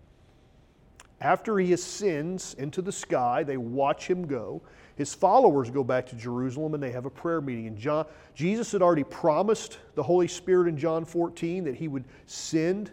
After 1.21 1.59
he 1.59 1.73
ascends 1.73 2.55
into 2.55 2.81
the 2.81 2.93
sky, 2.93 3.43
they 3.43 3.57
watch 3.57 4.07
him 4.07 4.27
go. 4.27 4.63
His 4.95 5.15
followers 5.15 5.69
go 5.71 5.83
back 5.83 6.07
to 6.07 6.17
Jerusalem 6.17 6.75
and 6.75 6.83
they 6.83 6.93
have 6.93 7.07
a 7.07 7.11
prayer 7.11 7.41
meeting. 7.41 7.67
And 7.67 7.77
John, 7.77 8.07
Jesus 8.35 8.71
had 8.71 8.83
already 8.83 9.05
promised 9.05 9.79
the 9.95 10.03
Holy 10.03 10.29
Spirit 10.29 10.69
in 10.69 10.77
John 10.77 11.05
14 11.05 11.65
that 11.65 11.75
he 11.75 11.89
would 11.89 12.05
send 12.27 12.91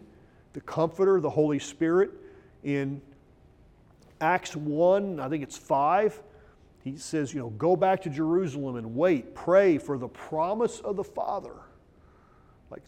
the 0.55 0.61
Comforter, 0.61 1.19
the 1.19 1.29
Holy 1.29 1.59
Spirit. 1.59 2.11
In 2.63 3.01
Acts 4.21 4.55
1, 4.55 5.19
I 5.19 5.27
think 5.27 5.43
it's 5.43 5.57
5, 5.57 6.23
he 6.83 6.97
says, 6.97 7.33
you 7.33 7.41
know, 7.41 7.49
go 7.49 7.75
back 7.75 8.01
to 8.03 8.09
Jerusalem 8.09 8.77
and 8.77 8.95
wait, 8.95 9.35
pray 9.35 9.77
for 9.77 9.97
the 9.97 10.07
promise 10.07 10.79
of 10.79 10.95
the 10.95 11.03
Father. 11.03 11.55
Like 12.71 12.81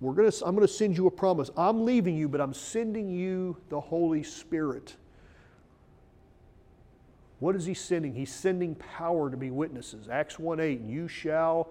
we're 0.00 0.14
gonna, 0.14 0.32
I'm 0.44 0.54
going 0.54 0.66
to 0.66 0.72
send 0.72 0.96
you 0.96 1.06
a 1.08 1.10
promise. 1.10 1.50
I'm 1.56 1.84
leaving 1.84 2.16
you, 2.16 2.26
but 2.26 2.40
I'm 2.40 2.54
sending 2.54 3.10
you 3.10 3.56
the 3.68 3.80
Holy 3.80 4.22
Spirit. 4.22 4.96
What 7.38 7.54
is 7.54 7.66
he 7.66 7.74
sending? 7.74 8.14
He's 8.14 8.32
sending 8.32 8.76
power 8.76 9.30
to 9.30 9.36
be 9.36 9.50
witnesses. 9.50 10.08
Acts 10.08 10.38
1 10.38 10.58
8, 10.58 10.80
you 10.80 11.06
shall 11.06 11.68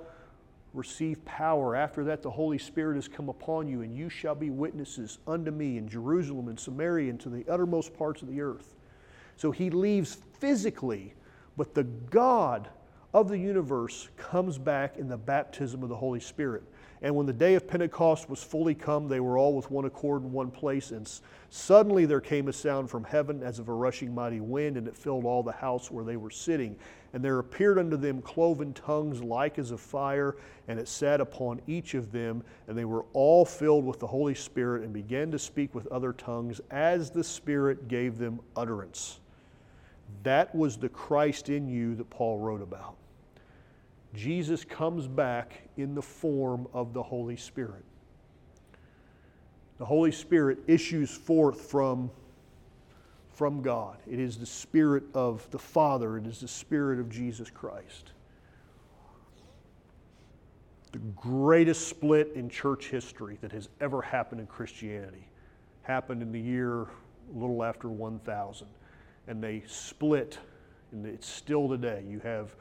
receive 0.74 1.24
power. 1.26 1.76
After 1.76 2.04
that, 2.06 2.22
the 2.22 2.30
Holy 2.30 2.58
Spirit 2.58 2.96
has 2.96 3.08
come 3.08 3.30
upon 3.30 3.68
you, 3.68 3.82
and 3.82 3.96
you 3.96 4.10
shall 4.10 4.36
be 4.36 4.50
witnesses 4.50 5.18
unto 5.28 5.52
me 5.52 5.78
in 5.78 5.88
Jerusalem 5.88 6.48
and 6.48 6.60
Samaria 6.60 7.10
and 7.10 7.20
to 7.22 7.30
the 7.30 7.46
uttermost 7.50 7.98
parts 7.98 8.22
of 8.22 8.28
the 8.28 8.42
earth. 8.42 8.76
So 9.38 9.52
he 9.52 9.70
leaves 9.70 10.18
physically, 10.40 11.14
but 11.58 11.74
the 11.74 11.84
God 11.84 12.70
of 13.14 13.30
the 13.30 13.38
universe 13.38 14.10
comes 14.18 14.58
back 14.58 14.98
in 14.98 15.08
the 15.08 15.18
baptism 15.18 15.82
of 15.82 15.90
the 15.90 15.96
Holy 15.96 16.20
Spirit. 16.20 16.64
And 17.02 17.16
when 17.16 17.26
the 17.26 17.34
day 17.34 17.56
of 17.56 17.66
Pentecost 17.66 18.30
was 18.30 18.44
fully 18.44 18.76
come, 18.76 19.08
they 19.08 19.22
were 19.22 19.38
all 19.38 19.56
with 19.56 19.72
one 19.72 19.86
accord 19.86 20.24
in 20.24 20.34
one 20.34 20.52
place. 20.52 20.92
And 20.92 21.10
suddenly 21.50 22.06
there 22.06 22.20
came 22.20 22.50
a 22.50 22.54
sound 22.54 22.90
from 22.90 23.06
heaven 23.06 23.42
as 23.42 23.58
of 23.58 23.70
a 23.70 23.74
rushing 23.74 24.14
mighty 24.14 24.42
wind, 24.42 24.76
and 24.76 24.88
it 24.88 24.98
filled 24.98 25.24
all 25.24 25.42
the 25.42 25.54
house 25.54 25.90
where 25.90 26.04
they 26.04 26.18
were 26.18 26.30
sitting. 26.30 26.76
And 27.14 27.24
there 27.24 27.40
appeared 27.40 27.80
unto 27.80 27.98
them 27.98 28.22
cloven 28.22 28.74
tongues 28.74 29.22
like 29.24 29.58
as 29.58 29.72
of 29.72 29.82
fire, 29.82 30.36
and 30.68 30.80
it 30.80 30.88
sat 30.88 31.22
upon 31.22 31.62
each 31.66 31.96
of 31.96 32.12
them. 32.12 32.44
And 32.68 32.78
they 32.78 32.86
were 32.86 33.06
all 33.14 33.46
filled 33.46 33.86
with 33.86 34.00
the 34.00 34.08
Holy 34.08 34.36
Spirit, 34.36 34.84
and 34.84 34.94
began 34.94 35.32
to 35.32 35.40
speak 35.40 35.74
with 35.74 35.88
other 35.88 36.14
tongues 36.14 36.62
as 36.70 37.10
the 37.10 37.24
Spirit 37.24 37.88
gave 37.88 38.18
them 38.18 38.40
utterance. 38.56 39.20
That 40.24 40.54
was 40.54 40.78
the 40.78 40.90
Christ 40.90 41.50
in 41.50 41.68
you 41.68 41.96
that 41.96 42.10
Paul 42.10 42.40
wrote 42.40 42.62
about. 42.62 42.96
Jesus 44.14 44.66
comes 44.66 45.08
back 45.08 45.70
in 45.78 45.94
the 45.94 46.02
form 46.02 46.68
of 46.74 46.94
the 46.94 47.04
Holy 47.04 47.38
Spirit. 47.38 47.84
The 49.78 49.86
Holy 49.86 50.12
Spirit 50.12 50.60
issues 50.68 51.16
forth 51.16 51.62
from, 51.62 52.12
from 53.40 53.62
God. 53.62 53.96
It 54.06 54.20
is 54.20 54.36
the 54.36 54.46
Spirit 54.46 55.04
of 55.14 55.50
the 55.50 55.58
Father, 55.58 56.18
it 56.18 56.28
is 56.28 56.42
the 56.42 56.48
Spirit 56.50 57.00
of 57.00 57.10
Jesus 57.10 57.50
Christ. 57.50 58.12
The 60.92 61.00
greatest 61.16 61.88
split 61.88 62.34
in 62.36 62.50
church 62.50 62.90
history 62.90 63.38
that 63.40 63.54
has 63.54 63.70
ever 63.80 64.02
happened 64.02 64.42
in 64.42 64.48
Christianity 64.48 65.26
happened 65.84 66.22
in 66.22 66.34
the 66.34 66.40
year 66.42 66.82
a 66.82 66.88
little 67.34 67.64
after 67.64 67.88
1000. 67.88 68.68
And 69.30 69.42
they 69.42 69.64
split, 69.68 70.38
and 70.92 71.06
it's 71.06 71.30
still 71.30 71.70
today. 71.70 72.04
You 72.10 72.20
have 72.20 72.54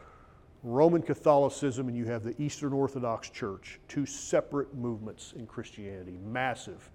Roman 0.62 1.03
Catholicism 1.03 1.88
and 1.88 1.97
you 1.97 2.05
have 2.05 2.23
the 2.23 2.41
Eastern 2.41 2.73
Orthodox 2.73 3.31
Church, 3.31 3.81
two 3.88 4.07
separate 4.07 4.73
movements 4.77 5.35
in 5.37 5.45
Christianity, 5.45 6.19
massive. 6.25 6.88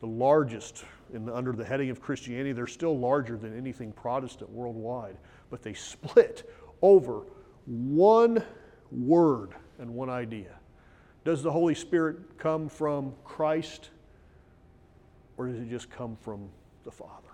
The 0.00 0.06
largest 0.06 0.84
in 1.12 1.28
under 1.28 1.52
the 1.52 1.64
heading 1.64 1.90
of 1.90 2.00
Christianity, 2.00 2.52
they're 2.52 2.66
still 2.66 2.98
larger 2.98 3.36
than 3.36 3.56
anything 3.56 3.92
Protestant 3.92 4.50
worldwide, 4.50 5.16
but 5.50 5.62
they 5.62 5.74
split 5.74 6.50
over 6.82 7.22
one 7.66 8.42
word 8.90 9.54
and 9.78 9.94
one 9.94 10.08
idea. 10.08 10.58
Does 11.24 11.42
the 11.42 11.52
Holy 11.52 11.74
Spirit 11.74 12.38
come 12.38 12.68
from 12.68 13.14
Christ 13.24 13.90
or 15.36 15.46
does 15.48 15.58
it 15.58 15.68
just 15.68 15.90
come 15.90 16.16
from 16.16 16.48
the 16.84 16.90
Father? 16.90 17.28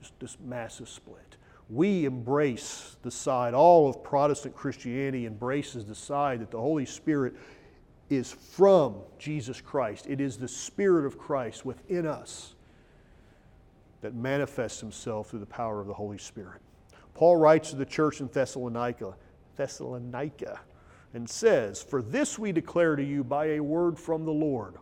Just 0.00 0.18
this 0.20 0.36
massive 0.44 0.88
split 0.88 1.36
we 1.72 2.04
embrace 2.04 2.96
the 3.02 3.10
side, 3.10 3.54
all 3.54 3.88
of 3.88 4.02
Protestant 4.04 4.54
Christianity 4.54 5.24
embraces 5.24 5.86
the 5.86 5.94
side 5.94 6.40
that 6.40 6.50
the 6.50 6.60
Holy 6.60 6.84
Spirit 6.84 7.34
is 8.10 8.32
from 8.32 8.96
Jesus 9.18 9.60
Christ. 9.60 10.06
It 10.08 10.20
is 10.20 10.36
the 10.36 10.48
Spirit 10.48 11.06
of 11.06 11.18
Christ 11.18 11.64
within 11.64 12.06
us 12.06 12.54
that 14.02 14.14
manifests 14.14 14.80
himself 14.80 15.30
through 15.30 15.40
the 15.40 15.46
power 15.46 15.80
of 15.80 15.86
the 15.86 15.94
Holy 15.94 16.18
Spirit. 16.18 16.60
Paul 17.14 17.36
writes 17.36 17.70
to 17.70 17.76
the 17.76 17.86
church 17.86 18.20
in 18.20 18.28
Thessalonica, 18.28 19.14
Thessalonica, 19.56 20.60
and 21.14 21.28
says, 21.28 21.82
For 21.82 22.02
this 22.02 22.38
we 22.38 22.52
declare 22.52 22.96
to 22.96 23.04
you 23.04 23.22
by 23.22 23.46
a 23.46 23.60
word 23.60 23.98
from 23.98 24.24
the 24.24 24.32
Lord. 24.32 24.76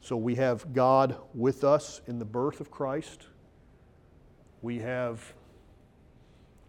So 0.00 0.16
we 0.16 0.34
have 0.34 0.74
God 0.74 1.16
with 1.34 1.64
us 1.64 2.02
in 2.06 2.18
the 2.18 2.24
birth 2.24 2.60
of 2.60 2.70
Christ. 2.70 3.26
We 4.60 4.78
have 4.80 5.32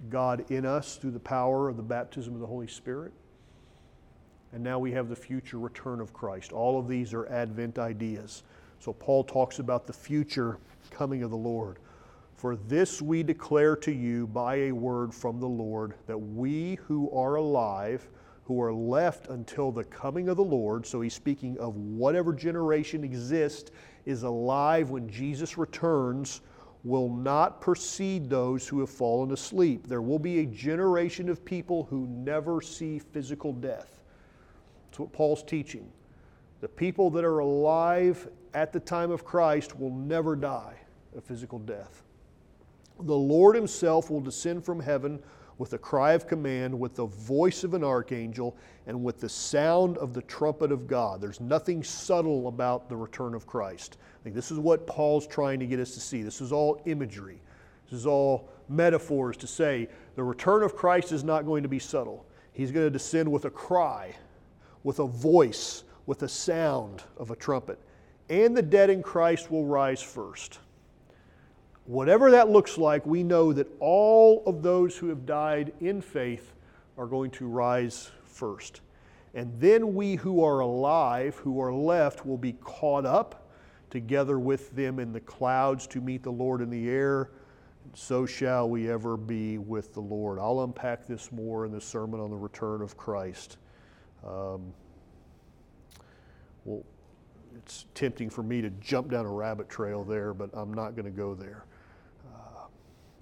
God 0.09 0.49
in 0.51 0.65
us 0.65 0.97
through 0.97 1.11
the 1.11 1.19
power 1.19 1.69
of 1.69 1.77
the 1.77 1.83
baptism 1.83 2.33
of 2.33 2.39
the 2.39 2.47
Holy 2.47 2.67
Spirit. 2.67 3.13
And 4.55 4.63
now 4.63 4.79
we 4.79 4.93
have 4.93 5.09
the 5.09 5.15
future 5.17 5.59
return 5.59 5.99
of 5.99 6.13
Christ. 6.13 6.53
All 6.53 6.79
of 6.79 6.87
these 6.87 7.13
are 7.13 7.27
Advent 7.27 7.77
ideas. 7.77 8.43
So 8.79 8.93
Paul 8.93 9.25
talks 9.25 9.59
about 9.59 9.85
the 9.85 9.91
future 9.91 10.59
coming 10.89 11.23
of 11.23 11.29
the 11.29 11.35
Lord. 11.35 11.77
For 12.37 12.55
this 12.55 13.01
we 13.01 13.21
declare 13.21 13.75
to 13.75 13.91
you 13.91 14.27
by 14.27 14.55
a 14.55 14.71
word 14.71 15.13
from 15.13 15.41
the 15.41 15.47
Lord 15.47 15.95
that 16.07 16.17
we 16.17 16.75
who 16.87 17.11
are 17.11 17.35
alive, 17.35 18.07
who 18.45 18.61
are 18.61 18.73
left 18.73 19.27
until 19.27 19.73
the 19.73 19.83
coming 19.83 20.29
of 20.29 20.37
the 20.37 20.43
Lord, 20.45 20.87
so 20.87 21.01
he's 21.01 21.13
speaking 21.13 21.57
of 21.57 21.75
whatever 21.75 22.31
generation 22.31 23.03
exists, 23.03 23.71
is 24.05 24.23
alive 24.23 24.89
when 24.89 25.09
Jesus 25.09 25.57
returns 25.57 26.39
will 26.85 27.09
not 27.09 27.59
precede 27.59 28.29
those 28.29 28.69
who 28.69 28.79
have 28.79 28.89
fallen 28.89 29.33
asleep. 29.33 29.85
There 29.85 30.01
will 30.01 30.19
be 30.19 30.39
a 30.39 30.45
generation 30.45 31.27
of 31.27 31.43
people 31.43 31.83
who 31.89 32.07
never 32.07 32.61
see 32.61 32.99
physical 32.99 33.51
death. 33.51 33.94
That's 34.95 35.01
what 35.01 35.11
Paul's 35.11 35.43
teaching. 35.43 35.91
The 36.61 36.69
people 36.69 37.09
that 37.09 37.25
are 37.25 37.39
alive 37.39 38.29
at 38.53 38.71
the 38.71 38.79
time 38.79 39.11
of 39.11 39.25
Christ 39.25 39.77
will 39.77 39.89
never 39.89 40.37
die 40.37 40.77
of 41.13 41.21
physical 41.25 41.59
death. 41.59 42.01
The 43.01 43.13
Lord 43.13 43.57
Himself 43.57 44.09
will 44.09 44.21
descend 44.21 44.63
from 44.63 44.79
heaven 44.79 45.21
with 45.57 45.73
a 45.73 45.77
cry 45.77 46.13
of 46.13 46.27
command, 46.27 46.79
with 46.79 46.95
the 46.95 47.07
voice 47.07 47.65
of 47.65 47.73
an 47.73 47.83
archangel, 47.83 48.55
and 48.87 49.03
with 49.03 49.19
the 49.19 49.27
sound 49.27 49.97
of 49.97 50.13
the 50.13 50.21
trumpet 50.21 50.71
of 50.71 50.87
God. 50.87 51.19
There's 51.19 51.41
nothing 51.41 51.83
subtle 51.83 52.47
about 52.47 52.87
the 52.87 52.95
return 52.95 53.33
of 53.33 53.45
Christ. 53.45 53.97
I 54.21 54.23
think 54.23 54.33
this 54.33 54.49
is 54.49 54.59
what 54.59 54.87
Paul's 54.87 55.27
trying 55.27 55.59
to 55.59 55.67
get 55.67 55.81
us 55.81 55.93
to 55.95 55.99
see. 55.99 56.21
This 56.21 56.39
is 56.39 56.53
all 56.53 56.81
imagery, 56.85 57.41
this 57.83 57.99
is 57.99 58.05
all 58.05 58.47
metaphors 58.69 59.35
to 59.35 59.47
say 59.47 59.89
the 60.15 60.23
return 60.23 60.63
of 60.63 60.77
Christ 60.77 61.11
is 61.11 61.25
not 61.25 61.45
going 61.45 61.63
to 61.63 61.69
be 61.69 61.79
subtle. 61.79 62.25
He's 62.53 62.71
going 62.71 62.85
to 62.85 62.89
descend 62.89 63.29
with 63.29 63.43
a 63.43 63.49
cry, 63.49 64.15
with 64.85 64.99
a 64.99 65.07
voice, 65.07 65.83
with 66.05 66.21
a 66.21 66.29
sound 66.29 67.03
of 67.17 67.31
a 67.31 67.35
trumpet. 67.35 67.79
And 68.29 68.55
the 68.55 68.61
dead 68.61 68.91
in 68.91 69.01
Christ 69.01 69.49
will 69.49 69.65
rise 69.65 70.01
first. 70.01 70.59
Whatever 71.87 72.31
that 72.31 72.49
looks 72.49 72.77
like, 72.77 73.03
we 73.03 73.23
know 73.23 73.51
that 73.51 73.67
all 73.79 74.43
of 74.45 74.61
those 74.61 74.95
who 74.95 75.09
have 75.09 75.25
died 75.25 75.73
in 75.81 76.01
faith 76.01 76.53
are 76.99 77.07
going 77.07 77.31
to 77.31 77.47
rise 77.47 78.11
first. 78.23 78.81
And 79.33 79.51
then 79.59 79.95
we 79.95 80.15
who 80.15 80.43
are 80.43 80.59
alive, 80.59 81.35
who 81.37 81.59
are 81.59 81.73
left, 81.73 82.23
will 82.23 82.37
be 82.37 82.53
caught 82.53 83.07
up 83.07 83.49
together 83.89 84.37
with 84.37 84.75
them 84.75 84.99
in 84.99 85.11
the 85.11 85.19
clouds 85.19 85.87
to 85.87 85.99
meet 85.99 86.21
the 86.21 86.31
Lord 86.31 86.61
in 86.61 86.69
the 86.69 86.89
air. 86.89 87.31
So 87.95 88.27
shall 88.27 88.69
we 88.69 88.89
ever 88.89 89.17
be 89.17 89.57
with 89.57 89.93
the 89.95 90.01
Lord. 90.01 90.37
I'll 90.37 90.61
unpack 90.61 91.07
this 91.07 91.31
more 91.31 91.65
in 91.65 91.71
the 91.71 91.81
sermon 91.81 92.19
on 92.19 92.29
the 92.29 92.37
return 92.37 92.81
of 92.83 92.95
Christ. 92.97 93.57
Um, 94.25 94.73
well, 96.63 96.83
it's 97.57 97.85
tempting 97.93 98.29
for 98.29 98.43
me 98.43 98.61
to 98.61 98.69
jump 98.81 99.11
down 99.11 99.25
a 99.25 99.31
rabbit 99.31 99.69
trail 99.69 100.03
there, 100.03 100.33
but 100.33 100.49
I'm 100.53 100.73
not 100.73 100.95
going 100.95 101.05
to 101.05 101.11
go 101.11 101.35
there. 101.35 101.65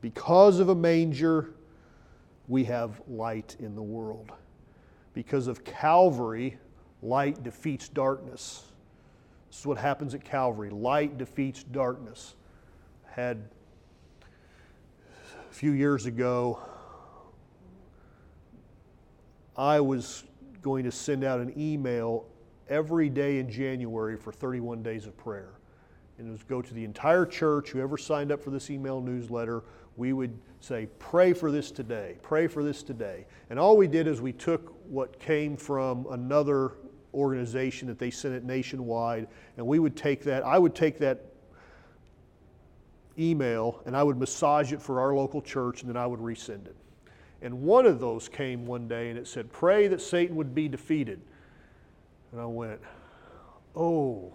Because 0.02 0.60
of 0.60 0.68
a 0.68 0.76
manger, 0.76 1.52
we 2.50 2.66
have 2.66 3.02
light 3.08 3.56
in 3.60 3.74
the 3.74 3.82
world. 3.82 4.32
Because 5.14 5.48
of 5.48 5.64
Calvary, 5.64 6.58
light 7.02 7.42
defeats 7.44 7.88
darkness. 7.88 8.64
This 9.50 9.60
is 9.60 9.66
what 9.66 9.78
happens 9.78 10.14
at 10.14 10.26
Calvary 10.26 10.70
light 10.72 11.18
defeats 11.18 11.64
darkness. 11.64 12.36
Had 13.06 13.38
a 15.50 15.54
few 15.54 15.72
years 15.72 16.06
ago, 16.06 16.60
I 19.56 19.80
was 19.80 20.24
going 20.64 20.84
to 20.86 20.92
send 20.92 21.24
out 21.24 21.40
an 21.40 21.54
email 21.58 22.26
every 22.70 23.10
day 23.10 23.38
in 23.40 23.50
January 23.52 24.18
for 24.18 24.32
31 24.32 24.82
days 24.82 25.06
of 25.06 25.16
prayer. 25.18 25.60
And 26.18 26.28
it 26.28 26.32
was 26.32 26.44
go 26.44 26.62
to 26.62 26.74
the 26.74 26.84
entire 26.84 27.26
church, 27.26 27.70
whoever 27.70 27.98
signed 27.98 28.32
up 28.32 28.42
for 28.42 28.50
this 28.50 28.70
email 28.70 29.02
newsletter, 29.02 29.64
we 29.98 30.14
would 30.14 30.38
say, 30.60 30.88
Pray 30.98 31.34
for 31.34 31.52
this 31.52 31.72
today, 31.72 32.18
pray 32.22 32.48
for 32.48 32.64
this 32.64 32.82
today. 32.82 33.26
And 33.50 33.60
all 33.60 33.78
we 33.78 33.88
did 33.88 34.08
is 34.08 34.22
we 34.22 34.34
took 34.34 34.74
what 34.88 35.20
came 35.20 35.58
from 35.58 36.08
another 36.12 36.74
organization 37.14 37.88
that 37.88 38.00
they 38.00 38.10
sent 38.10 38.34
it 38.34 38.44
nationwide, 38.44 39.28
and 39.58 39.68
we 39.68 39.80
would 39.80 39.96
take 39.96 40.24
that, 40.24 40.44
I 40.44 40.58
would 40.58 40.74
take 40.74 40.98
that 41.00 41.26
email 43.20 43.82
and 43.86 43.96
I 43.96 44.02
would 44.02 44.18
massage 44.18 44.74
it 44.74 44.82
for 44.82 45.00
our 45.00 45.14
local 45.14 45.42
church, 45.42 45.82
and 45.82 45.90
then 45.90 45.98
I 45.98 46.08
would 46.08 46.20
resend 46.20 46.66
it. 46.66 46.76
And 47.44 47.62
one 47.62 47.86
of 47.86 48.00
those 48.00 48.28
came 48.28 48.66
one 48.66 48.88
day 48.88 49.10
and 49.10 49.20
it 49.20 49.28
said, 49.28 49.52
Pray 49.52 49.88
that 49.90 50.02
Satan 50.02 50.36
would 50.38 50.56
be 50.56 50.68
defeated. 50.68 51.22
And 52.32 52.42
I 52.42 52.46
went, 52.46 52.80
Oh, 53.76 54.34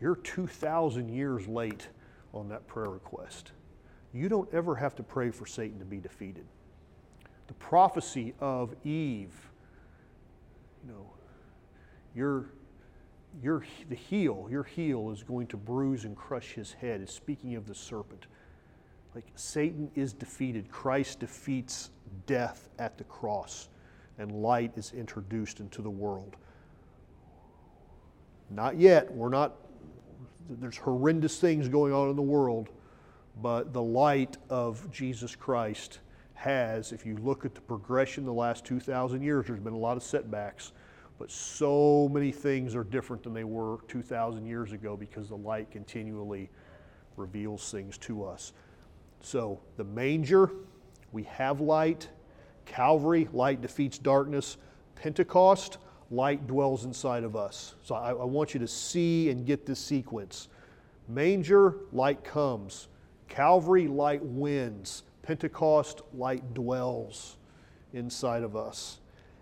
you're 0.00 0.16
2,000 0.16 1.08
years 1.08 1.46
late 1.46 1.88
on 2.34 2.48
that 2.48 2.66
prayer 2.66 2.90
request 2.90 3.52
you 4.12 4.28
don't 4.28 4.52
ever 4.52 4.76
have 4.76 4.94
to 4.96 5.02
pray 5.02 5.30
for 5.30 5.46
Satan 5.46 5.78
to 5.78 5.84
be 5.84 5.98
defeated. 5.98 6.44
The 7.46 7.54
prophecy 7.54 8.34
of 8.40 8.74
Eve, 8.84 9.32
you 10.84 10.92
know, 10.92 11.10
your, 12.14 12.50
your, 13.42 13.64
the 13.88 13.94
heel, 13.94 14.48
your 14.50 14.64
heel 14.64 15.10
is 15.10 15.22
going 15.22 15.46
to 15.48 15.56
bruise 15.56 16.04
and 16.04 16.14
crush 16.14 16.52
his 16.52 16.72
head. 16.74 17.00
It's 17.00 17.14
speaking 17.14 17.56
of 17.56 17.66
the 17.66 17.74
serpent. 17.74 18.26
Like 19.14 19.26
Satan 19.34 19.90
is 19.94 20.12
defeated. 20.12 20.70
Christ 20.70 21.20
defeats 21.20 21.90
death 22.26 22.68
at 22.78 22.96
the 22.98 23.04
cross, 23.04 23.68
and 24.18 24.32
light 24.32 24.72
is 24.76 24.92
introduced 24.92 25.60
into 25.60 25.82
the 25.82 25.90
world. 25.90 26.36
Not 28.50 28.78
yet. 28.78 29.12
We're 29.12 29.28
not, 29.28 29.54
there's 30.48 30.76
horrendous 30.76 31.38
things 31.38 31.68
going 31.68 31.92
on 31.92 32.10
in 32.10 32.16
the 32.16 32.22
world, 32.22 32.68
but 33.40 33.72
the 33.72 33.82
light 33.82 34.36
of 34.50 34.90
Jesus 34.90 35.34
Christ 35.34 36.00
has, 36.34 36.92
if 36.92 37.06
you 37.06 37.16
look 37.18 37.44
at 37.44 37.54
the 37.54 37.60
progression 37.60 38.24
the 38.24 38.32
last 38.32 38.64
2,000 38.64 39.22
years, 39.22 39.46
there's 39.46 39.60
been 39.60 39.72
a 39.72 39.78
lot 39.78 39.96
of 39.96 40.02
setbacks, 40.02 40.72
but 41.18 41.30
so 41.30 42.08
many 42.12 42.32
things 42.32 42.74
are 42.74 42.84
different 42.84 43.22
than 43.22 43.32
they 43.32 43.44
were 43.44 43.78
2,000 43.88 44.44
years 44.44 44.72
ago 44.72 44.96
because 44.96 45.28
the 45.28 45.36
light 45.36 45.70
continually 45.70 46.50
reveals 47.16 47.70
things 47.70 47.96
to 47.98 48.24
us. 48.24 48.52
So, 49.22 49.60
the 49.76 49.84
manger, 49.84 50.50
we 51.12 51.22
have 51.24 51.60
light. 51.60 52.08
Calvary, 52.66 53.28
light 53.32 53.60
defeats 53.62 53.98
darkness. 53.98 54.56
Pentecost, 54.96 55.78
light 56.10 56.46
dwells 56.46 56.84
inside 56.84 57.24
of 57.24 57.36
us. 57.36 57.76
So, 57.84 57.94
I, 57.94 58.10
I 58.10 58.24
want 58.24 58.52
you 58.52 58.60
to 58.60 58.68
see 58.68 59.30
and 59.30 59.46
get 59.46 59.64
this 59.64 59.78
sequence. 59.78 60.48
Manger, 61.08 61.76
light 61.92 62.24
comes. 62.24 62.88
Calvary, 63.28 63.86
light 63.86 64.22
wins. 64.22 65.04
Pentecost, 65.22 66.02
light 66.12 66.52
dwells 66.52 67.36
inside 67.92 68.42
of 68.42 68.56
us. 68.56 68.98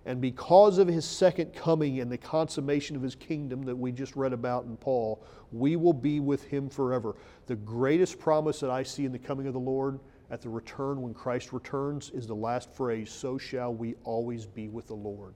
And 0.07 0.21
because 0.21 0.79
of 0.79 0.89
his 0.89 1.05
second 1.05 1.55
coming 1.55 2.01
and 2.01 2.11
the 2.11 2.19
consummation 2.19 2.97
of 2.97 3.03
his 3.03 3.15
kingdom 3.15 3.63
that 3.65 3.77
we 3.77 3.93
just 3.93 4.17
read 4.17 4.33
about 4.33 4.65
in 4.65 4.77
Paul, 4.77 5.23
we 5.53 5.77
will 5.77 5.93
be 5.93 6.21
with 6.21 6.45
him 6.45 6.69
forever. 6.69 7.17
The 7.47 7.57
greatest 7.57 8.19
promise 8.19 8.61
that 8.61 8.71
I 8.71 8.83
see 8.83 9.05
in 9.05 9.13
the 9.13 9.19
coming 9.19 9.47
of 9.47 9.53
the 9.53 9.61
Lord 9.61 10.01
at 10.31 10.41
the 10.41 10.49
return 10.49 11.03
when 11.03 11.13
Christ 11.13 11.53
returns 11.53 12.11
is 12.11 12.27
the 12.27 12.35
last 12.35 12.73
phrase, 12.73 13.11
so 13.11 13.37
shall 13.37 13.75
we 13.75 13.95
always 14.05 14.47
be 14.47 14.69
with 14.69 14.87
the 14.87 14.95
Lord. 14.95 15.35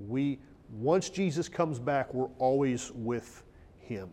We 0.00 0.38
once 0.72 1.10
Jesus 1.10 1.48
comes 1.48 1.78
back, 1.78 2.12
we're 2.12 2.30
always 2.38 2.90
with 2.92 3.44
him. 3.78 4.10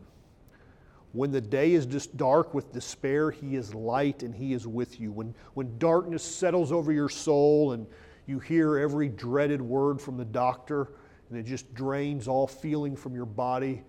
When 1.14 1.32
the 1.32 1.42
day 1.42 1.74
is 1.74 1.86
just 1.86 2.18
dark 2.18 2.54
with 2.54 2.74
despair, 2.74 3.30
He 3.30 3.56
is 3.56 3.74
light 3.74 4.24
and 4.24 4.34
He 4.34 4.54
is 4.54 4.66
with 4.66 5.00
you. 5.00 5.12
When, 5.12 5.36
when 5.54 5.78
darkness 5.78 6.24
settles 6.24 6.72
over 6.72 6.92
your 6.92 7.10
soul 7.10 7.74
and 7.74 7.86
you 8.26 8.40
hear 8.40 8.78
every 8.78 9.10
dreaded 9.10 9.62
word 9.62 10.02
from 10.02 10.18
the 10.18 10.26
doctor 10.26 10.90
and 11.30 11.40
it 11.40 11.44
just 11.44 11.74
drains 11.74 12.28
all 12.28 12.48
feeling 12.48 12.96
from 12.96 13.16
your 13.16 13.26
body, 13.26 13.82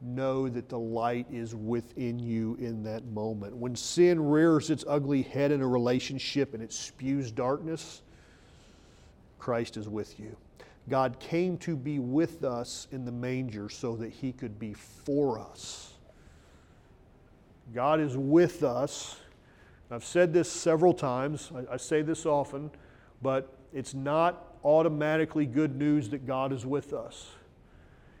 know 0.00 0.48
that 0.48 0.68
the 0.68 0.78
light 0.78 1.26
is 1.30 1.54
within 1.54 2.18
you 2.18 2.56
in 2.60 2.82
that 2.84 3.04
moment. 3.06 3.56
When 3.56 3.76
sin 3.76 4.22
rears 4.22 4.70
its 4.70 4.84
ugly 4.86 5.22
head 5.22 5.52
in 5.52 5.60
a 5.60 5.66
relationship 5.66 6.54
and 6.54 6.62
it 6.62 6.72
spews 6.72 7.30
darkness, 7.30 8.02
Christ 9.38 9.76
is 9.76 9.88
with 9.88 10.18
you. 10.18 10.36
God 10.88 11.18
came 11.18 11.58
to 11.58 11.76
be 11.76 11.98
with 11.98 12.44
us 12.44 12.86
in 12.92 13.04
the 13.04 13.12
manger 13.12 13.68
so 13.68 13.96
that 13.96 14.12
He 14.12 14.32
could 14.32 14.58
be 14.58 14.72
for 14.72 15.38
us. 15.38 15.94
God 17.74 18.00
is 18.00 18.16
with 18.16 18.62
us. 18.62 19.16
I've 19.90 20.04
said 20.04 20.32
this 20.32 20.50
several 20.50 20.94
times, 20.94 21.50
I, 21.54 21.74
I, 21.74 21.76
say 21.76 22.02
this 22.02 22.26
often, 22.26 22.70
but 23.22 23.52
it's 23.72 23.94
not 23.94 24.56
automatically 24.64 25.46
good 25.46 25.76
news 25.76 26.08
that 26.10 26.26
God 26.26 26.52
is 26.52 26.66
with 26.66 26.92
us. 26.92 27.28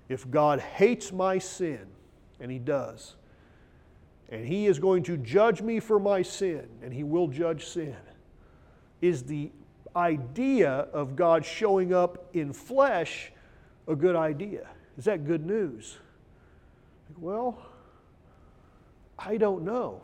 If 0.08 0.30
God 0.30 0.60
hates 0.60 1.12
my 1.12 1.38
sin, 1.38 1.86
and 2.40 2.50
He 2.50 2.58
does, 2.58 3.16
and 4.28 4.46
He 4.46 4.66
is 4.66 4.78
going 4.78 5.02
to 5.04 5.16
judge 5.16 5.62
me 5.62 5.80
for 5.80 5.98
my 5.98 6.22
sin, 6.22 6.68
and 6.82 6.92
He 6.92 7.02
will 7.02 7.28
judge 7.28 7.66
sin, 7.66 7.96
is 9.00 9.24
the 9.24 9.50
idea 9.94 10.70
of 10.70 11.16
God 11.16 11.44
showing 11.44 11.92
up 11.92 12.26
in 12.34 12.52
flesh 12.52 13.32
a 13.88 13.96
good 13.96 14.14
idea? 14.16 14.68
Is 14.98 15.04
that 15.06 15.26
good 15.26 15.44
news? 15.44 15.98
Well, 17.18 17.58
I 19.18 19.36
don't 19.36 19.64
know. 19.64 20.02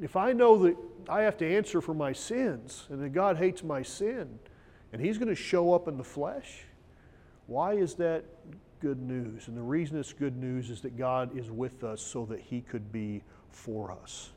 If 0.00 0.16
I 0.16 0.32
know 0.32 0.58
that 0.58 0.76
I 1.08 1.22
have 1.22 1.36
to 1.38 1.46
answer 1.46 1.80
for 1.80 1.94
my 1.94 2.12
sins 2.12 2.86
and 2.90 3.02
that 3.02 3.10
God 3.10 3.36
hates 3.36 3.62
my 3.62 3.82
sin 3.82 4.38
and 4.94 5.04
He's 5.04 5.18
going 5.18 5.28
to 5.28 5.34
show 5.34 5.74
up 5.74 5.88
in 5.88 5.96
the 5.96 6.04
flesh, 6.04 6.60
why 7.48 7.72
is 7.72 7.94
that 7.94 8.24
good 8.78 9.02
news? 9.02 9.48
And 9.48 9.56
the 9.56 9.62
reason 9.62 9.98
it's 9.98 10.12
good 10.12 10.36
news 10.36 10.70
is 10.70 10.82
that 10.82 10.96
God 10.96 11.36
is 11.36 11.50
with 11.50 11.82
us 11.82 12.00
so 12.00 12.24
that 12.26 12.38
He 12.38 12.60
could 12.60 12.92
be 12.92 13.20
for 13.50 13.90
us. 13.90 14.30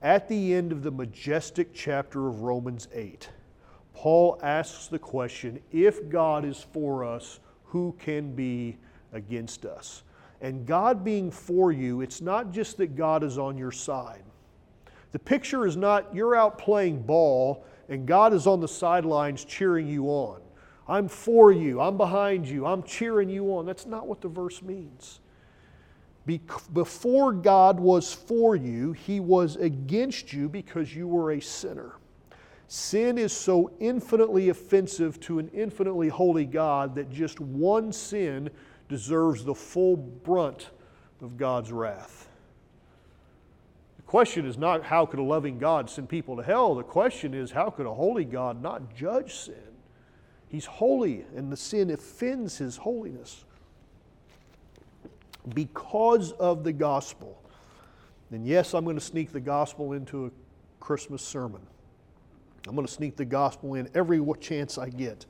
At 0.00 0.26
the 0.26 0.54
end 0.54 0.72
of 0.72 0.82
the 0.82 0.90
majestic 0.90 1.74
chapter 1.74 2.28
of 2.28 2.40
Romans 2.40 2.88
8, 2.94 3.28
Paul 3.92 4.40
asks 4.42 4.86
the 4.86 4.98
question 4.98 5.60
if 5.70 6.08
God 6.08 6.46
is 6.46 6.66
for 6.72 7.04
us, 7.04 7.40
who 7.64 7.94
can 7.98 8.34
be 8.34 8.78
against 9.12 9.66
us? 9.66 10.02
And 10.40 10.64
God 10.64 11.04
being 11.04 11.30
for 11.30 11.72
you, 11.72 12.00
it's 12.00 12.22
not 12.22 12.52
just 12.52 12.78
that 12.78 12.96
God 12.96 13.22
is 13.22 13.36
on 13.36 13.58
your 13.58 13.70
side. 13.70 14.24
The 15.12 15.18
picture 15.18 15.66
is 15.66 15.76
not 15.76 16.14
you're 16.14 16.34
out 16.34 16.56
playing 16.56 17.02
ball 17.02 17.66
and 17.88 18.06
God 18.06 18.32
is 18.32 18.46
on 18.46 18.60
the 18.60 18.68
sidelines 18.68 19.44
cheering 19.44 19.86
you 19.86 20.06
on. 20.06 20.40
I'm 20.86 21.08
for 21.08 21.52
you, 21.52 21.80
I'm 21.80 21.96
behind 21.96 22.46
you, 22.46 22.66
I'm 22.66 22.82
cheering 22.82 23.28
you 23.28 23.56
on. 23.56 23.66
That's 23.66 23.86
not 23.86 24.06
what 24.06 24.20
the 24.20 24.28
verse 24.28 24.62
means. 24.62 25.20
Before 26.72 27.32
God 27.32 27.78
was 27.78 28.12
for 28.14 28.56
you, 28.56 28.92
He 28.92 29.20
was 29.20 29.56
against 29.56 30.32
you 30.32 30.48
because 30.48 30.94
you 30.94 31.06
were 31.06 31.32
a 31.32 31.40
sinner. 31.40 31.96
Sin 32.66 33.18
is 33.18 33.32
so 33.32 33.70
infinitely 33.78 34.48
offensive 34.48 35.20
to 35.20 35.38
an 35.38 35.50
infinitely 35.52 36.08
holy 36.08 36.46
God 36.46 36.94
that 36.94 37.10
just 37.10 37.40
one 37.40 37.92
sin 37.92 38.50
deserves 38.88 39.44
the 39.44 39.54
full 39.54 39.96
brunt 39.96 40.70
of 41.20 41.36
God's 41.36 41.72
wrath. 41.72 42.23
The 44.14 44.18
question 44.18 44.46
is 44.46 44.56
not 44.56 44.84
how 44.84 45.06
could 45.06 45.18
a 45.18 45.24
loving 45.24 45.58
God 45.58 45.90
send 45.90 46.08
people 46.08 46.36
to 46.36 46.42
hell? 46.44 46.76
The 46.76 46.84
question 46.84 47.34
is 47.34 47.50
how 47.50 47.68
could 47.68 47.84
a 47.84 47.92
holy 47.92 48.24
God 48.24 48.62
not 48.62 48.94
judge 48.94 49.34
sin? 49.34 49.56
He's 50.46 50.66
holy, 50.66 51.24
and 51.34 51.50
the 51.50 51.56
sin 51.56 51.90
offends 51.90 52.56
his 52.56 52.76
holiness. 52.76 53.44
Because 55.52 56.30
of 56.30 56.62
the 56.62 56.72
gospel. 56.72 57.42
And 58.30 58.46
yes, 58.46 58.72
I'm 58.72 58.84
going 58.84 58.94
to 58.94 59.04
sneak 59.04 59.32
the 59.32 59.40
gospel 59.40 59.94
into 59.94 60.26
a 60.26 60.30
Christmas 60.78 61.20
sermon. 61.20 61.62
I'm 62.68 62.76
going 62.76 62.86
to 62.86 62.92
sneak 62.92 63.16
the 63.16 63.24
gospel 63.24 63.74
in 63.74 63.88
every 63.96 64.24
chance 64.40 64.78
I 64.78 64.90
get. 64.90 65.26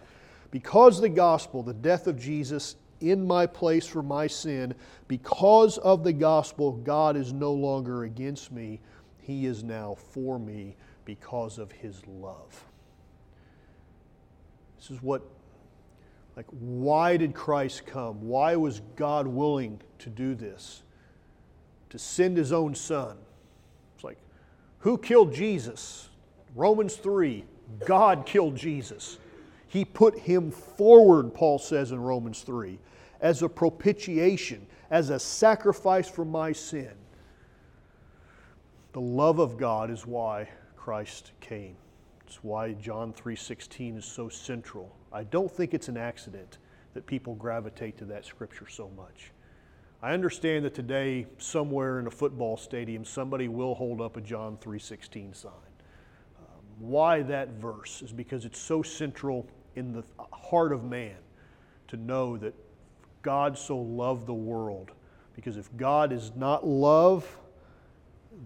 Because 0.51 1.01
the 1.01 1.09
gospel, 1.09 1.63
the 1.63 1.73
death 1.73 2.07
of 2.07 2.21
Jesus, 2.21 2.77
in 3.11 3.27
my 3.27 3.47
place 3.47 3.87
for 3.87 4.03
my 4.03 4.27
sin. 4.27 4.75
Because 5.09 5.79
of 5.79 6.05
the 6.05 6.13
gospel, 6.13 6.73
God 6.73 7.17
is 7.17 7.33
no 7.33 7.53
longer 7.53 8.05
against 8.05 8.53
me. 8.53 8.81
He 9.21 9.47
is 9.47 9.63
now 9.63 9.97
for 10.13 10.39
me 10.39 10.77
because 11.05 11.59
of 11.59 11.73
his 11.73 12.07
love. 12.07 12.65
This 14.79 14.91
is 14.91 15.03
what, 15.03 15.23
like, 16.37 16.47
why 16.51 17.17
did 17.17 17.35
Christ 17.35 17.87
come? 17.87 18.21
Why 18.23 18.57
was 18.57 18.81
God 18.97 19.27
willing 19.27 19.81
to 20.01 20.11
do 20.11 20.35
this? 20.35 20.83
To 21.91 21.99
send 21.99 22.37
his 22.37 22.53
own 22.53 22.75
son. 22.75 23.17
It's 23.95 24.05
like, 24.05 24.19
who 24.81 24.99
killed 24.99 25.33
Jesus? 25.33 26.09
Romans 26.55 26.97
3 26.97 27.45
God 27.87 28.27
killed 28.27 28.57
Jesus. 28.57 29.19
He 29.69 29.85
put 29.85 30.19
him 30.19 30.51
forward, 30.51 31.35
Paul 31.35 31.59
says 31.59 31.93
in 31.93 32.01
Romans 32.01 32.43
3 32.43 32.79
as 33.21 33.43
a 33.43 33.49
propitiation, 33.49 34.67
as 34.91 35.11
a 35.11 35.19
sacrifice 35.19 36.09
for 36.09 36.25
my 36.25 36.53
sin. 36.53 36.93
The 38.93 39.01
love 39.01 39.39
of 39.39 39.57
God 39.57 39.91
is 39.91 40.07
why 40.07 40.49
Christ 40.77 41.33
came. 41.41 41.77
It's 42.27 42.43
why 42.43 42.73
John 42.75 43.13
3:16 43.13 43.97
is 43.97 44.05
so 44.05 44.29
central. 44.29 44.95
I 45.13 45.25
don't 45.25 45.51
think 45.51 45.75
it's 45.75 45.89
an 45.89 45.97
accident 45.97 46.59
that 46.95 47.07
people 47.07 47.35
gravitate 47.35 47.99
to 47.99 48.05
that 48.07 48.25
scripture 48.25 48.69
so 48.69 48.89
much. 48.91 49.33
I 50.03 50.13
understand 50.13 50.65
that 50.65 50.75
today 50.75 51.27
somewhere 51.39 51.99
in 51.99 52.07
a 52.07 52.11
football 52.11 52.57
stadium 52.57 53.05
somebody 53.05 53.49
will 53.49 53.75
hold 53.75 54.01
up 54.01 54.17
a 54.17 54.21
John 54.21 54.59
3:16 54.59 55.33
sign. 55.33 55.53
Um, 56.39 56.65
why 56.79 57.23
that 57.23 57.49
verse 57.51 58.03
is 58.03 58.13
because 58.13 58.45
it's 58.45 58.59
so 58.59 58.83
central 58.83 59.47
in 59.75 59.93
the 59.93 60.05
heart 60.33 60.73
of 60.73 60.85
man 60.85 61.17
to 61.89 61.97
know 61.97 62.37
that 62.37 62.55
God 63.25 63.59
so 63.59 63.77
loved 63.77 64.27
the 64.27 64.35
world. 64.35 64.93
Because 65.35 65.57
if 65.57 65.69
God 65.77 66.13
is 66.13 66.31
not 66.37 66.65
love, 66.65 67.27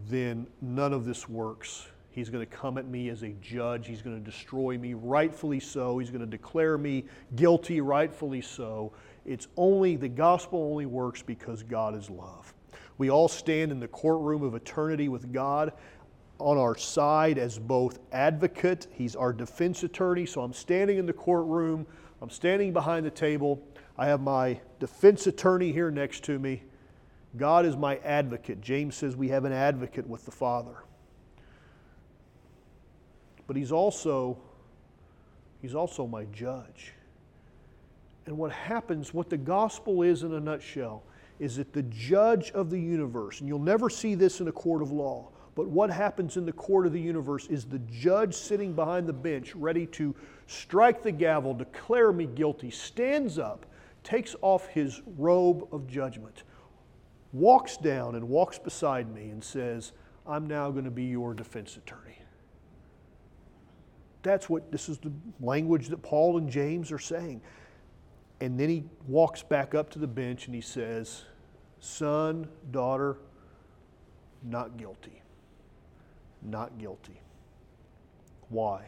then 0.08 0.46
none 0.62 0.94
of 0.94 1.04
this 1.04 1.28
works. 1.28 1.86
He's 2.10 2.30
going 2.30 2.44
to 2.44 2.50
come 2.50 2.78
at 2.78 2.86
me 2.86 3.10
as 3.10 3.22
a 3.22 3.28
judge. 3.42 3.86
He's 3.86 4.00
going 4.00 4.18
to 4.18 4.30
destroy 4.30 4.78
me, 4.78 4.94
rightfully 4.94 5.60
so. 5.60 5.98
He's 5.98 6.08
going 6.08 6.22
to 6.22 6.26
declare 6.26 6.78
me 6.78 7.04
guilty, 7.36 7.82
rightfully 7.82 8.40
so. 8.40 8.92
It's 9.26 9.46
only, 9.56 9.96
the 9.96 10.08
gospel 10.08 10.60
only 10.70 10.86
works 10.86 11.22
because 11.22 11.62
God 11.62 11.94
is 11.94 12.08
love. 12.08 12.54
We 12.96 13.10
all 13.10 13.28
stand 13.28 13.70
in 13.70 13.78
the 13.78 13.88
courtroom 13.88 14.42
of 14.42 14.54
eternity 14.54 15.08
with 15.08 15.32
God. 15.32 15.72
on 16.38 16.56
our 16.56 16.76
side 16.76 17.38
as 17.38 17.58
both 17.58 17.98
advocate, 18.12 18.86
he's 18.92 19.16
our 19.16 19.32
defense 19.32 19.82
attorney. 19.82 20.26
So 20.26 20.40
I'm 20.40 20.52
standing 20.52 20.98
in 20.98 21.06
the 21.06 21.12
courtroom, 21.12 21.86
I'm 22.20 22.30
standing 22.30 22.72
behind 22.72 23.06
the 23.06 23.10
table. 23.10 23.62
I 23.96 24.06
have 24.06 24.20
my 24.20 24.60
defense 24.80 25.26
attorney 25.26 25.72
here 25.72 25.90
next 25.90 26.24
to 26.24 26.38
me. 26.38 26.62
God 27.36 27.66
is 27.66 27.76
my 27.76 27.98
advocate. 27.98 28.60
James 28.60 28.96
says 28.96 29.16
we 29.16 29.28
have 29.28 29.44
an 29.44 29.52
advocate 29.52 30.06
with 30.06 30.24
the 30.24 30.30
Father. 30.30 30.84
But 33.46 33.56
he's 33.56 33.72
also 33.72 34.38
he's 35.62 35.74
also 35.74 36.06
my 36.06 36.24
judge. 36.26 36.92
And 38.26 38.36
what 38.36 38.52
happens, 38.52 39.14
what 39.14 39.30
the 39.30 39.38
gospel 39.38 40.02
is 40.02 40.22
in 40.22 40.34
a 40.34 40.40
nutshell, 40.40 41.02
is 41.38 41.56
that 41.56 41.72
the 41.72 41.82
judge 41.84 42.50
of 42.50 42.68
the 42.68 42.78
universe, 42.78 43.40
and 43.40 43.48
you'll 43.48 43.58
never 43.58 43.88
see 43.88 44.14
this 44.14 44.40
in 44.40 44.48
a 44.48 44.52
court 44.52 44.82
of 44.82 44.92
law, 44.92 45.30
but 45.54 45.66
what 45.66 45.90
happens 45.90 46.36
in 46.36 46.44
the 46.44 46.52
court 46.52 46.86
of 46.86 46.92
the 46.92 47.00
universe 47.00 47.46
is 47.46 47.64
the 47.64 47.78
judge 47.90 48.34
sitting 48.34 48.74
behind 48.74 49.06
the 49.06 49.12
bench, 49.12 49.54
ready 49.54 49.86
to 49.86 50.14
strike 50.48 51.02
the 51.02 51.12
gavel, 51.12 51.54
declare 51.54 52.10
me 52.12 52.26
guilty, 52.26 52.70
stands 52.70 53.38
up, 53.38 53.66
takes 54.02 54.34
off 54.40 54.66
his 54.68 55.02
robe 55.18 55.68
of 55.72 55.86
judgment, 55.86 56.42
walks 57.32 57.76
down 57.76 58.14
and 58.14 58.26
walks 58.26 58.58
beside 58.58 59.14
me 59.14 59.28
and 59.28 59.44
says, 59.44 59.92
I'm 60.26 60.46
now 60.46 60.70
going 60.70 60.86
to 60.86 60.90
be 60.90 61.04
your 61.04 61.34
defense 61.34 61.76
attorney. 61.76 62.18
That's 64.22 64.48
what 64.48 64.72
this 64.72 64.88
is 64.88 64.98
the 64.98 65.12
language 65.40 65.88
that 65.88 66.02
Paul 66.02 66.38
and 66.38 66.50
James 66.50 66.90
are 66.90 66.98
saying. 66.98 67.42
And 68.40 68.58
then 68.58 68.68
he 68.68 68.84
walks 69.06 69.42
back 69.42 69.74
up 69.74 69.90
to 69.90 69.98
the 69.98 70.06
bench 70.06 70.46
and 70.46 70.54
he 70.54 70.60
says, 70.60 71.24
Son, 71.80 72.48
daughter, 72.70 73.18
not 74.42 74.76
guilty. 74.78 75.22
Not 76.42 76.78
guilty. 76.78 77.20
Why? 78.48 78.86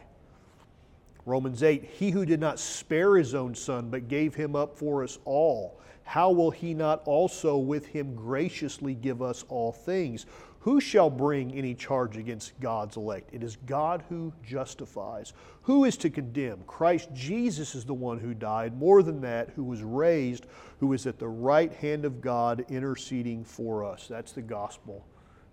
Romans 1.25 1.63
8, 1.63 1.83
he 1.83 2.09
who 2.09 2.25
did 2.25 2.39
not 2.39 2.59
spare 2.59 3.15
his 3.15 3.35
own 3.35 3.53
son, 3.53 3.89
but 3.89 4.07
gave 4.07 4.33
him 4.35 4.55
up 4.55 4.77
for 4.77 5.03
us 5.03 5.19
all, 5.25 5.79
how 6.03 6.31
will 6.31 6.51
he 6.51 6.73
not 6.73 7.01
also 7.05 7.57
with 7.57 7.85
him 7.85 8.15
graciously 8.15 8.95
give 8.95 9.21
us 9.21 9.45
all 9.49 9.71
things? 9.71 10.25
Who 10.61 10.79
shall 10.79 11.09
bring 11.09 11.53
any 11.53 11.73
charge 11.73 12.17
against 12.17 12.59
God's 12.59 12.97
elect? 12.97 13.33
It 13.33 13.43
is 13.43 13.57
God 13.65 14.03
who 14.09 14.31
justifies. 14.43 15.33
Who 15.63 15.85
is 15.85 15.97
to 15.97 16.09
condemn? 16.09 16.61
Christ 16.67 17.09
Jesus 17.13 17.73
is 17.73 17.85
the 17.85 17.93
one 17.93 18.19
who 18.19 18.33
died, 18.33 18.77
more 18.77 19.01
than 19.01 19.21
that, 19.21 19.49
who 19.55 19.63
was 19.63 19.81
raised, 19.81 20.45
who 20.79 20.93
is 20.93 21.07
at 21.07 21.17
the 21.17 21.27
right 21.27 21.73
hand 21.73 22.05
of 22.05 22.21
God 22.21 22.65
interceding 22.69 23.43
for 23.43 23.83
us. 23.83 24.07
That's 24.07 24.33
the 24.33 24.41
gospel. 24.41 25.05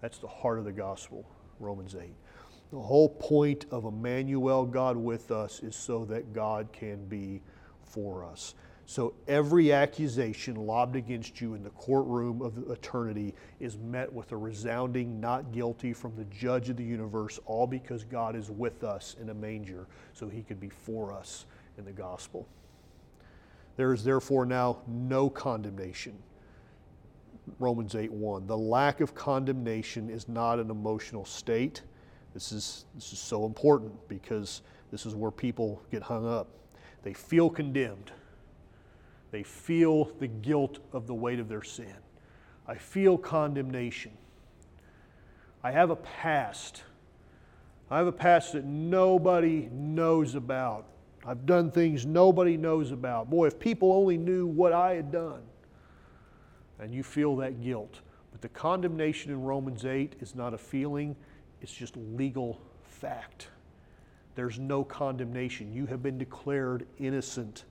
That's 0.03 0.19
the 0.19 0.29
heart 0.29 0.59
of 0.59 0.65
the 0.65 0.73
gospel, 0.73 1.25
Romans 1.59 1.95
8. 1.95 2.15
The 2.71 2.81
whole 2.81 3.09
point 3.09 3.67
of 3.71 3.85
Emmanuel, 3.85 4.67
God 4.67 4.97
with 4.97 5.31
us, 5.31 5.61
is 5.61 5.75
so 5.75 6.05
that 6.07 6.33
God 6.33 6.69
can 6.73 7.05
be 7.07 7.41
for 7.83 8.25
us. 8.25 8.55
So 8.85 9.13
every 9.27 9.71
accusation 9.71 10.55
lobbed 10.55 10.97
against 10.97 11.43
you 11.43 11.53
in 11.55 11.63
the 11.63 11.71
courtroom 11.71 12.41
of 12.41 12.71
eternity 12.71 13.35
is 13.61 13.77
met 13.77 14.11
with 14.11 14.33
a 14.33 14.37
resounding 14.37 15.21
not 15.21 15.53
guilty 15.53 15.93
from 15.93 16.17
the 16.17 16.25
judge 16.25 16.71
of 16.71 16.79
the 16.79 16.85
universe, 16.85 17.39
all 17.45 17.67
because 17.67 18.05
God 18.05 18.35
is 18.35 18.51
with 18.51 18.85
us 18.85 19.17
in 19.21 19.29
a 19.29 19.35
manger 19.35 19.87
so 20.15 20.27
he 20.27 20.43
could 20.43 20.59
be 20.59 20.71
for 20.71 21.13
us 21.13 21.45
in 21.77 21.85
the 21.85 21.93
gospel. 21.93 22.49
There 23.77 23.93
is 23.93 24.03
therefore 24.03 24.47
now 24.47 24.79
no 24.87 25.29
condemnation. 25.29 26.15
Romans 27.59 27.95
8 27.95 28.11
1. 28.11 28.47
The 28.47 28.57
lack 28.57 29.01
of 29.03 29.15
condemnation 29.15 30.09
is 30.09 30.29
not 30.29 30.59
an 30.59 30.71
emotional 30.71 31.27
state. 31.27 31.83
This 32.35 32.53
is, 32.53 32.85
this 32.95 33.13
is 33.13 33.19
so 33.19 33.47
important 33.47 33.93
because 34.09 34.63
this 34.91 35.07
is 35.07 35.15
where 35.15 35.31
people 35.31 35.83
get 35.91 36.03
hung 36.03 36.27
up. 36.27 36.49
They 37.03 37.13
feel 37.13 37.49
condemned 37.51 38.13
they 39.31 39.43
feel 39.43 40.07
the 40.19 40.27
guilt 40.27 40.79
of 40.93 41.07
the 41.07 41.15
weight 41.15 41.39
of 41.39 41.49
their 41.49 41.63
sin. 41.63 41.95
I 42.67 42.77
feel 42.77 43.19
condemnation. 43.19 44.13
I 45.63 45.71
have 45.73 45.91
a 45.91 45.97
past. 45.97 46.83
I 47.91 47.99
have 47.99 48.07
a 48.07 48.13
past 48.13 48.53
that 48.53 48.65
nobody 48.65 49.69
knows 49.73 50.35
about. 50.35 50.87
I've 51.27 51.47
done 51.47 51.71
things 51.71 52.07
nobody 52.07 52.57
knows 52.57 52.91
about. 52.91 53.29
Boy, 53.29 53.47
if 53.47 53.59
people 53.59 53.93
only 53.93 54.17
knew 54.17 54.47
what 54.47 54.73
I 54.73 54.95
had 54.95 55.11
done. 55.11 55.43
And 56.79 56.95
you 56.95 57.03
feel 57.03 57.37
that 57.37 57.61
guilt. 57.63 58.01
But 58.31 58.41
the 58.41 58.49
condemnation 58.49 59.33
in 59.33 59.43
Romans 59.43 59.85
8 59.85 60.15
is 60.21 60.35
not 60.35 60.55
a 60.55 60.59
feeling, 60.59 61.17
it's 61.63 61.73
just 61.73 61.97
legal 61.97 62.61
fact. 62.83 63.49
There's 64.35 64.59
no 64.59 64.85
condemnation. 64.85 65.73
You 65.73 65.87
have 65.87 66.03
been 66.03 66.19
declared 66.19 66.87
innocent 66.99 67.65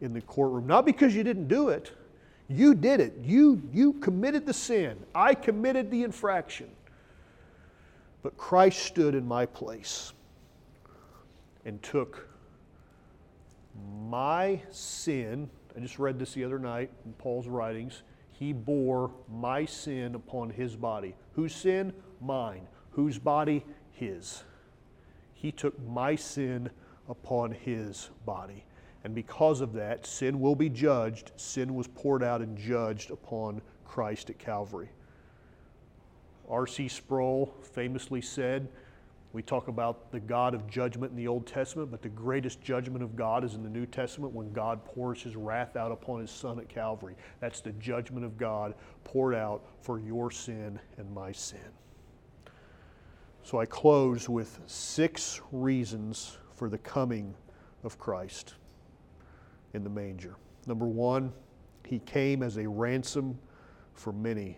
in 0.00 0.12
the 0.12 0.20
courtroom. 0.20 0.66
Not 0.66 0.86
because 0.86 1.14
you 1.14 1.24
didn't 1.24 1.48
do 1.48 1.70
it, 1.70 1.92
you 2.48 2.74
did 2.74 3.00
it. 3.00 3.14
You, 3.22 3.62
you 3.72 3.94
committed 3.94 4.46
the 4.46 4.52
sin. 4.52 4.98
I 5.14 5.34
committed 5.34 5.90
the 5.90 6.02
infraction. 6.02 6.68
But 8.22 8.36
Christ 8.36 8.82
stood 8.82 9.14
in 9.14 9.26
my 9.26 9.46
place 9.46 10.12
and 11.64 11.82
took 11.82 12.28
my 14.08 14.60
sin. 14.70 15.48
I 15.76 15.80
just 15.80 15.98
read 15.98 16.18
this 16.18 16.34
the 16.34 16.44
other 16.44 16.58
night 16.58 16.90
in 17.04 17.12
Paul's 17.14 17.48
writings. 17.48 18.02
He 18.30 18.52
bore 18.52 19.10
my 19.28 19.64
sin 19.64 20.14
upon 20.14 20.50
his 20.50 20.76
body. 20.76 21.14
Whose 21.32 21.54
sin? 21.54 21.92
Mine. 22.20 22.66
Whose 22.94 23.18
body? 23.18 23.64
His. 23.92 24.42
He 25.34 25.52
took 25.52 25.80
my 25.86 26.16
sin 26.16 26.70
upon 27.08 27.52
his 27.52 28.10
body. 28.24 28.64
And 29.04 29.14
because 29.14 29.60
of 29.60 29.74
that, 29.74 30.06
sin 30.06 30.40
will 30.40 30.54
be 30.54 30.70
judged. 30.70 31.32
Sin 31.36 31.74
was 31.74 31.86
poured 31.88 32.22
out 32.22 32.40
and 32.40 32.56
judged 32.56 33.10
upon 33.10 33.60
Christ 33.84 34.30
at 34.30 34.38
Calvary. 34.38 34.88
R.C. 36.48 36.88
Sproul 36.88 37.54
famously 37.62 38.20
said, 38.20 38.68
we 39.34 39.42
talk 39.42 39.66
about 39.66 40.12
the 40.12 40.20
God 40.20 40.54
of 40.54 40.70
judgment 40.70 41.10
in 41.10 41.16
the 41.16 41.26
Old 41.26 41.44
Testament, 41.44 41.90
but 41.90 42.02
the 42.02 42.08
greatest 42.08 42.62
judgment 42.62 43.02
of 43.02 43.16
God 43.16 43.42
is 43.42 43.54
in 43.54 43.64
the 43.64 43.68
New 43.68 43.84
Testament 43.84 44.32
when 44.32 44.52
God 44.52 44.84
pours 44.84 45.22
his 45.22 45.34
wrath 45.34 45.74
out 45.74 45.90
upon 45.90 46.20
his 46.20 46.30
Son 46.30 46.60
at 46.60 46.68
Calvary. 46.68 47.16
That's 47.40 47.60
the 47.60 47.72
judgment 47.72 48.24
of 48.24 48.38
God 48.38 48.74
poured 49.02 49.34
out 49.34 49.64
for 49.80 49.98
your 49.98 50.30
sin 50.30 50.78
and 50.98 51.12
my 51.12 51.32
sin. 51.32 51.58
So 53.44 53.60
I 53.60 53.66
close 53.66 54.26
with 54.26 54.58
six 54.66 55.42
reasons 55.52 56.38
for 56.54 56.70
the 56.70 56.78
coming 56.78 57.34
of 57.82 57.98
Christ 57.98 58.54
in 59.74 59.84
the 59.84 59.90
manger. 59.90 60.36
Number 60.66 60.86
one, 60.86 61.30
he 61.86 61.98
came 61.98 62.42
as 62.42 62.56
a 62.56 62.66
ransom 62.66 63.38
for 63.92 64.14
many. 64.14 64.56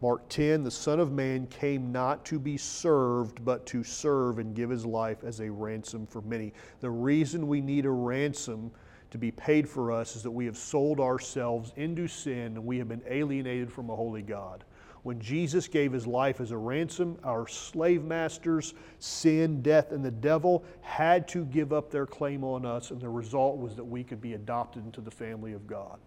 Mark 0.00 0.28
10, 0.28 0.62
the 0.62 0.70
Son 0.70 1.00
of 1.00 1.10
Man 1.10 1.48
came 1.48 1.90
not 1.90 2.24
to 2.26 2.38
be 2.38 2.56
served, 2.56 3.44
but 3.44 3.66
to 3.66 3.82
serve 3.82 4.38
and 4.38 4.54
give 4.54 4.70
his 4.70 4.86
life 4.86 5.24
as 5.24 5.40
a 5.40 5.50
ransom 5.50 6.06
for 6.06 6.22
many. 6.22 6.52
The 6.78 6.90
reason 6.90 7.48
we 7.48 7.60
need 7.60 7.86
a 7.86 7.90
ransom 7.90 8.70
to 9.10 9.18
be 9.18 9.32
paid 9.32 9.68
for 9.68 9.90
us 9.90 10.14
is 10.14 10.22
that 10.22 10.30
we 10.30 10.46
have 10.46 10.56
sold 10.56 11.00
ourselves 11.00 11.72
into 11.74 12.06
sin 12.06 12.56
and 12.56 12.64
we 12.64 12.78
have 12.78 12.88
been 12.88 13.02
alienated 13.08 13.72
from 13.72 13.90
a 13.90 13.96
holy 13.96 14.22
God 14.22 14.64
when 15.04 15.20
Jesus 15.20 15.68
gave 15.68 15.92
his 15.92 16.06
life 16.06 16.40
as 16.40 16.50
a 16.50 16.56
ransom, 16.56 17.18
our 17.24 17.46
slave 17.46 18.04
masters, 18.04 18.72
sin, 18.98 19.60
death, 19.60 19.92
and 19.92 20.02
the 20.02 20.10
devil 20.10 20.64
had 20.80 21.28
to 21.28 21.44
give 21.44 21.74
up 21.74 21.90
their 21.90 22.06
claim 22.06 22.42
on 22.42 22.64
us, 22.64 22.90
and 22.90 23.02
the 23.02 23.08
result 23.08 23.58
was 23.58 23.76
that 23.76 23.84
we 23.84 24.02
could 24.02 24.22
be 24.22 24.32
adopted 24.32 24.82
into 24.82 25.02
the 25.02 25.10
family 25.10 25.52
of 25.52 25.66
God. 25.66 25.98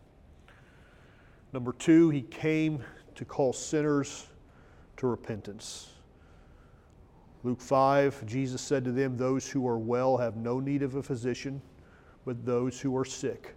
Number 1.53 1.73
two, 1.73 2.09
he 2.09 2.23
came 2.23 2.83
to 3.13 3.23
call 3.23 3.53
sinners 3.53 4.27
to 4.97 5.05
repentance. 5.05 5.91
Luke 7.43 7.61
5, 7.61 8.25
Jesus 8.25 8.63
said 8.63 8.83
to 8.83 8.91
them, 8.91 9.15
Those 9.15 9.47
who 9.47 9.67
are 9.67 9.77
well 9.77 10.17
have 10.17 10.37
no 10.37 10.59
need 10.59 10.81
of 10.81 10.95
a 10.95 11.03
physician, 11.03 11.61
but 12.25 12.43
those 12.43 12.81
who 12.81 12.97
are 12.97 13.05
sick. 13.05 13.53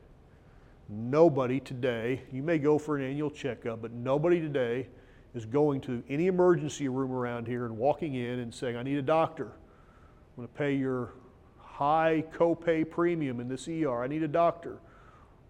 Nobody 0.91 1.61
today, 1.61 2.21
you 2.31 2.43
may 2.43 2.59
go 2.59 2.79
for 2.79 2.99
an 2.99 3.05
annual 3.09 3.31
checkup, 3.31 3.81
but 3.81 3.93
nobody 3.93 4.39
today 4.39 4.87
is 5.35 5.45
going 5.45 5.81
to 5.83 6.03
any 6.09 6.27
emergency 6.27 6.89
room 6.89 7.13
around 7.13 7.47
here 7.47 7.67
and 7.67 7.77
walking 7.77 8.15
in 8.15 8.41
and 8.41 8.53
saying, 8.53 8.77
I 8.77 8.83
need 8.83 8.99
a 8.99 9.03
doctor. 9.03 9.45
I'm 9.47 10.37
going 10.37 10.49
to 10.49 10.55
pay 10.55 10.75
your 10.75 11.15
high 11.59 12.25
copay 12.35 12.89
premium 12.89 13.41
in 13.41 13.49
this 13.49 13.69
ER. 13.69 14.03
I 14.03 14.07
need 14.07 14.23
a 14.23 14.29
doctor. 14.29 14.79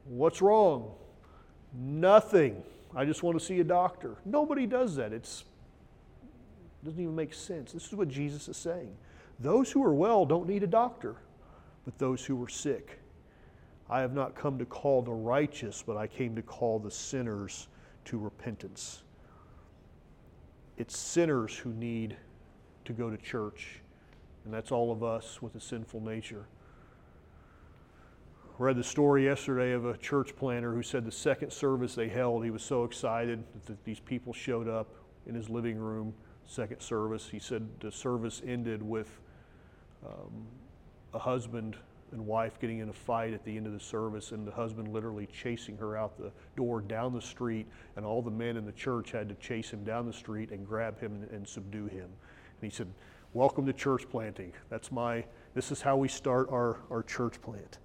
What's 0.04 0.42
wrong? 0.42 0.92
Nothing. 1.74 2.62
I 2.94 3.04
just 3.04 3.22
want 3.22 3.38
to 3.38 3.44
see 3.44 3.60
a 3.60 3.64
doctor. 3.64 4.16
Nobody 4.24 4.66
does 4.66 4.96
that. 4.96 5.12
It's 5.12 5.44
doesn't 6.84 7.00
even 7.00 7.14
make 7.14 7.34
sense. 7.34 7.72
This 7.72 7.86
is 7.86 7.92
what 7.92 8.08
Jesus 8.08 8.48
is 8.48 8.56
saying. 8.56 8.96
Those 9.38 9.70
who 9.70 9.84
are 9.84 9.94
well 9.94 10.24
don't 10.24 10.48
need 10.48 10.62
a 10.62 10.66
doctor, 10.66 11.16
but 11.84 11.98
those 11.98 12.24
who 12.24 12.42
are 12.42 12.48
sick. 12.48 12.98
I 13.88 14.00
have 14.00 14.14
not 14.14 14.34
come 14.34 14.58
to 14.58 14.64
call 14.64 15.02
the 15.02 15.12
righteous, 15.12 15.82
but 15.86 15.96
I 15.96 16.06
came 16.06 16.34
to 16.36 16.42
call 16.42 16.78
the 16.78 16.90
sinners 16.90 17.68
to 18.06 18.18
repentance. 18.18 19.02
It's 20.80 20.96
sinners 20.96 21.54
who 21.58 21.74
need 21.74 22.16
to 22.86 22.94
go 22.94 23.10
to 23.10 23.18
church. 23.18 23.80
And 24.46 24.54
that's 24.54 24.72
all 24.72 24.90
of 24.90 25.04
us 25.04 25.42
with 25.42 25.54
a 25.54 25.60
sinful 25.60 26.00
nature. 26.00 26.46
Read 28.56 28.78
the 28.78 28.82
story 28.82 29.26
yesterday 29.26 29.72
of 29.72 29.84
a 29.84 29.98
church 29.98 30.34
planter 30.34 30.72
who 30.72 30.82
said 30.82 31.04
the 31.04 31.12
second 31.12 31.52
service 31.52 31.94
they 31.94 32.08
held, 32.08 32.44
he 32.44 32.50
was 32.50 32.62
so 32.62 32.84
excited 32.84 33.44
that 33.66 33.84
these 33.84 34.00
people 34.00 34.32
showed 34.32 34.68
up 34.68 34.88
in 35.26 35.34
his 35.34 35.50
living 35.50 35.76
room, 35.76 36.14
second 36.46 36.80
service. 36.80 37.28
He 37.28 37.40
said 37.40 37.68
the 37.80 37.92
service 37.92 38.40
ended 38.46 38.82
with 38.82 39.20
um, 40.06 40.46
a 41.12 41.18
husband 41.18 41.76
and 42.12 42.26
wife 42.26 42.58
getting 42.60 42.78
in 42.78 42.88
a 42.88 42.92
fight 42.92 43.32
at 43.32 43.44
the 43.44 43.56
end 43.56 43.66
of 43.66 43.72
the 43.72 43.80
service, 43.80 44.32
and 44.32 44.46
the 44.46 44.52
husband 44.52 44.88
literally 44.88 45.26
chasing 45.26 45.76
her 45.76 45.96
out 45.96 46.18
the 46.18 46.32
door 46.56 46.80
down 46.80 47.12
the 47.12 47.22
street, 47.22 47.66
and 47.96 48.04
all 48.04 48.22
the 48.22 48.30
men 48.30 48.56
in 48.56 48.64
the 48.64 48.72
church 48.72 49.12
had 49.12 49.28
to 49.28 49.34
chase 49.36 49.70
him 49.70 49.84
down 49.84 50.06
the 50.06 50.12
street 50.12 50.50
and 50.50 50.66
grab 50.66 50.98
him 51.00 51.12
and, 51.12 51.30
and 51.30 51.48
subdue 51.48 51.86
him. 51.86 52.04
And 52.60 52.70
he 52.70 52.70
said, 52.70 52.88
Welcome 53.32 53.64
to 53.66 53.72
church 53.72 54.08
planting. 54.10 54.52
That's 54.70 54.90
my, 54.90 55.24
this 55.54 55.70
is 55.70 55.80
how 55.80 55.96
we 55.96 56.08
start 56.08 56.48
our, 56.50 56.78
our 56.90 57.04
church 57.04 57.40
plant. 57.40 57.78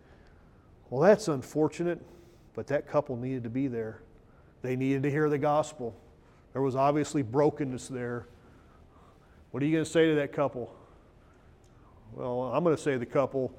Well, 0.89 1.01
that's 1.01 1.27
unfortunate, 1.27 2.01
but 2.55 2.65
that 2.67 2.87
couple 2.87 3.15
needed 3.15 3.43
to 3.43 3.49
be 3.51 3.67
there. 3.67 4.01
They 4.63 4.75
needed 4.75 5.03
to 5.03 5.11
hear 5.11 5.29
the 5.29 5.37
gospel. 5.37 5.95
There 6.53 6.63
was 6.63 6.75
obviously 6.75 7.21
brokenness 7.21 7.89
there. 7.89 8.27
What 9.51 9.61
are 9.61 9.67
you 9.67 9.71
going 9.71 9.85
to 9.85 9.89
say 9.89 10.07
to 10.07 10.15
that 10.15 10.33
couple? 10.33 10.73
Well, 12.13 12.43
I'm 12.43 12.63
going 12.63 12.75
to 12.75 12.81
say 12.81 12.93
to 12.93 12.99
the 12.99 13.05
couple, 13.05 13.53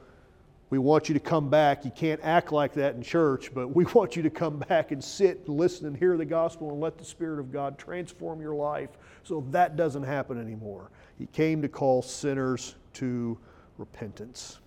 we 0.69 0.79
want 0.79 1.09
you 1.09 1.14
to 1.14 1.21
come 1.21 1.49
back. 1.49 1.85
You 1.85 1.93
can't 1.93 2.21
act 2.23 2.51
like 2.51 2.73
that 2.75 2.97
in 2.97 3.03
church, 3.03 3.55
but 3.55 3.69
we 3.69 3.85
want 3.95 4.17
you 4.17 4.23
to 4.23 4.31
come 4.31 4.59
back 4.59 4.91
and 4.91 5.03
sit 5.03 5.43
and 5.47 5.57
listen 5.57 5.87
and 5.87 5.97
hear 5.97 6.17
the 6.17 6.25
gospel 6.25 6.71
and 6.71 6.81
let 6.81 6.99
the 6.99 7.05
Spirit 7.05 7.39
of 7.39 7.53
God 7.53 7.79
transform 7.79 8.41
your 8.41 8.55
life 8.55 8.91
so 9.23 9.45
that 9.51 9.77
doesn't 9.77 10.03
happen 10.03 10.41
anymore. 10.41 10.91
He 11.19 11.27
came 11.27 11.62
to 11.62 11.69
call 11.69 12.03
sinners 12.03 12.75
to 12.95 13.39
repentance. 13.79 14.59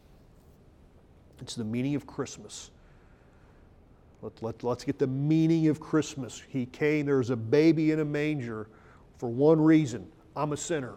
It's 1.42 1.56
the 1.56 1.64
meaning 1.64 1.96
of 1.96 2.06
Christmas. 2.08 2.72
Let, 4.22 4.42
let, 4.44 4.64
let's 4.64 4.84
get 4.84 5.00
the 5.00 5.08
meaning 5.08 5.68
of 5.68 5.80
Christmas. 5.80 6.42
He 6.50 6.66
came, 6.66 7.06
there's 7.06 7.30
a 7.30 7.38
baby 7.38 7.92
in 7.92 8.00
a 8.00 8.06
manger 8.06 8.68
for 9.18 9.30
one 9.30 9.60
reason 9.60 10.08
I'm 10.36 10.54
a 10.54 10.58
sinner. 10.58 10.96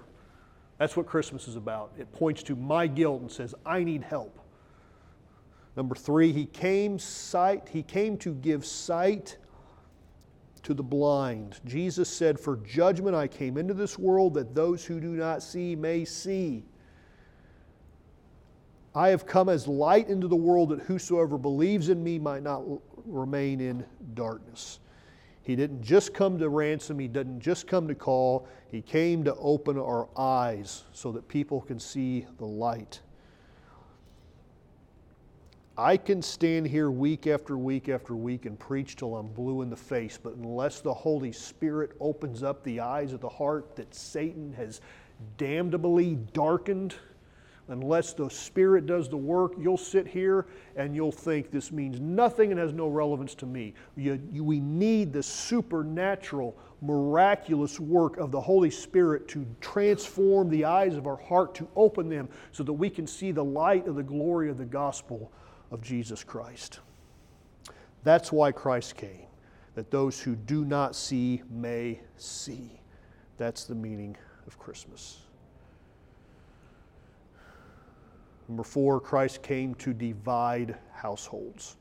That's 0.78 0.96
what 0.96 1.06
Christmas 1.06 1.48
is 1.48 1.56
about. 1.56 1.92
It 1.98 2.12
points 2.12 2.42
to 2.44 2.56
my 2.56 2.86
guilt 2.86 3.20
and 3.20 3.30
says, 3.30 3.54
I 3.64 3.84
need 3.84 4.02
help. 4.02 4.41
Number 5.76 5.94
three, 5.94 6.32
he 6.32 6.46
came 6.46 6.98
sight, 6.98 7.68
he 7.70 7.82
came 7.82 8.18
to 8.18 8.34
give 8.34 8.66
sight 8.66 9.38
to 10.62 10.74
the 10.74 10.82
blind. 10.82 11.60
Jesus 11.64 12.08
said, 12.08 12.38
For 12.38 12.56
judgment 12.58 13.16
I 13.16 13.26
came 13.26 13.56
into 13.56 13.74
this 13.74 13.98
world 13.98 14.34
that 14.34 14.54
those 14.54 14.84
who 14.84 15.00
do 15.00 15.08
not 15.08 15.42
see 15.42 15.74
may 15.74 16.04
see. 16.04 16.64
I 18.94 19.08
have 19.08 19.26
come 19.26 19.48
as 19.48 19.66
light 19.66 20.08
into 20.08 20.28
the 20.28 20.36
world 20.36 20.68
that 20.68 20.80
whosoever 20.80 21.38
believes 21.38 21.88
in 21.88 22.04
me 22.04 22.18
might 22.18 22.42
not 22.42 22.62
remain 23.06 23.60
in 23.60 23.84
darkness. 24.14 24.80
He 25.42 25.56
didn't 25.56 25.82
just 25.82 26.14
come 26.14 26.38
to 26.38 26.48
ransom, 26.48 26.98
he 26.98 27.08
didn't 27.08 27.40
just 27.40 27.66
come 27.66 27.88
to 27.88 27.94
call, 27.94 28.46
he 28.70 28.82
came 28.82 29.24
to 29.24 29.34
open 29.36 29.78
our 29.78 30.08
eyes 30.16 30.84
so 30.92 31.10
that 31.12 31.26
people 31.26 31.62
can 31.62 31.80
see 31.80 32.26
the 32.38 32.44
light. 32.44 33.00
I 35.76 35.96
can 35.96 36.20
stand 36.20 36.66
here 36.66 36.90
week 36.90 37.26
after 37.26 37.56
week 37.56 37.88
after 37.88 38.14
week 38.14 38.44
and 38.44 38.58
preach 38.58 38.94
till 38.94 39.16
I'm 39.16 39.28
blue 39.28 39.62
in 39.62 39.70
the 39.70 39.76
face, 39.76 40.18
but 40.22 40.34
unless 40.34 40.80
the 40.80 40.92
Holy 40.92 41.32
Spirit 41.32 41.92
opens 41.98 42.42
up 42.42 42.62
the 42.62 42.80
eyes 42.80 43.14
of 43.14 43.20
the 43.20 43.28
heart 43.28 43.74
that 43.76 43.94
Satan 43.94 44.52
has 44.52 44.82
damnably 45.38 46.16
darkened, 46.34 46.96
unless 47.68 48.12
the 48.12 48.28
Spirit 48.28 48.84
does 48.84 49.08
the 49.08 49.16
work, 49.16 49.54
you'll 49.58 49.78
sit 49.78 50.06
here 50.06 50.44
and 50.76 50.94
you'll 50.94 51.10
think 51.10 51.50
this 51.50 51.72
means 51.72 52.00
nothing 52.00 52.50
and 52.50 52.60
has 52.60 52.74
no 52.74 52.88
relevance 52.88 53.34
to 53.36 53.46
me. 53.46 53.72
You, 53.96 54.20
you, 54.30 54.44
we 54.44 54.60
need 54.60 55.10
the 55.10 55.22
supernatural, 55.22 56.54
miraculous 56.82 57.80
work 57.80 58.18
of 58.18 58.30
the 58.30 58.40
Holy 58.40 58.70
Spirit 58.70 59.26
to 59.28 59.46
transform 59.62 60.50
the 60.50 60.66
eyes 60.66 60.96
of 60.96 61.06
our 61.06 61.16
heart, 61.16 61.54
to 61.54 61.68
open 61.76 62.10
them 62.10 62.28
so 62.50 62.62
that 62.62 62.74
we 62.74 62.90
can 62.90 63.06
see 63.06 63.32
the 63.32 63.44
light 63.44 63.86
of 63.86 63.94
the 63.94 64.02
glory 64.02 64.50
of 64.50 64.58
the 64.58 64.66
gospel 64.66 65.32
of 65.72 65.82
Jesus 65.82 66.22
Christ. 66.22 66.80
That's 68.04 68.30
why 68.30 68.52
Christ 68.52 68.96
came, 68.96 69.26
that 69.74 69.90
those 69.90 70.20
who 70.20 70.36
do 70.36 70.64
not 70.64 70.94
see 70.94 71.42
may 71.50 72.00
see. 72.16 72.80
That's 73.38 73.64
the 73.64 73.74
meaning 73.74 74.16
of 74.46 74.58
Christmas. 74.58 75.18
Number 78.48 78.64
four, 78.64 79.00
Christ 79.00 79.42
came 79.42 79.74
to 79.76 79.94
divide 79.94 80.76
households. 80.92 81.76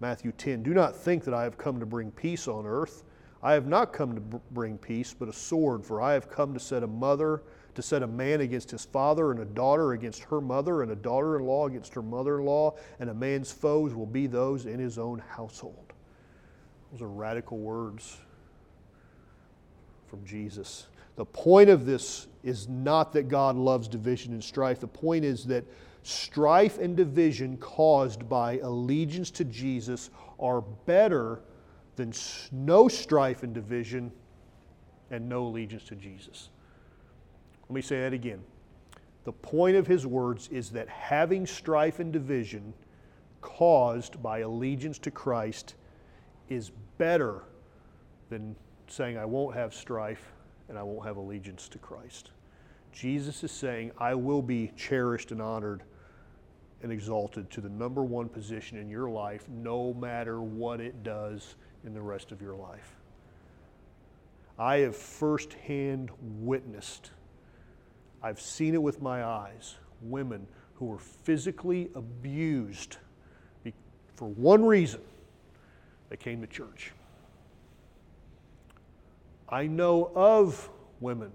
Matthew 0.00 0.32
10 0.32 0.62
Do 0.62 0.74
not 0.74 0.96
think 0.96 1.24
that 1.24 1.34
I 1.34 1.42
have 1.42 1.58
come 1.58 1.80
to 1.80 1.86
bring 1.86 2.10
peace 2.10 2.48
on 2.48 2.66
earth. 2.66 3.04
I 3.42 3.52
have 3.52 3.66
not 3.66 3.92
come 3.92 4.14
to 4.14 4.40
bring 4.52 4.78
peace, 4.78 5.14
but 5.16 5.28
a 5.28 5.32
sword, 5.32 5.84
for 5.84 6.00
I 6.00 6.14
have 6.14 6.30
come 6.30 6.54
to 6.54 6.60
set 6.60 6.82
a 6.82 6.86
mother 6.86 7.42
to 7.76 7.82
set 7.82 8.02
a 8.02 8.06
man 8.06 8.40
against 8.40 8.70
his 8.70 8.84
father, 8.84 9.30
and 9.30 9.40
a 9.40 9.44
daughter 9.44 9.92
against 9.92 10.24
her 10.24 10.40
mother, 10.40 10.82
and 10.82 10.90
a 10.90 10.96
daughter 10.96 11.36
in 11.36 11.44
law 11.44 11.66
against 11.66 11.94
her 11.94 12.02
mother 12.02 12.38
in 12.38 12.44
law, 12.44 12.74
and 12.98 13.08
a 13.08 13.14
man's 13.14 13.52
foes 13.52 13.94
will 13.94 14.06
be 14.06 14.26
those 14.26 14.66
in 14.66 14.78
his 14.78 14.98
own 14.98 15.18
household. 15.18 15.92
Those 16.90 17.02
are 17.02 17.08
radical 17.08 17.58
words 17.58 18.18
from 20.08 20.24
Jesus. 20.24 20.86
The 21.16 21.24
point 21.24 21.70
of 21.70 21.86
this 21.86 22.26
is 22.42 22.68
not 22.68 23.12
that 23.12 23.28
God 23.28 23.56
loves 23.56 23.88
division 23.88 24.32
and 24.32 24.42
strife. 24.42 24.80
The 24.80 24.86
point 24.86 25.24
is 25.24 25.44
that 25.46 25.64
strife 26.02 26.78
and 26.78 26.96
division 26.96 27.56
caused 27.56 28.28
by 28.28 28.58
allegiance 28.58 29.30
to 29.32 29.44
Jesus 29.44 30.10
are 30.38 30.60
better 30.60 31.40
than 31.96 32.12
no 32.52 32.88
strife 32.88 33.42
and 33.42 33.52
division 33.54 34.12
and 35.10 35.28
no 35.28 35.46
allegiance 35.46 35.84
to 35.84 35.94
Jesus. 35.94 36.50
Let 37.68 37.74
me 37.74 37.82
say 37.82 38.00
that 38.00 38.12
again. 38.12 38.42
The 39.24 39.32
point 39.32 39.76
of 39.76 39.86
his 39.86 40.06
words 40.06 40.48
is 40.48 40.70
that 40.70 40.88
having 40.88 41.46
strife 41.46 41.98
and 41.98 42.12
division 42.12 42.74
caused 43.40 44.22
by 44.22 44.40
allegiance 44.40 44.98
to 45.00 45.10
Christ 45.10 45.74
is 46.48 46.70
better 46.98 47.42
than 48.30 48.54
saying, 48.88 49.18
I 49.18 49.24
won't 49.24 49.56
have 49.56 49.74
strife 49.74 50.32
and 50.68 50.78
I 50.78 50.82
won't 50.82 51.04
have 51.06 51.16
allegiance 51.16 51.68
to 51.68 51.78
Christ. 51.78 52.30
Jesus 52.92 53.42
is 53.44 53.52
saying, 53.52 53.90
I 53.98 54.14
will 54.14 54.42
be 54.42 54.72
cherished 54.76 55.32
and 55.32 55.42
honored 55.42 55.82
and 56.82 56.92
exalted 56.92 57.50
to 57.50 57.60
the 57.60 57.68
number 57.68 58.04
one 58.04 58.28
position 58.28 58.78
in 58.78 58.88
your 58.88 59.10
life, 59.10 59.48
no 59.48 59.92
matter 59.94 60.40
what 60.40 60.80
it 60.80 61.02
does 61.02 61.56
in 61.84 61.94
the 61.94 62.00
rest 62.00 62.32
of 62.32 62.40
your 62.40 62.54
life. 62.54 62.96
I 64.58 64.78
have 64.78 64.96
firsthand 64.96 66.10
witnessed 66.20 67.10
I've 68.22 68.40
seen 68.40 68.74
it 68.74 68.82
with 68.82 69.02
my 69.02 69.24
eyes 69.24 69.76
women 70.02 70.46
who 70.74 70.86
were 70.86 70.98
physically 70.98 71.88
abused 71.94 72.98
for 74.16 74.28
one 74.28 74.64
reason 74.64 75.00
they 76.08 76.16
came 76.16 76.40
to 76.40 76.46
church. 76.46 76.92
I 79.48 79.66
know 79.66 80.10
of 80.14 80.70
women 81.00 81.30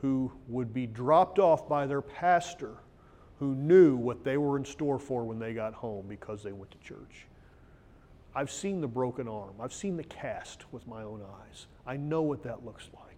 who 0.00 0.30
would 0.48 0.72
be 0.72 0.86
dropped 0.86 1.38
off 1.38 1.68
by 1.68 1.86
their 1.86 2.02
pastor 2.02 2.74
who 3.38 3.54
knew 3.54 3.96
what 3.96 4.24
they 4.24 4.36
were 4.36 4.56
in 4.56 4.64
store 4.64 4.98
for 4.98 5.24
when 5.24 5.38
they 5.38 5.52
got 5.52 5.74
home 5.74 6.06
because 6.08 6.42
they 6.42 6.52
went 6.52 6.70
to 6.70 6.78
church. 6.78 7.26
I've 8.34 8.50
seen 8.50 8.80
the 8.80 8.88
broken 8.88 9.26
arm. 9.28 9.54
I've 9.60 9.72
seen 9.72 9.96
the 9.96 10.04
cast 10.04 10.70
with 10.72 10.86
my 10.86 11.02
own 11.02 11.22
eyes. 11.22 11.66
I 11.86 11.96
know 11.96 12.22
what 12.22 12.42
that 12.42 12.64
looks 12.64 12.88
like. 12.94 13.15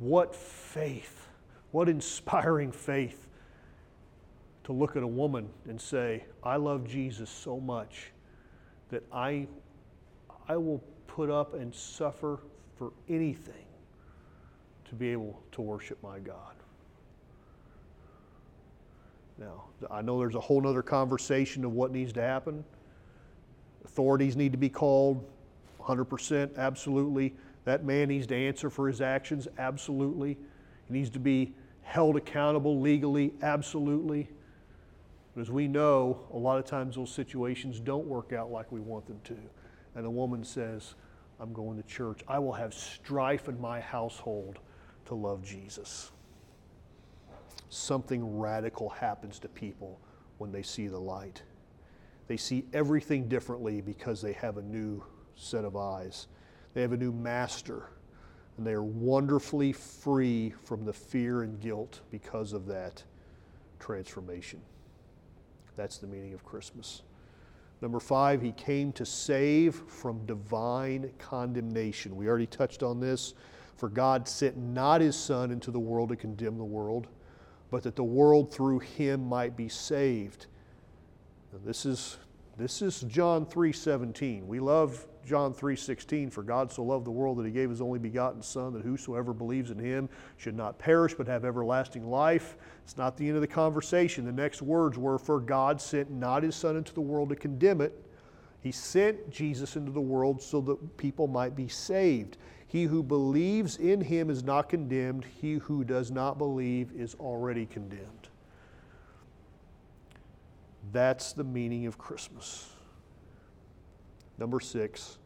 What 0.00 0.34
faith, 0.34 1.28
what 1.70 1.88
inspiring 1.88 2.72
faith 2.72 3.28
to 4.64 4.72
look 4.72 4.96
at 4.96 5.02
a 5.02 5.06
woman 5.06 5.48
and 5.68 5.80
say, 5.80 6.24
I 6.42 6.56
love 6.56 6.86
Jesus 6.88 7.30
so 7.30 7.60
much 7.60 8.10
that 8.88 9.04
I, 9.12 9.46
I 10.48 10.56
will 10.56 10.82
put 11.06 11.30
up 11.30 11.54
and 11.54 11.74
suffer 11.74 12.40
for 12.76 12.92
anything 13.08 13.66
to 14.88 14.94
be 14.94 15.10
able 15.10 15.40
to 15.52 15.62
worship 15.62 16.02
my 16.02 16.18
God. 16.18 16.54
Now, 19.38 19.64
I 19.90 20.02
know 20.02 20.18
there's 20.18 20.34
a 20.34 20.40
whole 20.40 20.66
other 20.66 20.82
conversation 20.82 21.64
of 21.64 21.72
what 21.72 21.92
needs 21.92 22.12
to 22.14 22.22
happen. 22.22 22.64
Authorities 23.84 24.36
need 24.36 24.52
to 24.52 24.58
be 24.58 24.68
called, 24.68 25.24
100%, 25.80 26.56
absolutely. 26.56 27.34
That 27.64 27.84
man 27.84 28.08
needs 28.08 28.26
to 28.28 28.36
answer 28.36 28.70
for 28.70 28.88
his 28.88 29.00
actions, 29.00 29.48
absolutely. 29.58 30.38
He 30.88 30.94
needs 30.94 31.10
to 31.10 31.18
be 31.18 31.54
held 31.82 32.16
accountable 32.16 32.80
legally, 32.80 33.34
absolutely. 33.42 34.28
But 35.34 35.42
as 35.42 35.50
we 35.50 35.68
know, 35.68 36.26
a 36.32 36.36
lot 36.36 36.58
of 36.58 36.64
times 36.64 36.96
those 36.96 37.12
situations 37.12 37.80
don't 37.80 38.06
work 38.06 38.32
out 38.32 38.50
like 38.50 38.70
we 38.72 38.80
want 38.80 39.06
them 39.06 39.20
to. 39.24 39.36
And 39.94 40.06
a 40.06 40.10
woman 40.10 40.44
says, 40.44 40.94
I'm 41.38 41.52
going 41.52 41.80
to 41.80 41.88
church. 41.88 42.20
I 42.28 42.38
will 42.38 42.52
have 42.52 42.74
strife 42.74 43.48
in 43.48 43.60
my 43.60 43.80
household 43.80 44.58
to 45.06 45.14
love 45.14 45.42
Jesus. 45.42 46.10
Something 47.68 48.38
radical 48.38 48.88
happens 48.88 49.38
to 49.40 49.48
people 49.48 50.00
when 50.38 50.52
they 50.52 50.62
see 50.62 50.88
the 50.88 50.98
light. 50.98 51.42
They 52.26 52.36
see 52.36 52.64
everything 52.72 53.28
differently 53.28 53.80
because 53.80 54.20
they 54.20 54.32
have 54.34 54.56
a 54.56 54.62
new 54.62 55.02
set 55.34 55.64
of 55.64 55.76
eyes. 55.76 56.26
They 56.74 56.82
have 56.82 56.92
a 56.92 56.96
new 56.96 57.12
master, 57.12 57.90
and 58.56 58.66
they 58.66 58.72
are 58.72 58.82
wonderfully 58.82 59.72
free 59.72 60.54
from 60.64 60.84
the 60.84 60.92
fear 60.92 61.42
and 61.42 61.60
guilt 61.60 62.00
because 62.10 62.52
of 62.52 62.66
that 62.66 63.02
transformation. 63.78 64.60
That's 65.76 65.98
the 65.98 66.06
meaning 66.06 66.34
of 66.34 66.44
Christmas. 66.44 67.02
Number 67.80 68.00
five, 68.00 68.42
he 68.42 68.52
came 68.52 68.92
to 68.92 69.06
save 69.06 69.74
from 69.74 70.26
divine 70.26 71.10
condemnation. 71.18 72.14
We 72.14 72.28
already 72.28 72.46
touched 72.46 72.82
on 72.82 73.00
this. 73.00 73.34
For 73.76 73.88
God 73.88 74.28
sent 74.28 74.58
not 74.58 75.00
his 75.00 75.16
Son 75.16 75.50
into 75.50 75.70
the 75.70 75.80
world 75.80 76.10
to 76.10 76.16
condemn 76.16 76.58
the 76.58 76.64
world, 76.64 77.06
but 77.70 77.82
that 77.84 77.96
the 77.96 78.04
world 78.04 78.52
through 78.52 78.80
him 78.80 79.26
might 79.26 79.56
be 79.56 79.70
saved. 79.70 80.48
And 81.52 81.64
this 81.64 81.86
is, 81.86 82.18
this 82.58 82.82
is 82.82 83.00
John 83.02 83.46
3.17. 83.46 84.44
We 84.44 84.60
love 84.60 85.06
John 85.24 85.52
3:16 85.52 86.30
for 86.30 86.42
God 86.42 86.72
so 86.72 86.82
loved 86.82 87.04
the 87.04 87.10
world 87.10 87.38
that 87.38 87.46
he 87.46 87.52
gave 87.52 87.70
his 87.70 87.80
only 87.80 87.98
begotten 87.98 88.42
son 88.42 88.72
that 88.72 88.82
whosoever 88.82 89.32
believes 89.32 89.70
in 89.70 89.78
him 89.78 90.08
should 90.36 90.56
not 90.56 90.78
perish 90.78 91.14
but 91.14 91.26
have 91.26 91.44
everlasting 91.44 92.08
life. 92.08 92.56
It's 92.84 92.96
not 92.96 93.16
the 93.16 93.26
end 93.26 93.36
of 93.36 93.40
the 93.40 93.46
conversation. 93.46 94.24
The 94.24 94.32
next 94.32 94.62
words 94.62 94.98
were 94.98 95.18
for 95.18 95.40
God 95.40 95.80
sent 95.80 96.10
not 96.10 96.42
his 96.42 96.56
son 96.56 96.76
into 96.76 96.94
the 96.94 97.00
world 97.00 97.28
to 97.28 97.36
condemn 97.36 97.80
it. 97.80 98.04
He 98.62 98.72
sent 98.72 99.30
Jesus 99.30 99.76
into 99.76 99.92
the 99.92 100.00
world 100.00 100.42
so 100.42 100.60
that 100.62 100.96
people 100.96 101.26
might 101.26 101.56
be 101.56 101.68
saved. 101.68 102.36
He 102.66 102.84
who 102.84 103.02
believes 103.02 103.76
in 103.78 104.00
him 104.00 104.30
is 104.30 104.44
not 104.44 104.68
condemned. 104.68 105.24
He 105.24 105.54
who 105.54 105.82
does 105.82 106.10
not 106.10 106.38
believe 106.38 106.92
is 106.92 107.14
already 107.16 107.66
condemned. 107.66 108.28
That's 110.92 111.32
the 111.32 111.44
meaning 111.44 111.86
of 111.86 111.98
Christmas. 111.98 112.70
Number 114.40 114.58
six, 114.58 115.18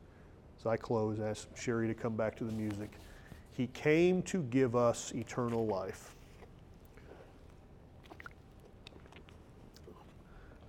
as 0.59 0.67
I 0.67 0.77
close, 0.77 1.21
ask 1.21 1.47
Sherry 1.57 1.87
to 1.87 1.95
come 1.95 2.17
back 2.17 2.37
to 2.37 2.45
the 2.45 2.53
music. 2.53 2.91
He 3.53 3.69
came 3.69 4.23
to 4.23 4.43
give 4.43 4.75
us 4.75 5.13
eternal 5.15 5.67
life. 5.67 6.17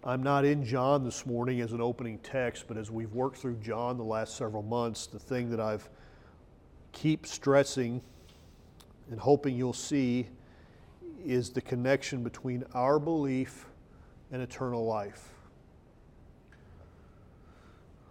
I'm 0.04 0.22
not 0.22 0.46
in 0.46 0.64
John 0.64 1.04
this 1.04 1.26
morning 1.26 1.62
as 1.62 1.72
an 1.72 1.82
opening 1.82 2.20
text, 2.20 2.66
but 2.68 2.78
as 2.78 2.92
we've 2.92 3.12
worked 3.14 3.38
through 3.38 3.56
John 3.56 3.98
the 3.98 4.04
last 4.04 4.38
several 4.38 4.62
months, 4.62 5.08
the 5.08 5.18
thing 5.18 5.50
that 5.50 5.60
I've 5.60 5.90
keep 6.92 7.26
stressing 7.26 8.00
and 9.10 9.20
hoping 9.20 9.56
you'll 9.58 9.74
see 9.74 10.28
is 11.26 11.50
the 11.50 11.62
connection 11.62 12.22
between 12.22 12.64
our 12.76 13.00
belief 13.00 13.66
and 14.32 14.44
eternal 14.44 14.86
life. 14.86 15.35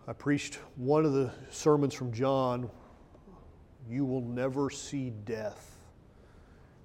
I 0.06 0.12
preached 0.12 0.58
one 0.76 1.06
of 1.06 1.14
the 1.14 1.32
sermons 1.50 1.94
from 1.94 2.12
John 2.12 2.70
You 3.88 4.04
will 4.04 4.20
never 4.20 4.68
see 4.70 5.10
death. 5.10 5.70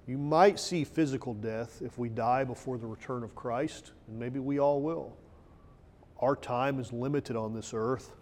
You 0.06 0.16
might 0.16 0.58
see 0.58 0.84
physical 0.84 1.34
death 1.34 1.82
if 1.82 1.98
we 1.98 2.08
die 2.08 2.44
before 2.44 2.78
the 2.78 2.86
return 2.86 3.22
of 3.22 3.34
Christ, 3.34 3.92
and 4.08 4.18
maybe 4.18 4.38
we 4.38 4.58
all 4.58 4.80
will. 4.80 5.16
Our 6.18 6.34
time 6.34 6.80
is 6.80 6.92
limited 6.92 7.36
on 7.36 7.54
this 7.54 7.72
earth. 7.74 8.12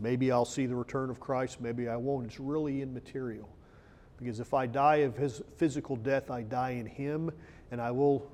Maybe 0.00 0.32
I'll 0.32 0.44
see 0.44 0.66
the 0.66 0.74
return 0.74 1.10
of 1.10 1.20
Christ, 1.20 1.60
maybe 1.60 1.88
I 1.88 1.96
won't. 1.96 2.26
It's 2.26 2.40
really 2.40 2.82
immaterial. 2.82 3.48
Because 4.16 4.40
if 4.40 4.54
I 4.54 4.66
die 4.66 4.96
of 4.96 5.16
his 5.16 5.42
physical 5.58 5.96
death, 5.96 6.30
I 6.30 6.42
die 6.42 6.70
in 6.70 6.86
him, 6.86 7.30
and 7.70 7.80
I 7.80 7.90
will 7.90 8.30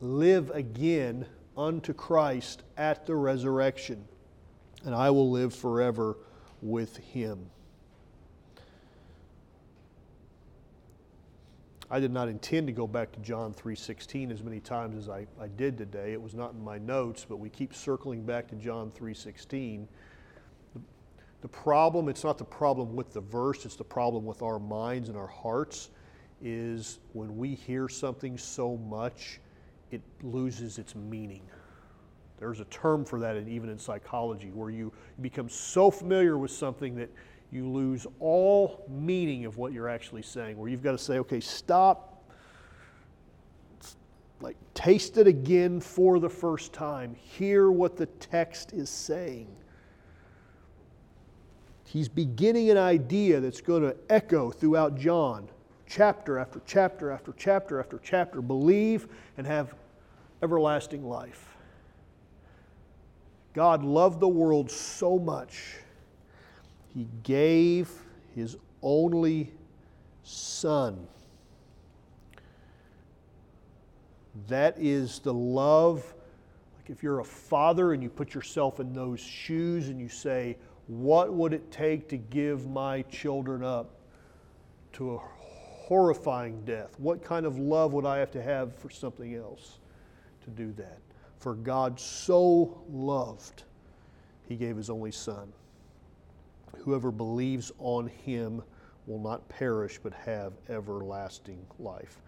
live 0.00 0.50
again 0.50 1.26
unto 1.58 1.92
Christ 1.92 2.62
at 2.76 3.04
the 3.04 3.16
resurrection, 3.16 4.06
and 4.84 4.94
I 4.94 5.10
will 5.10 5.30
live 5.30 5.52
forever 5.52 6.16
with 6.62 6.96
him. 6.98 7.50
I 11.90 12.00
did 12.00 12.12
not 12.12 12.28
intend 12.28 12.66
to 12.66 12.72
go 12.72 12.86
back 12.86 13.12
to 13.12 13.20
John 13.20 13.52
3:16 13.54 14.30
as 14.30 14.42
many 14.42 14.60
times 14.60 14.96
as 14.96 15.08
I, 15.08 15.26
I 15.40 15.48
did 15.48 15.76
today. 15.76 16.12
It 16.12 16.22
was 16.22 16.34
not 16.34 16.52
in 16.52 16.62
my 16.62 16.78
notes, 16.78 17.24
but 17.28 17.38
we 17.38 17.48
keep 17.48 17.74
circling 17.74 18.24
back 18.24 18.46
to 18.48 18.56
John 18.56 18.90
3:16. 18.92 19.88
The, 20.74 20.80
the 21.40 21.48
problem, 21.48 22.08
it's 22.08 22.24
not 22.24 22.36
the 22.36 22.44
problem 22.44 22.94
with 22.94 23.12
the 23.14 23.22
verse, 23.22 23.64
it's 23.64 23.76
the 23.76 23.84
problem 23.84 24.26
with 24.26 24.42
our 24.42 24.58
minds 24.58 25.08
and 25.08 25.16
our 25.16 25.26
hearts, 25.26 25.90
is 26.42 26.98
when 27.14 27.36
we 27.38 27.54
hear 27.54 27.88
something 27.88 28.36
so 28.36 28.76
much 28.76 29.40
it 29.90 30.02
loses 30.22 30.78
its 30.78 30.94
meaning. 30.94 31.42
There's 32.38 32.60
a 32.60 32.64
term 32.66 33.04
for 33.04 33.18
that, 33.20 33.36
even 33.36 33.68
in 33.68 33.78
psychology, 33.78 34.50
where 34.52 34.70
you 34.70 34.92
become 35.20 35.48
so 35.48 35.90
familiar 35.90 36.38
with 36.38 36.50
something 36.50 36.94
that 36.96 37.10
you 37.50 37.68
lose 37.68 38.06
all 38.20 38.84
meaning 38.88 39.44
of 39.44 39.56
what 39.56 39.72
you're 39.72 39.88
actually 39.88 40.22
saying, 40.22 40.56
where 40.56 40.68
you've 40.68 40.82
got 40.82 40.92
to 40.92 40.98
say, 40.98 41.18
okay, 41.18 41.40
stop, 41.40 42.30
like 44.40 44.56
taste 44.74 45.16
it 45.16 45.26
again 45.26 45.80
for 45.80 46.20
the 46.20 46.28
first 46.28 46.72
time, 46.72 47.14
hear 47.14 47.70
what 47.70 47.96
the 47.96 48.06
text 48.06 48.72
is 48.72 48.88
saying. 48.88 49.48
He's 51.84 52.08
beginning 52.08 52.70
an 52.70 52.76
idea 52.76 53.40
that's 53.40 53.62
going 53.62 53.82
to 53.82 53.96
echo 54.10 54.50
throughout 54.50 54.96
John 54.96 55.48
chapter 55.88 56.38
after 56.38 56.60
chapter 56.66 57.10
after 57.10 57.32
chapter 57.36 57.80
after 57.80 57.98
chapter, 58.02 58.42
believe 58.42 59.08
and 59.36 59.46
have 59.46 59.74
everlasting 60.42 61.04
life. 61.04 61.56
God 63.54 63.82
loved 63.82 64.20
the 64.20 64.28
world 64.28 64.70
so 64.70 65.18
much, 65.18 65.76
He 66.94 67.08
gave 67.22 67.90
His 68.34 68.56
only 68.82 69.52
Son. 70.22 71.06
That 74.46 74.76
is 74.78 75.18
the 75.20 75.34
love. 75.34 76.14
Like 76.76 76.90
if 76.90 77.02
you're 77.02 77.20
a 77.20 77.24
father 77.24 77.94
and 77.94 78.02
you 78.02 78.10
put 78.10 78.34
yourself 78.34 78.78
in 78.78 78.92
those 78.92 79.18
shoes 79.18 79.88
and 79.88 79.98
you 80.00 80.08
say, 80.08 80.56
What 80.86 81.32
would 81.32 81.54
it 81.54 81.72
take 81.72 82.08
to 82.10 82.16
give 82.16 82.68
my 82.68 83.02
children 83.02 83.64
up 83.64 83.90
to 84.92 85.14
a 85.14 85.37
horrifying 85.88 86.60
death? 86.66 86.94
What 86.98 87.24
kind 87.24 87.46
of 87.46 87.58
love 87.58 87.94
would 87.94 88.04
I 88.04 88.18
have 88.18 88.30
to 88.32 88.42
have 88.42 88.76
for 88.76 88.90
something 88.90 89.34
else 89.34 89.78
to 90.44 90.50
do 90.50 90.70
that? 90.74 90.98
For 91.38 91.54
God 91.54 91.98
so 91.98 92.82
loved, 92.90 93.62
he 94.46 94.54
gave 94.54 94.76
his 94.76 94.90
only 94.90 95.12
Son. 95.12 95.50
Whoever 96.76 97.10
believes 97.10 97.72
on 97.78 98.08
him 98.08 98.62
will 99.06 99.18
not 99.18 99.48
perish 99.48 99.98
but 100.02 100.12
have 100.12 100.52
everlasting 100.68 101.64
life. 101.78 102.20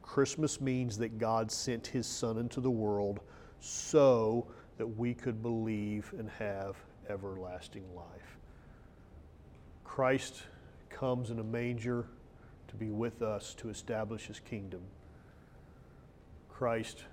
Christmas 0.00 0.60
means 0.60 0.96
that 0.98 1.18
God 1.18 1.50
sent 1.50 1.88
his 1.88 2.06
Son 2.06 2.38
into 2.38 2.60
the 2.60 2.70
world 2.70 3.18
so 3.58 4.46
that 4.76 4.86
we 4.86 5.12
could 5.12 5.42
believe 5.42 6.14
and 6.16 6.30
have 6.30 6.76
everlasting 7.08 7.82
life. 7.96 8.38
Christ 9.82 10.44
comes 10.88 11.30
in 11.30 11.40
a 11.40 11.44
manger 11.44 12.06
to 12.68 12.76
be 12.76 12.90
with 12.90 13.22
us 13.22 13.54
to 13.54 13.68
establish 13.68 14.26
his 14.26 14.40
kingdom. 14.40 14.82
Christ 16.48 17.04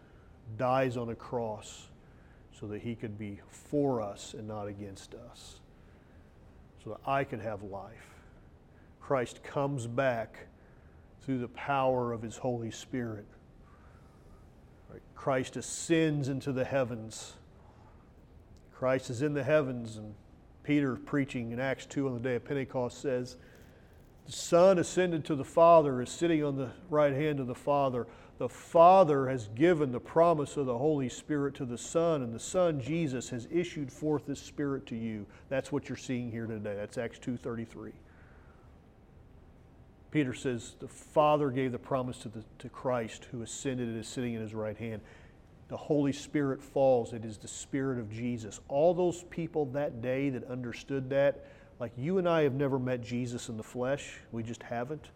dies 0.57 0.97
on 0.97 1.09
a 1.09 1.15
cross 1.15 1.87
so 2.59 2.67
that 2.67 2.81
he 2.81 2.95
could 2.95 3.17
be 3.17 3.39
for 3.49 4.01
us 4.01 4.33
and 4.33 4.47
not 4.47 4.67
against 4.67 5.13
us, 5.13 5.59
so 6.83 6.91
that 6.91 7.09
I 7.09 7.23
could 7.23 7.41
have 7.41 7.63
life. 7.63 8.15
Christ 9.01 9.43
comes 9.43 9.87
back 9.87 10.47
through 11.21 11.39
the 11.39 11.47
power 11.49 12.11
of 12.11 12.21
his 12.21 12.37
Holy 12.37 12.71
Spirit. 12.71 13.25
Christ 15.15 15.57
ascends 15.57 16.29
into 16.29 16.51
the 16.51 16.65
heavens. 16.65 17.33
Christ 18.73 19.09
is 19.09 19.21
in 19.21 19.33
the 19.33 19.43
heavens, 19.43 19.97
and 19.97 20.13
Peter, 20.63 20.95
preaching 20.95 21.51
in 21.51 21.59
Acts 21.59 21.85
2 21.85 22.07
on 22.07 22.13
the 22.13 22.19
day 22.19 22.35
of 22.35 22.45
Pentecost, 22.45 23.01
says, 23.01 23.37
The 24.25 24.31
Son 24.31 24.79
ascended 24.79 25.25
to 25.25 25.35
the 25.35 25.43
Father, 25.43 26.01
is 26.01 26.09
sitting 26.09 26.43
on 26.43 26.57
the 26.57 26.71
right 26.89 27.13
hand 27.13 27.39
of 27.39 27.47
the 27.47 27.55
Father 27.55 28.07
the 28.37 28.49
Father 28.49 29.29
has 29.29 29.47
given 29.55 29.91
the 29.91 29.99
promise 29.99 30.57
of 30.57 30.65
the 30.65 30.77
Holy 30.77 31.07
Spirit 31.07 31.55
to 31.55 31.65
the 31.65 31.77
Son, 31.77 32.21
and 32.21 32.33
the 32.33 32.39
Son, 32.39 32.81
Jesus, 32.81 33.29
has 33.29 33.47
issued 33.49 33.91
forth 33.91 34.25
this 34.25 34.41
Spirit 34.41 34.85
to 34.87 34.95
you. 34.95 35.25
That's 35.47 35.71
what 35.71 35.87
you're 35.87 35.97
seeing 35.97 36.31
here 36.31 36.45
today. 36.45 36.75
That's 36.75 36.97
Acts 36.97 37.19
2.33. 37.19 37.93
Peter 40.11 40.33
says 40.33 40.75
the 40.79 40.87
Father 40.87 41.49
gave 41.49 41.71
the 41.71 41.79
promise 41.79 42.17
to, 42.19 42.29
the, 42.29 42.43
to 42.59 42.69
Christ 42.69 43.27
who 43.31 43.41
ascended 43.41 43.87
and 43.87 43.99
is 43.99 44.07
sitting 44.07 44.33
in 44.33 44.41
his 44.41 44.53
right 44.53 44.77
hand. 44.77 45.01
the 45.69 45.77
Holy 45.77 46.13
Spirit 46.13 46.61
falls, 46.61 47.13
it 47.13 47.25
is 47.25 47.37
the 47.37 47.47
Spirit 47.47 47.99
of 47.99 48.11
Jesus. 48.11 48.59
All 48.67 48.93
those 48.93 49.23
people 49.29 49.65
that 49.67 50.01
day 50.01 50.29
that 50.29 50.43
understood 50.49 51.09
that, 51.09 51.45
like 51.79 51.91
you 51.97 52.17
and 52.17 52.27
I 52.27 52.43
have 52.43 52.53
never 52.53 52.79
met 52.79 53.01
Jesus 53.01 53.49
in 53.49 53.57
the 53.57 53.63
flesh, 53.63 54.17
we 54.31 54.43
just 54.43 54.63
haven't. 54.63 55.09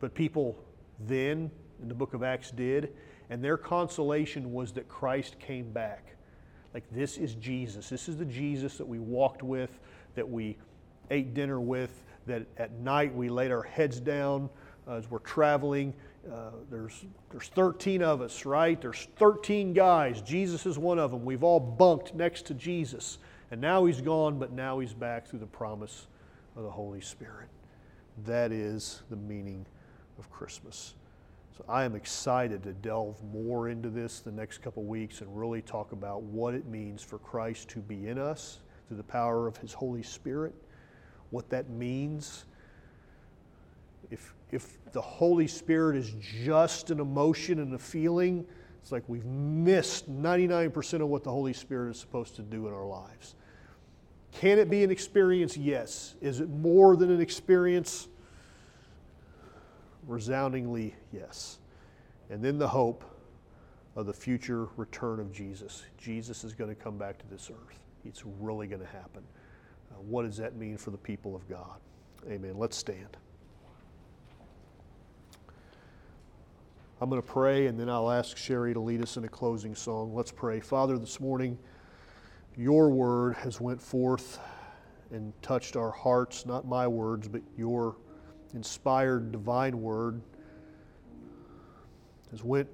But 0.00 0.14
people 0.14 0.56
then 1.00 1.50
in 1.82 1.88
the 1.88 1.94
book 1.94 2.14
of 2.14 2.22
Acts 2.22 2.50
did, 2.50 2.92
and 3.28 3.42
their 3.42 3.56
consolation 3.56 4.52
was 4.52 4.72
that 4.72 4.88
Christ 4.88 5.38
came 5.38 5.70
back. 5.72 6.14
Like, 6.72 6.84
this 6.90 7.16
is 7.16 7.34
Jesus. 7.34 7.88
This 7.88 8.08
is 8.08 8.16
the 8.16 8.24
Jesus 8.24 8.78
that 8.78 8.86
we 8.86 8.98
walked 8.98 9.42
with, 9.42 9.78
that 10.14 10.28
we 10.28 10.56
ate 11.10 11.34
dinner 11.34 11.60
with, 11.60 12.02
that 12.26 12.46
at 12.58 12.72
night 12.80 13.14
we 13.14 13.28
laid 13.28 13.50
our 13.50 13.62
heads 13.62 14.00
down 14.00 14.48
uh, 14.86 14.94
as 14.94 15.10
we're 15.10 15.18
traveling. 15.20 15.94
Uh, 16.30 16.50
there's, 16.70 17.04
there's 17.30 17.48
13 17.48 18.02
of 18.02 18.20
us, 18.20 18.44
right? 18.44 18.80
There's 18.80 19.08
13 19.16 19.72
guys. 19.72 20.20
Jesus 20.22 20.66
is 20.66 20.78
one 20.78 20.98
of 20.98 21.10
them. 21.10 21.24
We've 21.24 21.44
all 21.44 21.60
bunked 21.60 22.14
next 22.14 22.46
to 22.46 22.54
Jesus. 22.54 23.18
And 23.50 23.60
now 23.60 23.84
he's 23.84 24.00
gone, 24.00 24.38
but 24.38 24.52
now 24.52 24.80
he's 24.80 24.94
back 24.94 25.26
through 25.26 25.38
the 25.38 25.46
promise 25.46 26.08
of 26.56 26.64
the 26.64 26.70
Holy 26.70 27.00
Spirit. 27.00 27.48
That 28.24 28.50
is 28.50 29.02
the 29.10 29.16
meaning 29.16 29.66
of 30.18 30.30
Christmas. 30.30 30.94
So 31.56 31.64
I 31.68 31.84
am 31.84 31.94
excited 31.94 32.62
to 32.64 32.72
delve 32.72 33.22
more 33.32 33.68
into 33.68 33.88
this 33.88 34.20
the 34.20 34.32
next 34.32 34.58
couple 34.58 34.82
weeks 34.84 35.20
and 35.20 35.38
really 35.38 35.62
talk 35.62 35.92
about 35.92 36.22
what 36.22 36.54
it 36.54 36.66
means 36.66 37.02
for 37.02 37.18
Christ 37.18 37.68
to 37.70 37.78
be 37.78 38.08
in 38.08 38.18
us 38.18 38.58
through 38.88 38.98
the 38.98 39.04
power 39.04 39.46
of 39.46 39.56
his 39.56 39.72
Holy 39.72 40.02
Spirit, 40.02 40.54
what 41.30 41.48
that 41.50 41.70
means. 41.70 42.44
If, 44.10 44.34
if 44.50 44.78
the 44.92 45.00
Holy 45.00 45.46
Spirit 45.46 45.96
is 45.96 46.12
just 46.44 46.90
an 46.90 47.00
emotion 47.00 47.58
and 47.60 47.74
a 47.74 47.78
feeling, 47.78 48.44
it's 48.86 48.92
like 48.92 49.02
we've 49.08 49.24
missed 49.24 50.08
99% 50.08 51.00
of 51.00 51.08
what 51.08 51.24
the 51.24 51.30
Holy 51.32 51.52
Spirit 51.52 51.90
is 51.90 51.98
supposed 51.98 52.36
to 52.36 52.42
do 52.42 52.68
in 52.68 52.72
our 52.72 52.86
lives. 52.86 53.34
Can 54.30 54.60
it 54.60 54.70
be 54.70 54.84
an 54.84 54.92
experience? 54.92 55.56
Yes. 55.56 56.14
Is 56.20 56.38
it 56.38 56.48
more 56.48 56.94
than 56.94 57.10
an 57.10 57.20
experience? 57.20 58.06
Resoundingly, 60.06 60.94
yes. 61.12 61.58
And 62.30 62.40
then 62.40 62.58
the 62.58 62.68
hope 62.68 63.02
of 63.96 64.06
the 64.06 64.12
future 64.12 64.68
return 64.76 65.18
of 65.18 65.32
Jesus. 65.32 65.82
Jesus 65.98 66.44
is 66.44 66.54
going 66.54 66.70
to 66.70 66.80
come 66.80 66.96
back 66.96 67.18
to 67.18 67.26
this 67.26 67.50
earth. 67.50 67.80
It's 68.04 68.22
really 68.38 68.68
going 68.68 68.82
to 68.82 68.86
happen. 68.86 69.24
Uh, 69.90 69.94
what 69.96 70.22
does 70.22 70.36
that 70.36 70.54
mean 70.54 70.76
for 70.76 70.92
the 70.92 70.98
people 70.98 71.34
of 71.34 71.48
God? 71.48 71.80
Amen. 72.30 72.56
Let's 72.56 72.76
stand. 72.76 73.16
I'm 76.98 77.10
going 77.10 77.20
to 77.20 77.28
pray 77.28 77.66
and 77.66 77.78
then 77.78 77.90
I'll 77.90 78.10
ask 78.10 78.38
Sherry 78.38 78.72
to 78.72 78.80
lead 78.80 79.02
us 79.02 79.18
in 79.18 79.24
a 79.24 79.28
closing 79.28 79.74
song. 79.74 80.14
Let's 80.14 80.32
pray. 80.32 80.60
Father, 80.60 80.96
this 80.96 81.20
morning, 81.20 81.58
your 82.56 82.88
word 82.88 83.36
has 83.36 83.60
went 83.60 83.82
forth 83.82 84.38
and 85.10 85.34
touched 85.42 85.76
our 85.76 85.90
hearts, 85.90 86.46
not 86.46 86.66
my 86.66 86.86
words, 86.88 87.28
but 87.28 87.42
your 87.54 87.96
inspired 88.54 89.30
divine 89.30 89.82
word 89.82 90.22
has 92.30 92.42
went 92.42 92.68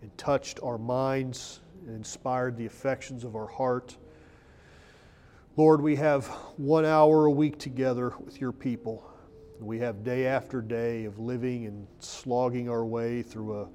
and 0.00 0.16
touched 0.16 0.58
our 0.62 0.78
minds 0.78 1.60
and 1.86 1.94
inspired 1.94 2.56
the 2.56 2.64
affections 2.64 3.24
of 3.24 3.36
our 3.36 3.46
heart. 3.46 3.94
Lord, 5.58 5.82
we 5.82 5.96
have 5.96 6.26
one 6.56 6.86
hour 6.86 7.26
a 7.26 7.30
week 7.30 7.58
together 7.58 8.14
with 8.24 8.40
your 8.40 8.52
people. 8.52 9.11
We 9.62 9.78
have 9.78 10.02
day 10.02 10.26
after 10.26 10.60
day 10.60 11.04
of 11.04 11.18
living 11.18 11.66
and 11.66 11.86
slogging 11.98 12.68
our 12.68 12.84
way 12.84 13.22
through 13.22 13.60
a, 13.60 13.68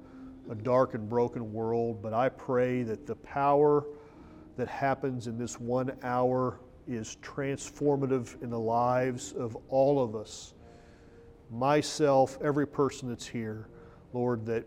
a 0.50 0.54
dark 0.54 0.94
and 0.94 1.08
broken 1.08 1.52
world. 1.52 2.02
But 2.02 2.12
I 2.12 2.28
pray 2.28 2.82
that 2.82 3.06
the 3.06 3.16
power 3.16 3.86
that 4.56 4.68
happens 4.68 5.26
in 5.26 5.38
this 5.38 5.58
one 5.58 5.96
hour 6.02 6.60
is 6.86 7.16
transformative 7.22 8.40
in 8.42 8.50
the 8.50 8.58
lives 8.58 9.32
of 9.32 9.56
all 9.68 10.02
of 10.02 10.14
us 10.14 10.54
myself, 11.50 12.38
every 12.42 12.66
person 12.66 13.08
that's 13.08 13.26
here, 13.26 13.68
Lord, 14.12 14.46
that 14.46 14.66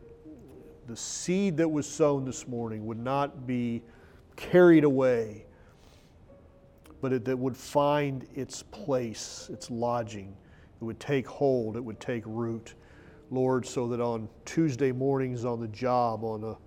the 0.88 0.96
seed 0.96 1.58
that 1.58 1.68
was 1.70 1.88
sown 1.88 2.26
this 2.26 2.48
morning 2.48 2.86
would 2.86 3.00
not 3.00 3.46
be 3.46 3.84
carried 4.36 4.84
away, 4.84 5.46
but 7.02 7.14
it, 7.14 7.26
that 7.26 7.38
would 7.38 7.56
find 7.56 8.28
its 8.36 8.64
place, 8.64 9.50
its 9.52 9.70
lodging. 9.70 10.36
It 10.82 10.84
would 10.84 11.00
take 11.00 11.28
hold, 11.28 11.78
it 11.78 11.84
would 11.84 12.00
take 12.00 12.24
root. 12.26 12.74
Lord, 13.30 13.66
so 13.66 13.88
that 13.88 14.02
on 14.02 14.28
Tuesday 14.44 14.92
mornings 14.92 15.46
on 15.46 15.62
the 15.62 15.68
job, 15.68 16.24
on 16.24 16.44
a 16.44 16.58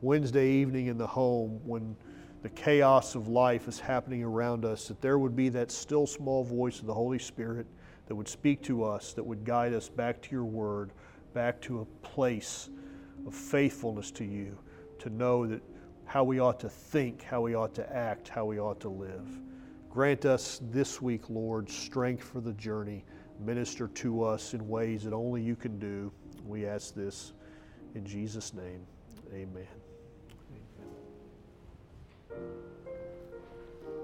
Wednesday 0.00 0.50
evening 0.50 0.86
in 0.86 0.96
the 0.96 1.06
home, 1.06 1.60
when 1.64 1.96
the 2.42 2.48
chaos 2.50 3.16
of 3.16 3.26
life 3.26 3.66
is 3.66 3.80
happening 3.80 4.22
around 4.22 4.64
us, 4.64 4.88
that 4.88 5.02
there 5.02 5.18
would 5.18 5.34
be 5.34 5.48
that 5.48 5.70
still 5.70 6.06
small 6.06 6.44
voice 6.44 6.78
of 6.78 6.86
the 6.86 6.94
Holy 6.94 7.18
Spirit 7.18 7.66
that 8.06 8.14
would 8.14 8.28
speak 8.28 8.62
to 8.62 8.84
us, 8.84 9.12
that 9.14 9.24
would 9.24 9.44
guide 9.44 9.74
us 9.74 9.88
back 9.88 10.22
to 10.22 10.30
your 10.30 10.44
word, 10.44 10.92
back 11.34 11.60
to 11.62 11.80
a 11.80 11.84
place 12.06 12.70
of 13.26 13.34
faithfulness 13.34 14.10
to 14.12 14.24
you, 14.24 14.56
to 15.00 15.10
know 15.10 15.44
that 15.44 15.60
how 16.04 16.22
we 16.22 16.38
ought 16.38 16.60
to 16.60 16.68
think, 16.68 17.22
how 17.24 17.40
we 17.40 17.54
ought 17.54 17.74
to 17.74 17.92
act, 17.94 18.28
how 18.28 18.44
we 18.44 18.60
ought 18.60 18.78
to 18.80 18.88
live. 18.88 19.40
Grant 19.90 20.24
us 20.24 20.60
this 20.70 21.02
week, 21.02 21.28
Lord, 21.28 21.68
strength 21.68 22.22
for 22.22 22.40
the 22.40 22.52
journey. 22.52 23.04
Minister 23.38 23.88
to 23.88 24.24
us 24.24 24.54
in 24.54 24.68
ways 24.68 25.04
that 25.04 25.12
only 25.12 25.42
you 25.42 25.56
can 25.56 25.78
do. 25.78 26.12
We 26.46 26.66
ask 26.66 26.94
this 26.94 27.32
in 27.94 28.04
Jesus' 28.04 28.54
name. 28.54 28.86
Amen. 29.32 29.66
Amen. 32.30 32.65